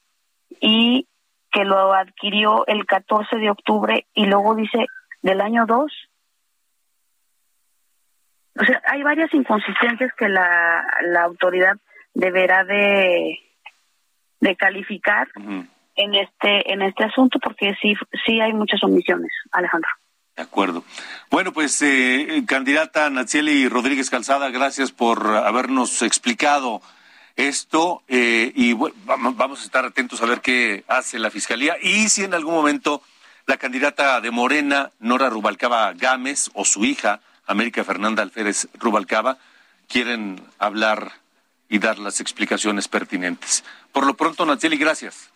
y 0.61 1.09
que 1.51 1.65
lo 1.65 1.95
adquirió 1.95 2.67
el 2.67 2.85
14 2.85 3.37
de 3.37 3.51
octubre 3.51 4.07
y 4.15 4.27
luego 4.27 4.55
dice 4.55 4.87
del 5.23 5.41
año 5.41 5.65
2. 5.67 5.93
O 8.59 8.65
sea, 8.65 8.83
hay 8.87 9.03
varias 9.03 9.33
inconsistencias 9.35 10.13
que 10.15 10.29
la, 10.29 10.85
la 11.03 11.23
autoridad 11.23 11.77
deberá 12.15 12.65
de, 12.65 13.39
de 14.41 14.57
calificar 14.57 15.29
en 15.97 16.15
este 16.15 16.73
en 16.73 16.83
este 16.83 17.05
asunto 17.05 17.39
porque 17.41 17.75
sí 17.81 17.95
sí 18.25 18.41
hay 18.41 18.53
muchas 18.53 18.83
omisiones, 18.85 19.33
Alejandro. 19.53 19.91
De 20.37 20.43
acuerdo. 20.43 20.85
Bueno, 21.31 21.53
pues 21.53 21.81
eh, 21.81 22.45
candidata 22.47 23.09
Natsieli 23.09 23.69
Rodríguez 23.69 24.11
Calzada, 24.11 24.51
gracias 24.51 24.93
por 24.93 25.27
habernos 25.27 26.03
explicado 26.03 26.83
esto 27.37 28.03
eh, 28.09 28.53
y 28.55 28.75
vamos 28.75 29.61
a 29.61 29.65
estar 29.65 29.85
atentos 29.85 30.23
a 30.23 30.27
ver 30.27 30.41
qué 30.41 30.85
hace 30.89 31.19
la 31.19 31.31
Fiscalía 31.31 31.77
y 31.81 32.09
si 32.09 32.25
en 32.25 32.35
algún 32.35 32.55
momento 32.55 33.03
la 33.47 33.59
candidata 33.59 34.21
de 34.21 34.31
Morena, 34.31 34.91
Nora 34.99 35.31
Rubalcaba 35.31 35.93
Gámez, 35.93 36.51
o 36.55 36.65
su 36.65 36.85
hija, 36.85 37.21
América 37.47 37.85
Fernanda 37.85 38.23
Alférez 38.23 38.69
Rubalcaba, 38.75 39.39
quieren 39.89 40.43
hablar 40.59 41.13
y 41.69 41.79
dar 41.79 41.99
las 41.99 42.21
explicaciones 42.21 42.89
pertinentes. 42.89 43.65
Por 43.93 44.05
lo 44.05 44.15
pronto, 44.15 44.45
Natsieli, 44.45 44.77
gracias. 44.77 45.31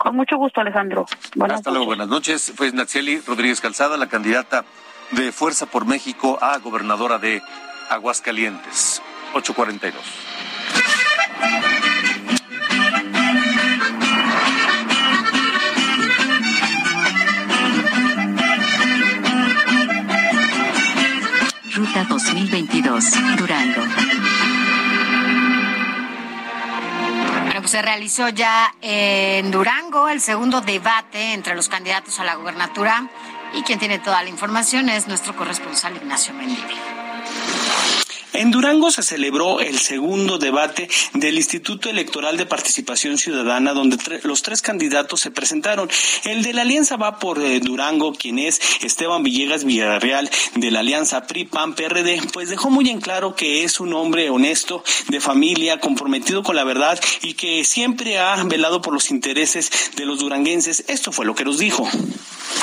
Con 0.00 0.16
mucho 0.16 0.38
gusto, 0.38 0.62
Alejandro. 0.62 1.04
Buenas 1.36 1.58
Hasta 1.58 1.68
luego, 1.68 1.84
buenas 1.84 2.08
noches. 2.08 2.54
Fue 2.56 2.72
Natsieli 2.72 3.20
Rodríguez 3.20 3.60
Calzada, 3.60 3.98
la 3.98 4.08
candidata 4.08 4.64
de 5.10 5.30
Fuerza 5.30 5.66
por 5.66 5.84
México 5.84 6.38
a 6.40 6.56
gobernadora 6.56 7.18
de 7.18 7.42
Aguascalientes. 7.90 9.02
842. 9.34 10.02
Ruta 21.74 22.04
2022, 22.08 23.36
Durango. 23.36 23.82
Se 27.70 27.82
realizó 27.82 28.28
ya 28.30 28.74
en 28.82 29.52
Durango 29.52 30.08
el 30.08 30.20
segundo 30.20 30.60
debate 30.60 31.34
entre 31.34 31.54
los 31.54 31.68
candidatos 31.68 32.18
a 32.18 32.24
la 32.24 32.34
gubernatura 32.34 33.08
y 33.54 33.62
quien 33.62 33.78
tiene 33.78 34.00
toda 34.00 34.24
la 34.24 34.28
información 34.28 34.88
es 34.88 35.06
nuestro 35.06 35.36
corresponsal 35.36 35.94
Ignacio 35.94 36.34
Mendívil. 36.34 36.99
En 38.32 38.52
Durango 38.52 38.90
se 38.90 39.02
celebró 39.02 39.60
el 39.60 39.78
segundo 39.78 40.38
debate 40.38 40.88
del 41.14 41.36
Instituto 41.36 41.90
Electoral 41.90 42.36
de 42.36 42.46
Participación 42.46 43.18
Ciudadana, 43.18 43.72
donde 43.72 43.98
los 44.22 44.42
tres 44.42 44.62
candidatos 44.62 45.20
se 45.20 45.32
presentaron. 45.32 45.90
El 46.24 46.42
de 46.42 46.52
la 46.52 46.62
Alianza 46.62 46.96
va 46.96 47.18
por 47.18 47.42
eh, 47.42 47.58
Durango, 47.58 48.12
quien 48.12 48.38
es 48.38 48.60
Esteban 48.82 49.24
Villegas 49.24 49.64
Villarreal 49.64 50.30
de 50.54 50.70
la 50.70 50.80
Alianza 50.80 51.26
PRI-PAN-PRD, 51.26 52.20
pues 52.32 52.50
dejó 52.50 52.70
muy 52.70 52.88
en 52.88 53.00
claro 53.00 53.34
que 53.34 53.64
es 53.64 53.80
un 53.80 53.94
hombre 53.94 54.30
honesto, 54.30 54.84
de 55.08 55.20
familia, 55.20 55.80
comprometido 55.80 56.42
con 56.42 56.54
la 56.54 56.64
verdad 56.64 57.00
y 57.22 57.34
que 57.34 57.64
siempre 57.64 58.18
ha 58.18 58.42
velado 58.44 58.80
por 58.80 58.94
los 58.94 59.10
intereses 59.10 59.70
de 59.96 60.06
los 60.06 60.20
duranguenses. 60.20 60.84
Esto 60.86 61.10
fue 61.10 61.26
lo 61.26 61.34
que 61.34 61.44
nos 61.44 61.58
dijo. 61.58 61.88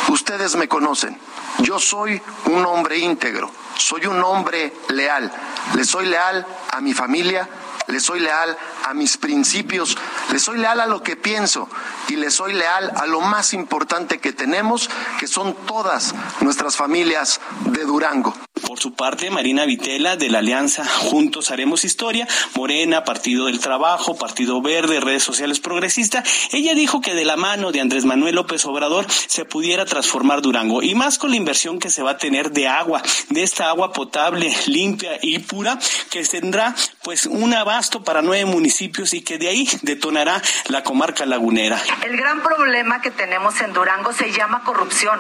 Ustedes 0.10 0.56
me 0.56 0.68
conocen. 0.68 1.18
Yo 1.60 1.80
soy 1.80 2.22
un 2.46 2.66
hombre 2.66 2.98
íntegro, 2.98 3.52
soy 3.78 4.06
un 4.06 4.22
hombre 4.24 4.74
leal. 4.90 5.32
Le 5.76 5.84
soy 5.86 6.06
leal 6.08 6.46
a 6.72 6.82
mi 6.82 6.94
familia, 6.94 7.48
le 7.88 8.00
soy 8.00 8.20
leal 8.20 8.58
a 8.88 8.94
mis 8.94 9.18
principios, 9.18 9.98
le 10.32 10.40
soy 10.40 10.60
leal 10.60 10.80
a 10.80 10.88
lo 10.88 11.04
que 11.04 11.16
pienso 11.18 11.70
y 12.08 12.16
le 12.16 12.32
soy 12.32 12.54
leal 12.54 12.92
a 12.96 13.06
lo 13.06 13.20
más 13.20 13.54
importante 13.54 14.20
que 14.20 14.32
tenemos, 14.32 14.90
que 15.20 15.28
son 15.28 15.56
todas 15.66 16.16
nuestras 16.42 16.78
familias 16.78 17.42
de 17.66 17.84
Durango. 17.84 18.34
Por 18.66 18.80
su 18.80 18.94
parte, 18.94 19.30
Marina 19.30 19.66
Vitela 19.66 20.16
de 20.16 20.30
la 20.30 20.40
Alianza 20.40 20.86
Juntos 20.86 21.52
Haremos 21.52 21.84
Historia, 21.84 22.28
Morena, 22.56 23.04
Partido 23.04 23.46
del 23.46 23.60
Trabajo, 23.60 24.16
Partido 24.16 24.62
Verde, 24.62 25.00
Redes 25.00 25.24
Sociales 25.24 25.60
Progresista, 25.60 26.24
ella 26.52 26.74
dijo 26.74 27.02
que 27.02 27.14
de 27.14 27.26
la 27.26 27.36
mano 27.36 27.72
de 27.72 27.82
Andrés 27.82 28.06
Manuel 28.06 28.36
López 28.36 28.66
Obrador 28.66 29.06
se 29.10 29.46
pudiera 29.46 29.86
transformar 29.86 30.42
Durango 30.42 30.82
y 30.82 30.96
más 30.96 31.18
con 31.18 31.32
la 31.32 31.38
inversión 31.38 31.80
que 31.80 31.90
se 31.90 32.04
va 32.04 32.12
a 32.12 32.18
tener 32.18 32.52
de 32.52 32.68
agua, 32.68 33.02
de 33.30 33.44
esta 33.44 33.70
agua 33.70 33.94
potable, 33.94 34.52
limpia 34.68 35.20
y 35.22 35.40
pura, 35.40 35.78
que 36.10 36.24
tendrá 36.24 36.74
pues 37.04 37.26
un 37.26 37.54
abasto 37.54 38.04
para 38.04 38.22
nueve 38.22 38.46
municipios 38.46 38.77
y 38.82 39.22
que 39.22 39.38
de 39.38 39.48
ahí 39.48 39.68
detonará 39.82 40.42
la 40.68 40.84
comarca 40.84 41.26
lagunera. 41.26 41.82
El 42.04 42.18
gran 42.18 42.42
problema 42.42 43.02
que 43.02 43.12
tenemos 43.12 43.60
en 43.62 43.74
Durango 43.74 44.14
se 44.14 44.32
llama 44.32 44.64
corrupción 44.64 45.20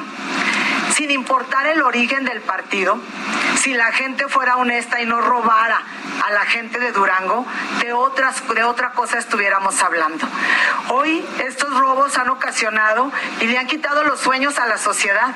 sin 0.97 1.11
importar 1.11 1.67
el 1.67 1.83
origen 1.83 2.25
del 2.25 2.41
partido, 2.41 2.97
si 3.61 3.73
la 3.75 3.91
gente 3.91 4.27
fuera 4.27 4.57
honesta 4.57 4.99
y 4.99 5.05
no 5.05 5.21
robara 5.21 5.79
a 6.25 6.31
la 6.31 6.41
gente 6.45 6.79
de 6.79 6.91
Durango, 6.91 7.45
de, 7.79 7.93
otras, 7.93 8.35
de 8.47 8.63
otra 8.63 8.93
cosa 8.93 9.19
estuviéramos 9.19 9.79
hablando. 9.83 10.27
Hoy 10.89 11.23
estos 11.45 11.71
robos 11.77 12.17
han 12.17 12.29
ocasionado 12.29 13.11
y 13.39 13.45
le 13.45 13.59
han 13.59 13.67
quitado 13.67 14.03
los 14.03 14.19
sueños 14.19 14.57
a 14.57 14.65
la 14.65 14.79
sociedad. 14.79 15.35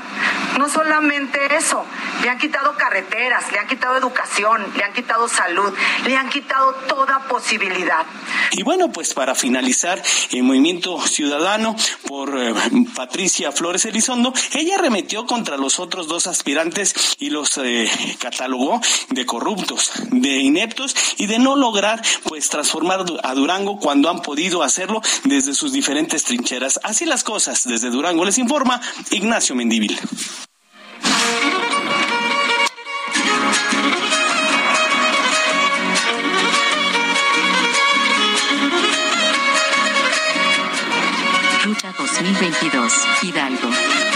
No 0.57 0.67
solamente 0.67 1.55
eso, 1.55 1.85
le 2.23 2.29
han 2.29 2.39
quitado 2.39 2.75
carreteras, 2.75 3.51
le 3.51 3.59
han 3.59 3.67
quitado 3.67 3.97
educación, 3.97 4.65
le 4.75 4.83
han 4.83 4.93
quitado 4.93 5.27
salud, 5.27 5.71
le 6.05 6.17
han 6.17 6.29
quitado 6.29 6.73
toda 6.87 7.19
posibilidad. 7.27 8.05
Y 8.51 8.63
bueno, 8.63 8.91
pues 8.91 9.13
para 9.13 9.35
finalizar, 9.35 10.01
el 10.31 10.43
movimiento 10.43 10.99
ciudadano 11.01 11.75
por 12.07 12.37
eh, 12.37 12.53
Patricia 12.95 13.51
Flores 13.51 13.85
Elizondo, 13.85 14.33
ella 14.53 14.77
remetió 14.77 15.25
contra 15.25 15.50
los 15.57 15.79
otros 15.79 16.07
dos 16.07 16.27
aspirantes 16.27 17.15
y 17.19 17.29
los 17.29 17.57
eh, 17.57 17.89
catalogó 18.19 18.81
de 19.09 19.25
corruptos, 19.25 19.91
de 20.11 20.37
ineptos 20.39 20.95
y 21.17 21.27
de 21.27 21.39
no 21.39 21.55
lograr 21.55 22.01
pues 22.23 22.49
transformar 22.49 23.05
a 23.23 23.33
Durango 23.33 23.79
cuando 23.79 24.09
han 24.09 24.21
podido 24.21 24.63
hacerlo 24.63 25.01
desde 25.23 25.53
sus 25.53 25.71
diferentes 25.71 26.23
trincheras. 26.23 26.79
Así 26.83 27.05
las 27.05 27.23
cosas, 27.23 27.63
desde 27.65 27.89
Durango 27.89 28.25
les 28.25 28.37
informa 28.37 28.81
Ignacio 29.11 29.55
Mendívil. 29.55 29.97
Ruta 41.63 41.93
2022, 41.95 42.93
Hidalgo. 43.21 44.10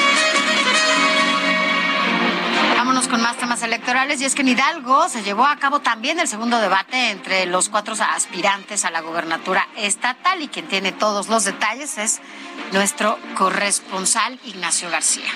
Con 3.07 3.21
más 3.21 3.37
temas 3.37 3.61
electorales 3.61 4.21
y 4.21 4.25
es 4.25 4.35
que 4.35 4.41
en 4.41 4.49
Hidalgo 4.49 5.09
se 5.09 5.21
llevó 5.21 5.45
a 5.45 5.57
cabo 5.57 5.79
también 5.79 6.19
el 6.19 6.27
segundo 6.27 6.59
debate 6.59 7.11
entre 7.11 7.45
los 7.45 7.69
cuatro 7.69 7.93
aspirantes 7.99 8.85
a 8.85 8.91
la 8.91 9.01
gobernatura 9.01 9.67
estatal 9.77 10.41
y 10.41 10.47
quien 10.47 10.67
tiene 10.67 10.91
todos 10.91 11.27
los 11.27 11.43
detalles 11.43 11.97
es 11.97 12.21
nuestro 12.71 13.19
corresponsal 13.35 14.39
Ignacio 14.45 14.89
García. 14.89 15.29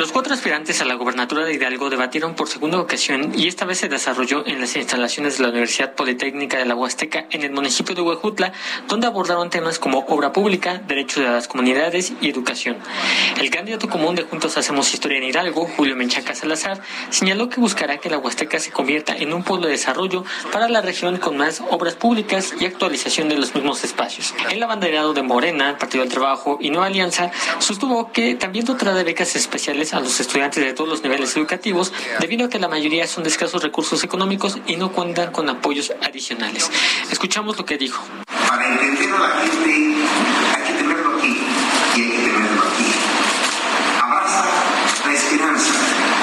Los 0.00 0.12
cuatro 0.12 0.32
aspirantes 0.32 0.80
a 0.80 0.86
la 0.86 0.94
gobernatura 0.94 1.44
de 1.44 1.52
Hidalgo 1.52 1.90
debatieron 1.90 2.34
por 2.34 2.48
segunda 2.48 2.80
ocasión 2.80 3.32
y 3.36 3.48
esta 3.48 3.66
vez 3.66 3.80
se 3.80 3.90
desarrolló 3.90 4.46
en 4.46 4.58
las 4.58 4.74
instalaciones 4.74 5.36
de 5.36 5.42
la 5.42 5.50
Universidad 5.50 5.92
Politécnica 5.92 6.56
de 6.56 6.64
la 6.64 6.74
Huasteca 6.74 7.26
en 7.28 7.42
el 7.42 7.50
municipio 7.50 7.94
de 7.94 8.00
Huejutla, 8.00 8.54
donde 8.88 9.06
abordaron 9.06 9.50
temas 9.50 9.78
como 9.78 9.98
obra 10.08 10.32
pública, 10.32 10.78
derechos 10.78 11.22
de 11.22 11.28
las 11.28 11.48
comunidades 11.48 12.14
y 12.22 12.30
educación. 12.30 12.78
El 13.38 13.50
candidato 13.50 13.90
común 13.90 14.14
de 14.14 14.22
Juntos 14.22 14.56
Hacemos 14.56 14.90
Historia 14.94 15.18
en 15.18 15.24
Hidalgo, 15.24 15.68
Julio 15.76 15.94
Menchaca 15.96 16.34
Salazar, 16.34 16.80
señaló 17.10 17.50
que 17.50 17.60
buscará 17.60 17.98
que 17.98 18.08
la 18.08 18.16
Huasteca 18.16 18.58
se 18.58 18.72
convierta 18.72 19.14
en 19.14 19.34
un 19.34 19.44
pueblo 19.44 19.66
de 19.66 19.72
desarrollo 19.72 20.24
para 20.50 20.70
la 20.70 20.80
región 20.80 21.18
con 21.18 21.36
más 21.36 21.62
obras 21.68 21.94
públicas 21.94 22.54
y 22.58 22.64
actualización 22.64 23.28
de 23.28 23.36
los 23.36 23.54
mismos 23.54 23.84
espacios. 23.84 24.34
El 24.50 24.62
abanderado 24.62 25.12
de 25.12 25.22
Morena, 25.22 25.76
Partido 25.76 26.04
del 26.04 26.10
Trabajo 26.10 26.56
y 26.58 26.70
Nueva 26.70 26.86
Alianza 26.86 27.30
sostuvo 27.58 28.12
que 28.12 28.34
también 28.36 28.64
dotará 28.64 28.94
de 28.94 29.04
becas 29.04 29.36
especiales 29.36 29.89
a 29.92 30.00
los 30.00 30.20
estudiantes 30.20 30.64
de 30.64 30.72
todos 30.72 30.88
los 30.88 31.02
niveles 31.02 31.36
educativos, 31.36 31.92
debido 32.20 32.46
a 32.46 32.48
que 32.48 32.58
la 32.58 32.68
mayoría 32.68 33.06
son 33.06 33.24
de 33.24 33.30
escasos 33.30 33.62
recursos 33.62 34.04
económicos 34.04 34.58
y 34.66 34.76
no 34.76 34.92
cuentan 34.92 35.32
con 35.32 35.48
apoyos 35.48 35.92
adicionales. 36.02 36.70
Escuchamos 37.10 37.56
lo 37.56 37.64
que 37.64 37.78
dijo. 37.78 38.02
Para 38.48 38.68
entender 38.68 39.10
a 39.10 39.18
la 39.18 39.28
gente 39.40 39.96
hay 40.54 40.62
que 40.66 40.72
tenerlo 40.74 41.16
aquí 41.16 41.40
y 41.96 42.00
hay 42.00 42.10
que 42.10 42.18
tenerlo 42.18 42.62
aquí. 42.62 42.92
Abraza 44.00 44.44
la 45.06 45.12
esperanza, 45.12 45.72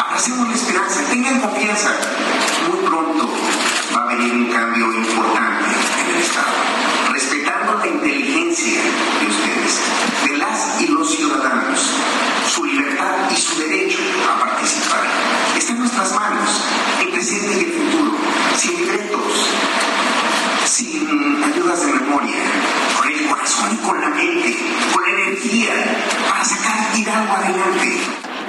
abracemos 0.05 0.49
la 0.49 0.55
esperanza, 0.55 1.03
tengan 1.09 1.41
confianza. 1.41 1.95
Muy 2.69 2.85
pronto 2.87 3.29
va 3.95 4.03
a 4.03 4.15
venir 4.15 4.33
un 4.33 4.51
cambio 4.51 4.93
importante 4.93 5.65
en 5.99 6.15
el 6.15 6.21
Estado, 6.21 6.47
respetando 7.11 7.79
la 7.79 7.87
inteligencia 7.87 8.81
de 8.81 9.27
ustedes, 9.27 9.81
de 10.25 10.37
las 10.37 10.81
y 10.81 10.87
los 10.87 11.11
ciudadanos 11.11 11.97
su 12.57 12.65
libertad 12.65 12.86
y 13.37 13.41
su 13.41 13.59
derecho 13.59 13.99
a 14.27 14.39
participar. 14.39 15.03
Está 15.55 15.73
en 15.73 15.79
nuestras 15.79 16.13
manos, 16.15 16.49
el 17.01 17.09
presente 17.09 17.47
y 17.55 17.65
el 17.65 17.71
futuro, 17.71 18.17
sin 18.57 18.87
retos, 18.87 19.33
sin 20.65 21.43
ayudas 21.43 21.85
de 21.85 21.93
memoria, 21.93 22.35
con 22.97 23.07
el 23.07 23.27
corazón 23.27 23.73
y 23.73 23.85
con 23.85 24.01
la 24.01 24.09
mente, 24.09 24.57
con 24.91 25.03
la 25.03 25.21
energía 25.21 25.73
para 26.27 26.43
sacar 26.43 26.97
Hidalgo 26.97 27.33
adelante. 27.33 27.97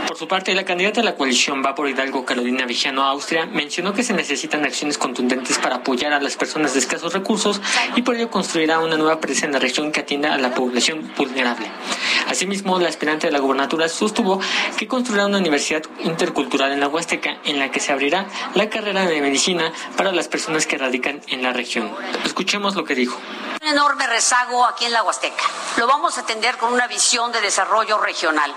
Por 0.07 0.17
su 0.17 0.27
parte, 0.27 0.55
la 0.55 0.65
candidata 0.65 1.03
de 1.03 1.05
la 1.05 1.17
coalición 1.17 1.63
Va 1.65 1.75
por 1.75 1.87
Hidalgo, 1.87 2.25
Carolina 2.25 2.65
Vigiano 2.65 3.05
Austria, 3.05 3.45
mencionó 3.45 3.93
que 3.93 4.03
se 4.03 4.15
necesitan 4.15 4.65
acciones 4.65 4.97
contundentes 4.97 5.59
para 5.59 5.77
apoyar 5.77 6.15
a 6.15 6.21
las 6.21 6.37
personas 6.37 6.73
de 6.73 6.81
escasos 6.81 7.13
recursos 7.13 7.61
y 7.95 8.03
por 8.03 8.17
ello 8.17 8.31
construirá 8.31 8.79
una 8.79 8.97
nueva 8.97 9.21
presa 9.21 9.45
en 9.45 9.53
la 9.53 9.59
región 9.59 9.93
que 9.93 10.01
atienda 10.01 10.33
a 10.33 10.39
la 10.39 10.55
población 10.55 11.13
vulnerable. 11.15 11.67
Asimismo, 12.39 12.79
la 12.79 12.89
aspirante 12.89 13.27
de 13.27 13.33
la 13.33 13.41
gobernatura 13.41 13.89
sostuvo 13.89 14.41
que 14.77 14.87
construirá 14.87 15.27
una 15.27 15.39
universidad 15.39 15.83
intercultural 16.05 16.71
en 16.71 16.79
la 16.79 16.87
Huasteca 16.87 17.39
en 17.43 17.59
la 17.59 17.73
que 17.73 17.81
se 17.81 17.91
abrirá 17.91 18.29
la 18.55 18.71
carrera 18.71 19.05
de 19.07 19.21
medicina 19.21 19.73
para 19.97 20.13
las 20.13 20.29
personas 20.29 20.65
que 20.65 20.79
radican 20.79 21.21
en 21.27 21.43
la 21.43 21.53
región. 21.53 21.93
Escuchemos 22.25 22.77
lo 22.77 22.85
que 22.85 22.95
dijo. 22.95 23.19
Un 23.61 23.67
enorme 23.67 24.07
rezago 24.07 24.65
aquí 24.65 24.85
en 24.85 24.93
la 24.93 25.03
Huasteca. 25.03 25.43
Lo 25.79 25.89
vamos 25.89 26.17
a 26.17 26.21
atender 26.21 26.57
con 26.59 26.73
una 26.73 26.87
visión 26.87 27.33
de 27.33 27.41
desarrollo 27.41 27.99
regional, 27.99 28.55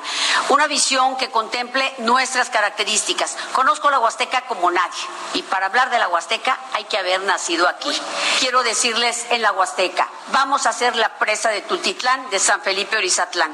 una 0.49 0.67
visión 0.67 1.17
que 1.17 1.31
contemple 1.31 1.91
nuestras 1.99 2.51
características. 2.51 3.35
Conozco 3.53 3.89
la 3.89 3.97
Huasteca 3.97 4.41
como 4.41 4.69
nadie 4.69 5.01
y 5.33 5.41
para 5.41 5.65
hablar 5.65 5.89
de 5.89 5.97
la 5.97 6.07
Huasteca 6.07 6.59
hay 6.73 6.83
que 6.83 6.99
haber 6.99 7.21
nacido 7.21 7.67
aquí. 7.67 7.91
Quiero 8.39 8.61
decirles 8.61 9.25
en 9.31 9.41
la 9.41 9.51
Huasteca, 9.53 10.07
vamos 10.31 10.67
a 10.67 10.69
hacer 10.69 10.95
la 10.95 11.17
presa 11.17 11.49
de 11.49 11.61
Tultitlán, 11.61 12.29
de 12.29 12.37
San 12.37 12.61
Felipe 12.61 12.95
Orizatlán. 12.95 13.51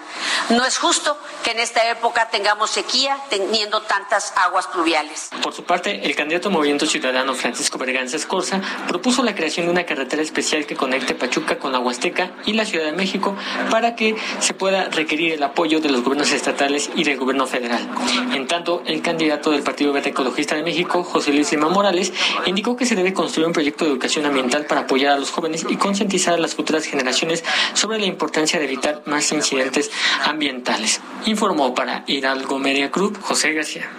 No 0.50 0.66
es 0.66 0.78
justo 0.78 1.18
que 1.44 1.52
en 1.52 1.60
esta 1.60 1.90
época 1.90 2.30
tengamos 2.30 2.72
sequía 2.72 3.18
teniendo 3.30 3.82
tantas 3.82 4.34
aguas 4.36 4.68
pluviales. 4.68 5.30
Por 5.42 5.54
su 5.54 5.64
parte, 5.64 6.06
el 6.06 6.16
candidato 6.16 6.50
Movimiento 6.50 6.86
Ciudadano 6.86 7.36
Francisco 7.36 7.78
Berganza 7.78 8.16
Escorza 8.16 8.62
propuso 8.88 9.24
la 9.24 9.36
creación 9.36 9.66
de 9.66 9.72
una 9.72 9.86
carretera 9.86 10.22
especial 10.22 10.66
que 10.66 10.76
conecte 10.76 11.16
Pachuca 11.16 11.60
con 11.60 11.72
la 11.72 11.80
Huasteca 11.80 12.32
y 12.46 12.54
la 12.54 12.66
Ciudad 12.66 12.86
de 12.86 12.94
México 12.94 13.36
para 13.70 13.96
que 13.96 14.16
se 14.40 14.54
pueda 14.54 14.86
requerir 14.90 15.34
el 15.34 15.44
apoyo 15.44 15.80
de 15.80 15.90
los 15.90 16.04
gobiernos 16.04 16.32
estatales 16.32 16.90
y 16.96 17.04
del 17.04 17.18
gobierno 17.18 17.48
federal. 17.48 17.88
En 18.34 18.48
tanto, 18.48 18.84
el 18.86 19.02
candidato 19.02 19.52
del 19.52 19.64
Partido 19.64 19.94
Verde 19.94 20.10
Ecologista 20.10 20.56
de 20.56 20.64
México, 20.64 21.04
José 21.04 21.32
Luis 21.32 21.52
Lima 21.52 21.70
Morales, 21.70 22.14
indicó 22.46 22.76
que 22.76 22.86
se 22.86 22.96
debe 22.96 23.14
construir 23.14 23.48
un 23.48 23.54
proyecto 23.54 23.86
de 23.86 23.92
educación 23.92 24.26
ambiental 24.26 24.66
para 24.66 24.82
apoyar 24.82 25.14
a 25.14 25.20
los 25.20 25.32
jóvenes 25.32 25.66
y 25.70 25.78
concientizar 25.78 26.34
a 26.34 26.38
las 26.38 26.56
futuras 26.56 26.86
generaciones 26.86 27.44
sobre 27.74 28.00
la 28.00 28.06
importancia 28.06 28.60
de 28.60 28.66
evitar 28.66 29.02
más 29.06 29.32
incidentes 29.32 29.92
ambientales. 30.26 31.02
Informó 31.26 31.74
para 31.74 32.04
Hidalgo 32.08 32.60
Media 32.60 32.90
Group 32.90 33.20
José 33.22 33.54
García. 33.54 33.90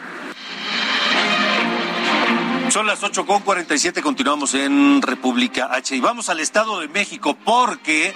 Son 2.70 2.86
las 2.86 3.02
8 3.02 3.24
con 3.24 3.40
47, 3.40 4.02
continuamos 4.02 4.52
en 4.54 5.00
República 5.00 5.68
H. 5.72 5.96
Y 5.96 6.00
vamos 6.00 6.28
al 6.28 6.38
Estado 6.38 6.80
de 6.80 6.88
México 6.88 7.36
porque 7.42 8.14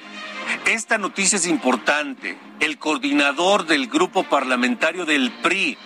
esta 0.67 0.99
noticia 0.99 1.37
es 1.37 1.47
importante. 1.47 2.39
El 2.61 2.79
coordinador 2.79 3.67
del 3.67 3.89
grupo 3.89 4.25
parlamentario 4.25 5.07
del 5.07 5.31
PRI, 5.31 5.79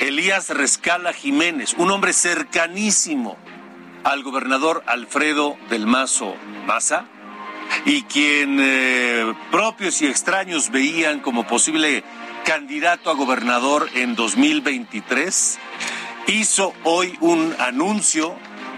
Elías 0.00 0.50
Rescala 0.50 1.12
Jiménez, 1.12 1.74
un 1.76 1.90
hombre 1.90 2.12
cercanísimo 2.12 3.36
al 4.04 4.22
gobernador 4.22 4.84
Alfredo 4.86 5.56
del 5.68 5.86
Mazo 5.86 6.36
Maza, 6.66 7.06
y 7.84 8.02
quien 8.02 8.58
eh, 8.60 9.34
propios 9.50 10.00
y 10.02 10.06
extraños 10.06 10.70
veían 10.70 11.20
como 11.20 11.46
posible 11.46 12.04
candidato 12.44 13.10
a 13.10 13.14
gobernador 13.14 13.88
en 13.94 14.14
2023, 14.14 15.58
hizo 16.28 16.74
hoy 16.84 17.16
un 17.20 17.54
anuncio 17.58 18.36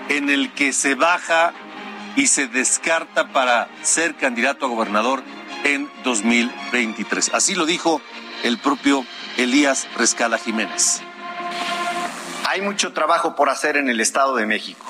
en 0.09 0.31
el 0.31 0.53
que 0.53 0.73
se 0.73 0.95
baja 0.95 1.53
y 2.15 2.29
se 2.29 2.47
descarta 2.47 3.33
para 3.33 3.69
ser 3.83 4.15
candidato 4.15 4.67
a 4.67 4.69
gobernador 4.69 5.23
en 5.65 5.91
2023. 6.05 7.35
Así 7.35 7.55
lo 7.55 7.67
dijo 7.67 8.01
el 8.45 8.59
propio 8.59 9.05
Elías 9.37 9.89
Rescala 9.97 10.39
Jiménez. 10.39 11.03
Hay 12.49 12.61
mucho 12.61 12.93
trabajo 12.93 13.35
por 13.35 13.51
hacer 13.51 13.77
en 13.77 13.89
el 13.89 14.01
Estado 14.01 14.37
de 14.37 14.47
México 14.47 14.87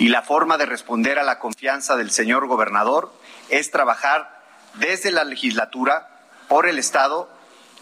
y 0.00 0.08
la 0.08 0.22
forma 0.22 0.56
de 0.56 0.64
responder 0.64 1.18
a 1.18 1.24
la 1.24 1.38
confianza 1.38 1.94
del 1.94 2.10
señor 2.10 2.46
gobernador 2.46 3.12
es 3.50 3.70
trabajar 3.70 4.40
desde 4.74 5.10
la 5.10 5.24
legislatura, 5.24 6.08
por 6.48 6.66
el 6.66 6.78
Estado 6.78 7.28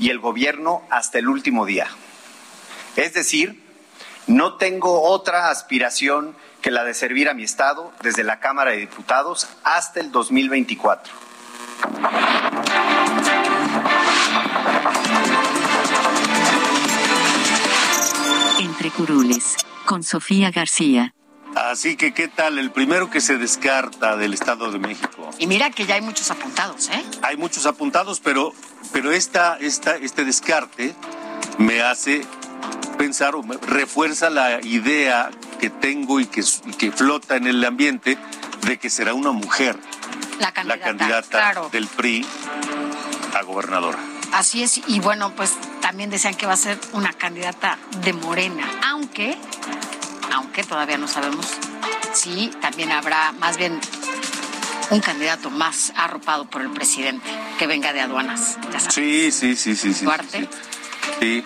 y 0.01 0.11
el 0.11 0.19
gobierno 0.19 0.83
hasta 0.91 1.19
el 1.19 1.29
último 1.29 1.65
día. 1.65 1.87
Es 2.97 3.15
decir, 3.15 3.63
no 4.27 4.57
tengo 4.57 5.03
otra 5.03 5.49
aspiración 5.49 6.37
que 6.61 6.73
la 6.73 6.83
de 6.83 6.93
servir 6.93 7.29
a 7.29 7.35
mi 7.35 7.45
Estado 7.45 7.93
desde 8.03 8.25
la 8.25 8.41
Cámara 8.41 8.73
de 8.73 8.79
Diputados 8.79 9.47
hasta 9.63 10.01
el 10.01 10.11
2024. 10.11 11.15
Entre 18.59 18.91
curules, 18.91 19.57
con 19.87 20.03
Sofía 20.03 20.51
García. 20.51 21.15
Así 21.55 21.97
que, 21.97 22.13
¿qué 22.13 22.29
tal? 22.29 22.59
El 22.59 22.71
primero 22.71 23.11
que 23.11 23.21
se 23.21 23.39
descarta 23.39 24.17
del 24.17 24.35
Estado 24.35 24.71
de 24.71 24.79
México. 24.79 25.31
Y 25.39 25.47
mira 25.47 25.71
que 25.71 25.87
ya 25.87 25.97
hay 25.97 26.01
muchos 26.01 26.31
apuntados, 26.31 26.89
¿eh? 26.91 27.05
Hay 27.23 27.37
muchos 27.37 27.67
apuntados, 27.67 28.21
pero, 28.21 28.53
pero 28.93 29.13
esta, 29.13 29.57
esta, 29.59 29.97
este 29.97 30.25
descarte 30.25 30.95
me 31.59 31.83
hace 31.83 32.25
pensar 32.97 33.35
o 33.35 33.43
me 33.43 33.57
refuerza 33.57 34.31
la 34.31 34.61
idea 34.61 35.31
que 35.61 35.71
tengo 35.71 36.21
y 36.21 36.27
que, 36.27 36.43
que 36.79 36.93
flota 36.93 37.37
en 37.37 37.47
el 37.47 37.65
ambiente 37.65 38.19
de 38.63 38.79
que 38.79 38.91
será 38.91 39.15
una 39.15 39.33
mujer 39.33 39.79
la 40.39 40.53
candidata, 40.53 40.85
candidata 40.85 41.69
del 41.71 41.87
PRI 41.87 42.27
a 43.35 43.43
gobernadora. 43.43 43.99
Así 44.33 44.63
es, 44.63 44.81
y 44.87 45.01
bueno, 45.01 45.33
pues 45.35 45.55
también 45.81 46.11
decían 46.11 46.35
que 46.35 46.47
va 46.47 46.53
a 46.53 46.57
ser 46.57 46.79
una 46.93 47.13
candidata 47.13 47.79
de 48.03 48.13
Morena, 48.13 48.65
aunque, 48.85 49.37
aunque 50.33 50.63
todavía 50.65 50.99
no 50.99 51.09
sabemos 51.09 51.47
si 52.13 52.49
también 52.61 52.91
habrá 52.93 53.33
más 53.33 53.57
bien 53.57 53.81
un 54.91 55.01
candidato 55.01 55.51
más 55.51 55.93
arropado 55.97 56.47
por 56.47 56.63
el 56.63 56.71
presidente 56.71 57.29
que 57.59 57.67
venga 57.67 57.93
de 57.93 58.01
aduanas. 58.01 58.59
Sí, 58.89 59.31
sí, 59.31 59.57
sí, 59.57 59.77
sí, 59.77 59.93
sí. 59.93 60.05
Duarte. 60.05 60.49
sí. 61.21 61.45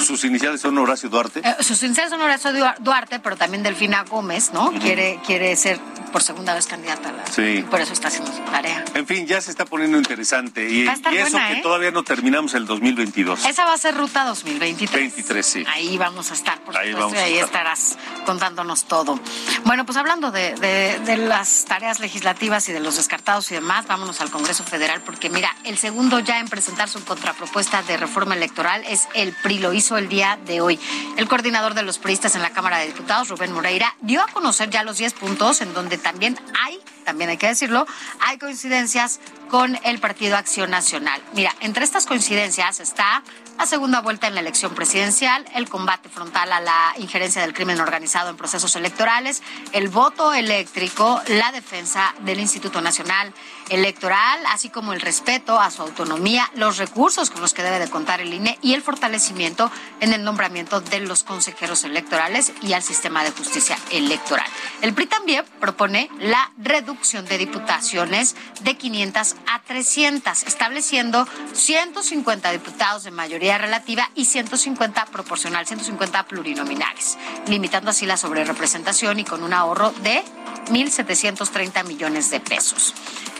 Sus 0.00 0.24
iniciales 0.24 0.60
son 0.60 0.76
Horacio 0.78 1.08
Duarte. 1.08 1.40
Eh, 1.44 1.56
sus 1.62 1.82
iniciales 1.82 2.10
son 2.10 2.20
Horacio 2.20 2.50
Duarte, 2.80 3.18
pero 3.20 3.36
también 3.36 3.62
Delfina 3.62 4.04
Gómez, 4.04 4.50
¿no? 4.52 4.70
quiere, 4.80 5.18
quiere 5.26 5.54
ser 5.56 5.78
por 6.12 6.22
segunda 6.22 6.54
vez 6.54 6.66
candidata 6.66 7.08
a 7.08 7.12
la. 7.12 7.26
Sí. 7.26 7.64
Por 7.70 7.80
eso 7.80 7.92
está 7.94 8.08
haciendo 8.08 8.30
su 8.32 8.40
tarea. 8.42 8.84
En 8.94 9.06
fin, 9.06 9.26
ya 9.26 9.40
se 9.40 9.50
está 9.50 9.64
poniendo 9.64 9.96
interesante. 9.96 10.68
Y, 10.68 10.84
Va 10.84 10.92
a 10.92 10.94
estar 10.94 11.12
y 11.14 11.18
eso 11.18 11.30
buena, 11.32 11.48
que 11.48 11.54
¿eh? 11.54 11.62
todavía 11.62 11.90
no 11.90 12.02
terminamos 12.02 12.52
el 12.54 12.66
2022. 12.66 13.46
Esa 13.46 13.64
va 13.64 13.72
a 13.72 13.78
ser 13.78 13.96
ruta 13.96 14.24
2023. 14.24 15.00
23, 15.14 15.46
sí. 15.46 15.64
Ahí 15.68 15.96
vamos 15.96 16.30
a 16.30 16.34
estar, 16.34 16.60
por 16.60 16.76
Ahí 16.76 16.90
supuesto, 16.92 17.08
vamos 17.14 17.14
y 17.14 17.22
ahí 17.22 17.32
estar. 17.38 17.46
estarás 17.46 17.98
contándonos 18.26 18.84
todo. 18.84 19.18
Bueno, 19.64 19.86
pues 19.86 19.96
hablando 19.96 20.30
de, 20.30 20.54
de- 20.56 20.98
de 21.04 21.16
las 21.16 21.64
tareas 21.64 21.98
legislativas 22.00 22.68
y 22.68 22.72
de 22.72 22.80
los 22.80 22.96
descartados 22.96 23.50
y 23.50 23.54
demás, 23.54 23.86
vámonos 23.86 24.20
al 24.20 24.30
Congreso 24.30 24.64
Federal, 24.64 25.00
porque 25.04 25.30
mira, 25.30 25.56
el 25.64 25.78
segundo 25.78 26.18
ya 26.20 26.38
en 26.40 26.48
presentar 26.48 26.88
su 26.90 27.02
contrapropuesta 27.04 27.82
de 27.82 27.96
reforma 27.96 28.34
electoral 28.34 28.84
es 28.86 29.08
el 29.14 29.32
PRI, 29.42 29.61
lo 29.62 29.72
hizo 29.72 29.96
el 29.96 30.08
día 30.08 30.38
de 30.44 30.60
hoy. 30.60 30.78
El 31.16 31.28
coordinador 31.28 31.74
de 31.74 31.82
los 31.82 31.98
priistas 31.98 32.34
en 32.34 32.42
la 32.42 32.50
Cámara 32.50 32.78
de 32.78 32.86
Diputados, 32.88 33.28
Rubén 33.28 33.52
Moreira, 33.52 33.94
dio 34.00 34.20
a 34.20 34.26
conocer 34.26 34.68
ya 34.68 34.82
los 34.82 34.98
10 34.98 35.14
puntos 35.14 35.60
en 35.60 35.72
donde 35.72 35.96
también 35.96 36.38
hay, 36.60 36.80
también 37.04 37.30
hay 37.30 37.38
que 37.38 37.46
decirlo, 37.46 37.86
hay 38.20 38.38
coincidencias 38.38 39.20
con 39.48 39.78
el 39.84 40.00
Partido 40.00 40.36
Acción 40.36 40.70
Nacional. 40.70 41.22
Mira, 41.34 41.54
entre 41.60 41.84
estas 41.84 42.06
coincidencias 42.06 42.80
está 42.80 43.22
la 43.58 43.66
segunda 43.66 44.00
vuelta 44.00 44.26
en 44.26 44.34
la 44.34 44.40
elección 44.40 44.74
presidencial, 44.74 45.44
el 45.54 45.68
combate 45.68 46.08
frontal 46.08 46.52
a 46.52 46.60
la 46.60 46.94
injerencia 46.98 47.42
del 47.42 47.54
crimen 47.54 47.80
organizado 47.80 48.30
en 48.30 48.36
procesos 48.36 48.74
electorales, 48.76 49.42
el 49.72 49.88
voto 49.88 50.32
eléctrico, 50.32 51.20
la 51.28 51.52
defensa 51.52 52.14
del 52.20 52.40
Instituto 52.40 52.80
Nacional 52.80 53.32
Electoral, 53.72 54.38
así 54.50 54.68
como 54.68 54.92
el 54.92 55.00
respeto 55.00 55.58
a 55.58 55.70
su 55.70 55.80
autonomía, 55.80 56.50
los 56.56 56.76
recursos 56.76 57.30
con 57.30 57.40
los 57.40 57.54
que 57.54 57.62
debe 57.62 57.78
de 57.78 57.88
contar 57.88 58.20
el 58.20 58.34
INE 58.34 58.58
y 58.60 58.74
el 58.74 58.82
fortalecimiento 58.82 59.70
en 60.00 60.12
el 60.12 60.24
nombramiento 60.24 60.82
de 60.82 61.00
los 61.00 61.24
consejeros 61.24 61.82
electorales 61.84 62.52
y 62.60 62.74
al 62.74 62.82
sistema 62.82 63.24
de 63.24 63.30
justicia 63.30 63.78
electoral. 63.90 64.46
El 64.82 64.92
PRI 64.92 65.06
también 65.06 65.46
propone 65.58 66.10
la 66.18 66.52
reducción 66.58 67.24
de 67.24 67.38
diputaciones 67.38 68.36
de 68.60 68.76
500 68.76 69.36
a 69.50 69.62
300, 69.62 70.42
estableciendo 70.42 71.26
150 71.54 72.52
diputados 72.52 73.04
de 73.04 73.10
mayoría 73.10 73.56
relativa 73.56 74.10
y 74.14 74.26
150 74.26 75.06
proporcional, 75.06 75.66
150 75.66 76.26
plurinominales, 76.26 77.16
limitando 77.46 77.88
así 77.88 78.04
la 78.04 78.18
sobrerepresentación 78.18 79.18
y 79.18 79.24
con 79.24 79.42
un 79.42 79.54
ahorro 79.54 79.92
de 80.02 80.22
1.730 80.66 81.86
millones 81.86 82.28
de 82.28 82.40
pesos. 82.40 82.92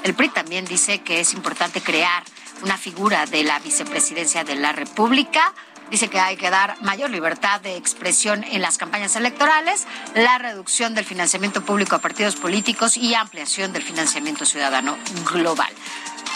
El 0.03 0.14
PRI 0.14 0.30
también 0.30 0.64
dice 0.64 1.00
que 1.00 1.20
es 1.20 1.32
importante 1.32 1.80
crear 1.80 2.24
una 2.62 2.76
figura 2.76 3.24
de 3.26 3.44
la 3.44 3.61
vicepresidencia 3.61 4.42
de 4.42 4.57
la 4.57 4.72
República. 4.72 5.55
Dice 5.90 6.09
que 6.09 6.18
hay 6.18 6.36
que 6.36 6.50
dar 6.50 6.80
mayor 6.82 7.11
libertad 7.11 7.61
de 7.61 7.76
expresión 7.76 8.44
en 8.44 8.62
las 8.62 8.78
campañas 8.78 9.14
electorales, 9.14 9.86
la 10.14 10.38
reducción 10.38 10.94
del 10.94 11.05
financiamiento 11.05 11.64
público 11.64 11.94
a 11.94 12.00
partidos 12.00 12.34
políticos 12.34 12.96
y 12.96 13.14
ampliación 13.14 13.72
del 13.72 13.82
financiamiento 13.82 14.44
ciudadano 14.44 14.96
global. 15.32 15.72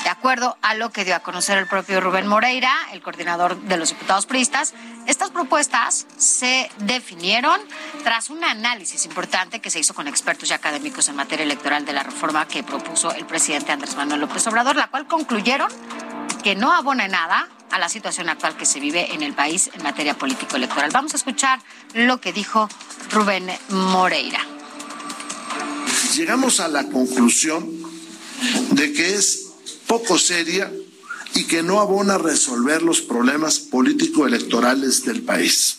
De 0.07 0.11
acuerdo 0.11 0.57
a 0.63 0.75
lo 0.75 0.93
que 0.93 1.05
dio 1.05 1.17
a 1.17 1.19
conocer 1.19 1.59
el 1.59 1.67
propio 1.67 2.01
Rubén 2.01 2.29
Moreira, 2.29 2.73
el 2.93 3.03
coordinador 3.03 3.61
de 3.63 3.77
los 3.77 3.89
diputados 3.89 4.25
priistas, 4.25 4.73
estas 5.09 5.31
propuestas 5.31 6.07
se 6.17 6.71
definieron 6.79 7.61
tras 8.05 8.31
un 8.31 8.45
análisis 8.45 9.05
importante 9.05 9.61
que 9.61 9.69
se 9.69 9.81
hizo 9.81 9.95
con 9.95 10.07
expertos 10.07 10.49
y 10.49 10.53
académicos 10.53 11.09
en 11.09 11.17
materia 11.17 11.43
electoral 11.43 11.85
de 11.85 11.93
la 11.93 12.05
reforma 12.05 12.47
que 12.47 12.63
propuso 12.63 13.13
el 13.15 13.27
presidente 13.27 13.73
Andrés 13.73 13.97
Manuel 13.97 14.21
López 14.21 14.47
Obrador, 14.47 14.77
la 14.77 14.87
cual 14.87 15.09
concluyeron 15.09 15.73
que 16.45 16.55
no 16.55 16.73
abona 16.73 17.09
nada 17.09 17.49
a 17.73 17.81
la 17.81 17.89
situación 17.89 18.29
actual 18.29 18.57
que 18.57 18.65
se 18.65 18.79
vive 18.79 19.13
en 19.13 19.25
el 19.25 19.35
país 19.35 19.71
en 19.75 19.83
materia 19.83 20.15
político-electoral. 20.15 20.93
Vamos 20.93 21.15
a 21.15 21.17
escuchar 21.17 21.59
lo 21.95 22.21
que 22.21 22.33
dijo 22.33 22.69
Rubén 23.11 23.51
Moreira. 23.71 24.39
llegamos 26.15 26.61
a 26.61 26.69
la 26.69 26.85
conclusión 26.85 27.69
de 28.71 28.93
que 28.93 29.15
es 29.17 29.46
poco 29.87 30.19
seria 30.19 30.73
y 31.35 31.45
que 31.45 31.63
no 31.63 31.81
abona 31.81 32.15
a 32.15 32.19
resolver 32.19 32.83
los 32.83 33.01
problemas 33.03 33.59
político-electorales 33.59 35.05
del 35.05 35.23
país, 35.23 35.79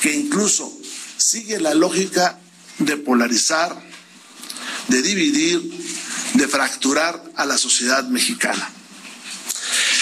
que 0.00 0.14
incluso 0.14 0.72
sigue 1.16 1.60
la 1.60 1.74
lógica 1.74 2.38
de 2.78 2.96
polarizar, 2.96 3.80
de 4.88 5.02
dividir, 5.02 5.62
de 6.34 6.48
fracturar 6.48 7.22
a 7.36 7.46
la 7.46 7.56
sociedad 7.56 8.04
mexicana. 8.08 8.70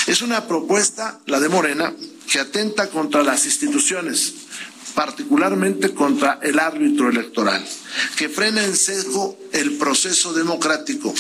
Es 0.07 0.23
una 0.23 0.49
propuesta, 0.49 1.20
la 1.27 1.39
de 1.39 1.49
Morena, 1.49 1.95
que 2.31 2.41
atenta 2.41 2.89
contra 2.89 3.23
las 3.23 3.45
instituciones, 3.45 4.33
particularmente 4.95 5.95
contra 5.95 6.39
el 6.43 6.59
árbitro 6.59 7.11
electoral, 7.11 7.64
que 8.16 8.29
frena 8.29 8.64
en 8.64 8.77
seco 8.77 9.39
el 9.53 9.77
proceso 9.77 10.33
democrático 10.33 11.14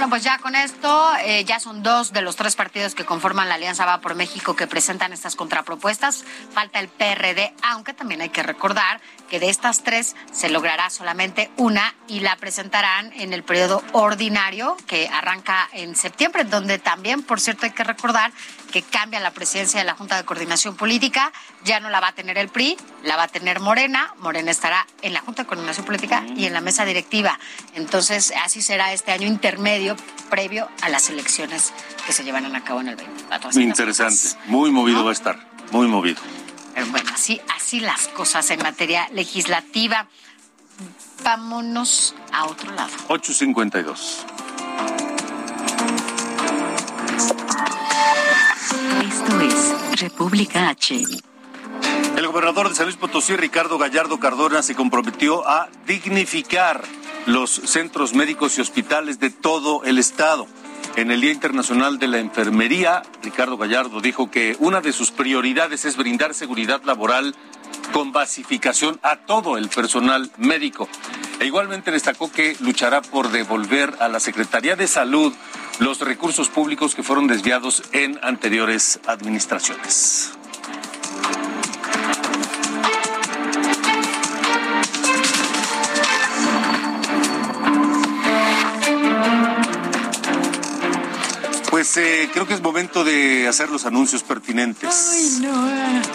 Bueno, 0.00 0.08
pues 0.08 0.24
ya 0.24 0.38
con 0.38 0.56
esto, 0.56 1.12
eh, 1.24 1.44
ya 1.44 1.60
son 1.60 1.82
dos 1.82 2.12
de 2.12 2.22
los 2.22 2.36
tres 2.36 2.56
partidos 2.56 2.94
que 2.94 3.04
conforman 3.04 3.48
la 3.48 3.56
Alianza 3.56 3.84
Va 3.84 4.00
por 4.00 4.14
México 4.14 4.56
que 4.56 4.66
presentan 4.66 5.12
estas 5.12 5.36
contrapropuestas. 5.36 6.24
Falta 6.54 6.80
el 6.80 6.88
PRD, 6.88 7.52
aunque 7.62 7.92
también 7.92 8.22
hay 8.22 8.30
que 8.30 8.42
recordar 8.42 9.00
que 9.28 9.38
de 9.40 9.50
estas 9.50 9.82
tres 9.82 10.16
se 10.32 10.48
logrará 10.48 10.88
solamente 10.90 11.50
una 11.56 11.94
y 12.08 12.20
la 12.20 12.36
presentarán 12.36 13.12
en 13.12 13.32
el 13.32 13.42
periodo 13.42 13.82
ordinario 13.92 14.76
que 14.86 15.08
arranca 15.08 15.68
en 15.72 15.94
septiembre, 15.94 16.44
donde 16.44 16.78
también, 16.78 17.22
por 17.22 17.40
cierto, 17.40 17.66
hay 17.66 17.72
que 17.72 17.84
recordar 17.84 18.32
que 18.70 18.82
cambia 18.82 19.20
la 19.20 19.32
presidencia 19.32 19.80
de 19.80 19.86
la 19.86 19.94
Junta 19.94 20.16
de 20.16 20.24
Coordinación 20.24 20.76
Política, 20.76 21.32
ya 21.64 21.80
no 21.80 21.90
la 21.90 22.00
va 22.00 22.08
a 22.08 22.12
tener 22.12 22.38
el 22.38 22.48
PRI, 22.48 22.76
la 23.04 23.16
va 23.16 23.24
a 23.24 23.28
tener 23.28 23.60
Morena, 23.60 24.14
Morena 24.18 24.50
estará 24.50 24.86
en 25.02 25.12
la 25.12 25.20
Junta 25.20 25.42
de 25.42 25.48
Coordinación 25.48 25.86
Política 25.86 26.24
y 26.36 26.46
en 26.46 26.52
la 26.52 26.60
mesa 26.60 26.84
directiva. 26.84 27.38
Entonces, 27.74 28.32
así 28.42 28.62
será 28.62 28.92
este 28.92 29.12
año 29.12 29.26
intermedio 29.26 29.96
previo 30.30 30.68
a 30.82 30.88
las 30.88 31.10
elecciones 31.10 31.72
que 32.06 32.12
se 32.12 32.24
llevarán 32.24 32.54
a 32.56 32.64
cabo 32.64 32.80
en 32.80 32.88
el 32.88 32.96
20. 32.96 33.60
Interesante, 33.60 34.28
muy 34.46 34.70
movido 34.70 35.04
va 35.04 35.10
a 35.10 35.14
estar, 35.14 35.38
muy 35.70 35.88
movido. 35.88 36.20
Pero 36.74 36.86
bueno, 36.86 37.10
así, 37.12 37.40
así 37.54 37.80
las 37.80 38.08
cosas 38.08 38.50
en 38.50 38.62
materia 38.62 39.08
legislativa. 39.12 40.06
Vámonos 41.22 42.14
a 42.32 42.46
otro 42.46 42.72
lado. 42.72 42.90
852. 43.08 44.26
República 49.96 50.68
H. 50.68 51.04
El 52.16 52.26
gobernador 52.26 52.68
de 52.68 52.74
San 52.74 52.86
Luis 52.86 52.96
Potosí, 52.96 53.36
Ricardo 53.36 53.78
Gallardo 53.78 54.18
Cardona, 54.18 54.62
se 54.62 54.74
comprometió 54.74 55.48
a 55.48 55.68
dignificar 55.86 56.82
los 57.26 57.50
centros 57.50 58.14
médicos 58.14 58.58
y 58.58 58.60
hospitales 58.60 59.20
de 59.20 59.30
todo 59.30 59.84
el 59.84 59.98
estado. 59.98 60.46
En 60.96 61.10
el 61.10 61.20
Día 61.20 61.32
Internacional 61.32 61.98
de 61.98 62.08
la 62.08 62.18
Enfermería, 62.18 63.02
Ricardo 63.22 63.56
Gallardo 63.56 64.00
dijo 64.00 64.30
que 64.30 64.56
una 64.58 64.80
de 64.80 64.92
sus 64.92 65.12
prioridades 65.12 65.84
es 65.84 65.96
brindar 65.96 66.34
seguridad 66.34 66.82
laboral 66.84 67.34
con 67.92 68.12
basificación 68.12 68.98
a 69.02 69.16
todo 69.16 69.56
el 69.56 69.68
personal 69.68 70.30
médico. 70.36 70.88
E 71.38 71.46
igualmente 71.46 71.90
destacó 71.90 72.30
que 72.30 72.56
luchará 72.60 73.02
por 73.02 73.30
devolver 73.30 73.96
a 74.00 74.08
la 74.08 74.20
Secretaría 74.20 74.76
de 74.76 74.88
Salud 74.88 75.32
los 75.80 75.98
recursos 76.00 76.48
públicos 76.48 76.94
que 76.94 77.02
fueron 77.02 77.26
desviados 77.26 77.82
en 77.92 78.18
anteriores 78.22 79.00
administraciones. 79.06 80.32
Pues 91.70 91.96
eh, 91.96 92.28
creo 92.32 92.46
que 92.46 92.52
es 92.52 92.60
momento 92.60 93.04
de 93.04 93.48
hacer 93.48 93.70
los 93.70 93.86
anuncios 93.86 94.22
pertinentes. 94.22 95.40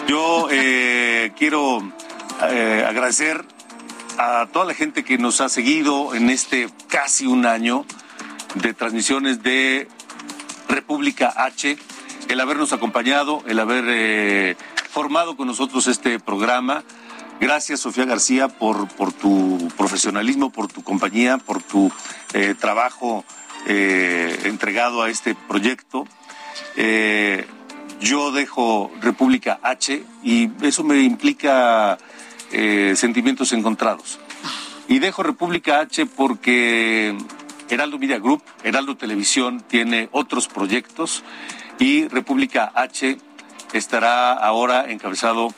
Yo 0.06 0.46
eh, 0.50 1.32
quiero 1.36 1.92
eh, 2.50 2.84
agradecer 2.88 3.44
a 4.16 4.46
toda 4.52 4.64
la 4.64 4.74
gente 4.74 5.02
que 5.02 5.18
nos 5.18 5.40
ha 5.40 5.48
seguido 5.48 6.14
en 6.14 6.30
este 6.30 6.68
casi 6.88 7.26
un 7.26 7.46
año 7.46 7.84
de 8.62 8.74
transmisiones 8.74 9.42
de 9.42 9.88
República 10.68 11.32
H, 11.36 11.78
el 12.28 12.40
habernos 12.40 12.72
acompañado, 12.72 13.42
el 13.46 13.58
haber 13.58 14.56
formado 14.90 15.36
con 15.36 15.46
nosotros 15.46 15.86
este 15.86 16.18
programa. 16.18 16.84
Gracias, 17.40 17.80
Sofía 17.80 18.04
García, 18.04 18.48
por, 18.48 18.88
por 18.88 19.12
tu 19.12 19.68
profesionalismo, 19.76 20.50
por 20.50 20.68
tu 20.68 20.82
compañía, 20.82 21.38
por 21.38 21.62
tu 21.62 21.92
trabajo 22.58 23.24
eh, 23.68 24.42
entregado 24.44 25.02
a 25.02 25.10
este 25.10 25.34
proyecto. 25.34 26.06
Eh, 26.76 27.44
yo 28.00 28.30
dejo 28.30 28.92
República 29.00 29.58
H 29.60 30.04
y 30.22 30.50
eso 30.62 30.84
me 30.84 31.00
implica 31.00 31.98
eh, 32.52 32.92
sentimientos 32.94 33.52
encontrados. 33.52 34.20
Y 34.86 35.00
dejo 35.00 35.24
República 35.24 35.80
H 35.80 36.06
porque 36.06 37.18
Heraldo 37.68 37.98
Media 37.98 38.18
Group, 38.18 38.42
Heraldo 38.62 38.96
Televisión 38.96 39.60
tiene 39.60 40.08
otros 40.12 40.48
proyectos 40.48 41.22
y 41.78 42.08
República 42.08 42.72
H 42.74 43.18
estará 43.72 44.32
ahora 44.32 44.90
encabezado 44.90 45.54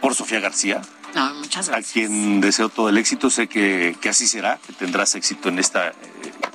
por 0.00 0.14
Sofía 0.14 0.40
García, 0.40 0.82
muchas 1.34 1.68
gracias. 1.68 1.90
A 1.90 1.92
quien 1.92 2.40
deseo 2.40 2.68
todo 2.68 2.88
el 2.88 2.98
éxito, 2.98 3.30
sé 3.30 3.48
que, 3.48 3.96
que 4.00 4.08
así 4.08 4.26
será, 4.26 4.58
que 4.66 4.72
tendrás 4.72 5.14
éxito 5.14 5.48
en 5.48 5.58
esta 5.58 5.92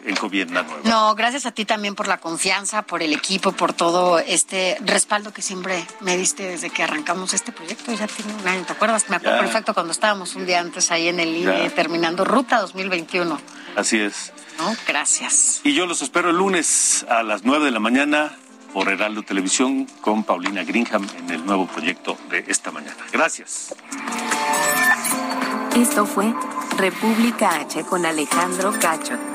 eh, 0.05 0.11
encomienda 0.11 0.63
nueva. 0.63 0.81
No, 0.83 1.15
gracias 1.15 1.45
a 1.45 1.51
ti 1.51 1.65
también 1.65 1.95
por 1.95 2.07
la 2.07 2.17
confianza, 2.19 2.83
por 2.83 3.01
el 3.01 3.13
equipo, 3.13 3.51
por 3.51 3.73
todo 3.73 4.19
este 4.19 4.77
respaldo 4.81 5.33
que 5.33 5.41
siempre 5.41 5.85
me 6.01 6.17
diste 6.17 6.43
desde 6.43 6.69
que 6.69 6.83
arrancamos 6.83 7.33
este 7.33 7.51
proyecto. 7.51 7.93
Ya 7.93 8.07
tiene 8.07 8.33
un 8.33 8.47
año, 8.47 8.65
¿te 8.65 8.73
acuerdas? 8.73 9.09
Me 9.09 9.17
acuerdo 9.17 9.39
perfecto 9.39 9.73
cuando 9.73 9.91
estábamos 9.91 10.35
un 10.35 10.45
día 10.45 10.59
antes 10.59 10.91
ahí 10.91 11.07
en 11.07 11.19
el 11.19 11.35
INE 11.35 11.69
terminando 11.69 12.25
Ruta 12.25 12.59
2021. 12.61 13.39
Así 13.75 13.99
es. 13.99 14.31
No, 14.57 14.75
gracias. 14.87 15.61
Y 15.63 15.73
yo 15.73 15.85
los 15.85 16.01
espero 16.01 16.29
el 16.29 16.37
lunes 16.37 17.05
a 17.09 17.23
las 17.23 17.43
9 17.43 17.65
de 17.65 17.71
la 17.71 17.79
mañana 17.79 18.37
por 18.73 18.89
Heraldo 18.89 19.23
Televisión 19.23 19.85
con 20.01 20.23
Paulina 20.23 20.63
Greenham 20.63 21.07
en 21.17 21.29
el 21.29 21.45
nuevo 21.45 21.65
proyecto 21.65 22.17
de 22.29 22.43
esta 22.47 22.71
mañana. 22.71 22.97
Gracias. 23.11 23.73
Esto 25.75 26.05
fue 26.05 26.33
República 26.77 27.57
H 27.61 27.83
con 27.83 28.05
Alejandro 28.05 28.73
Cacho. 28.79 29.34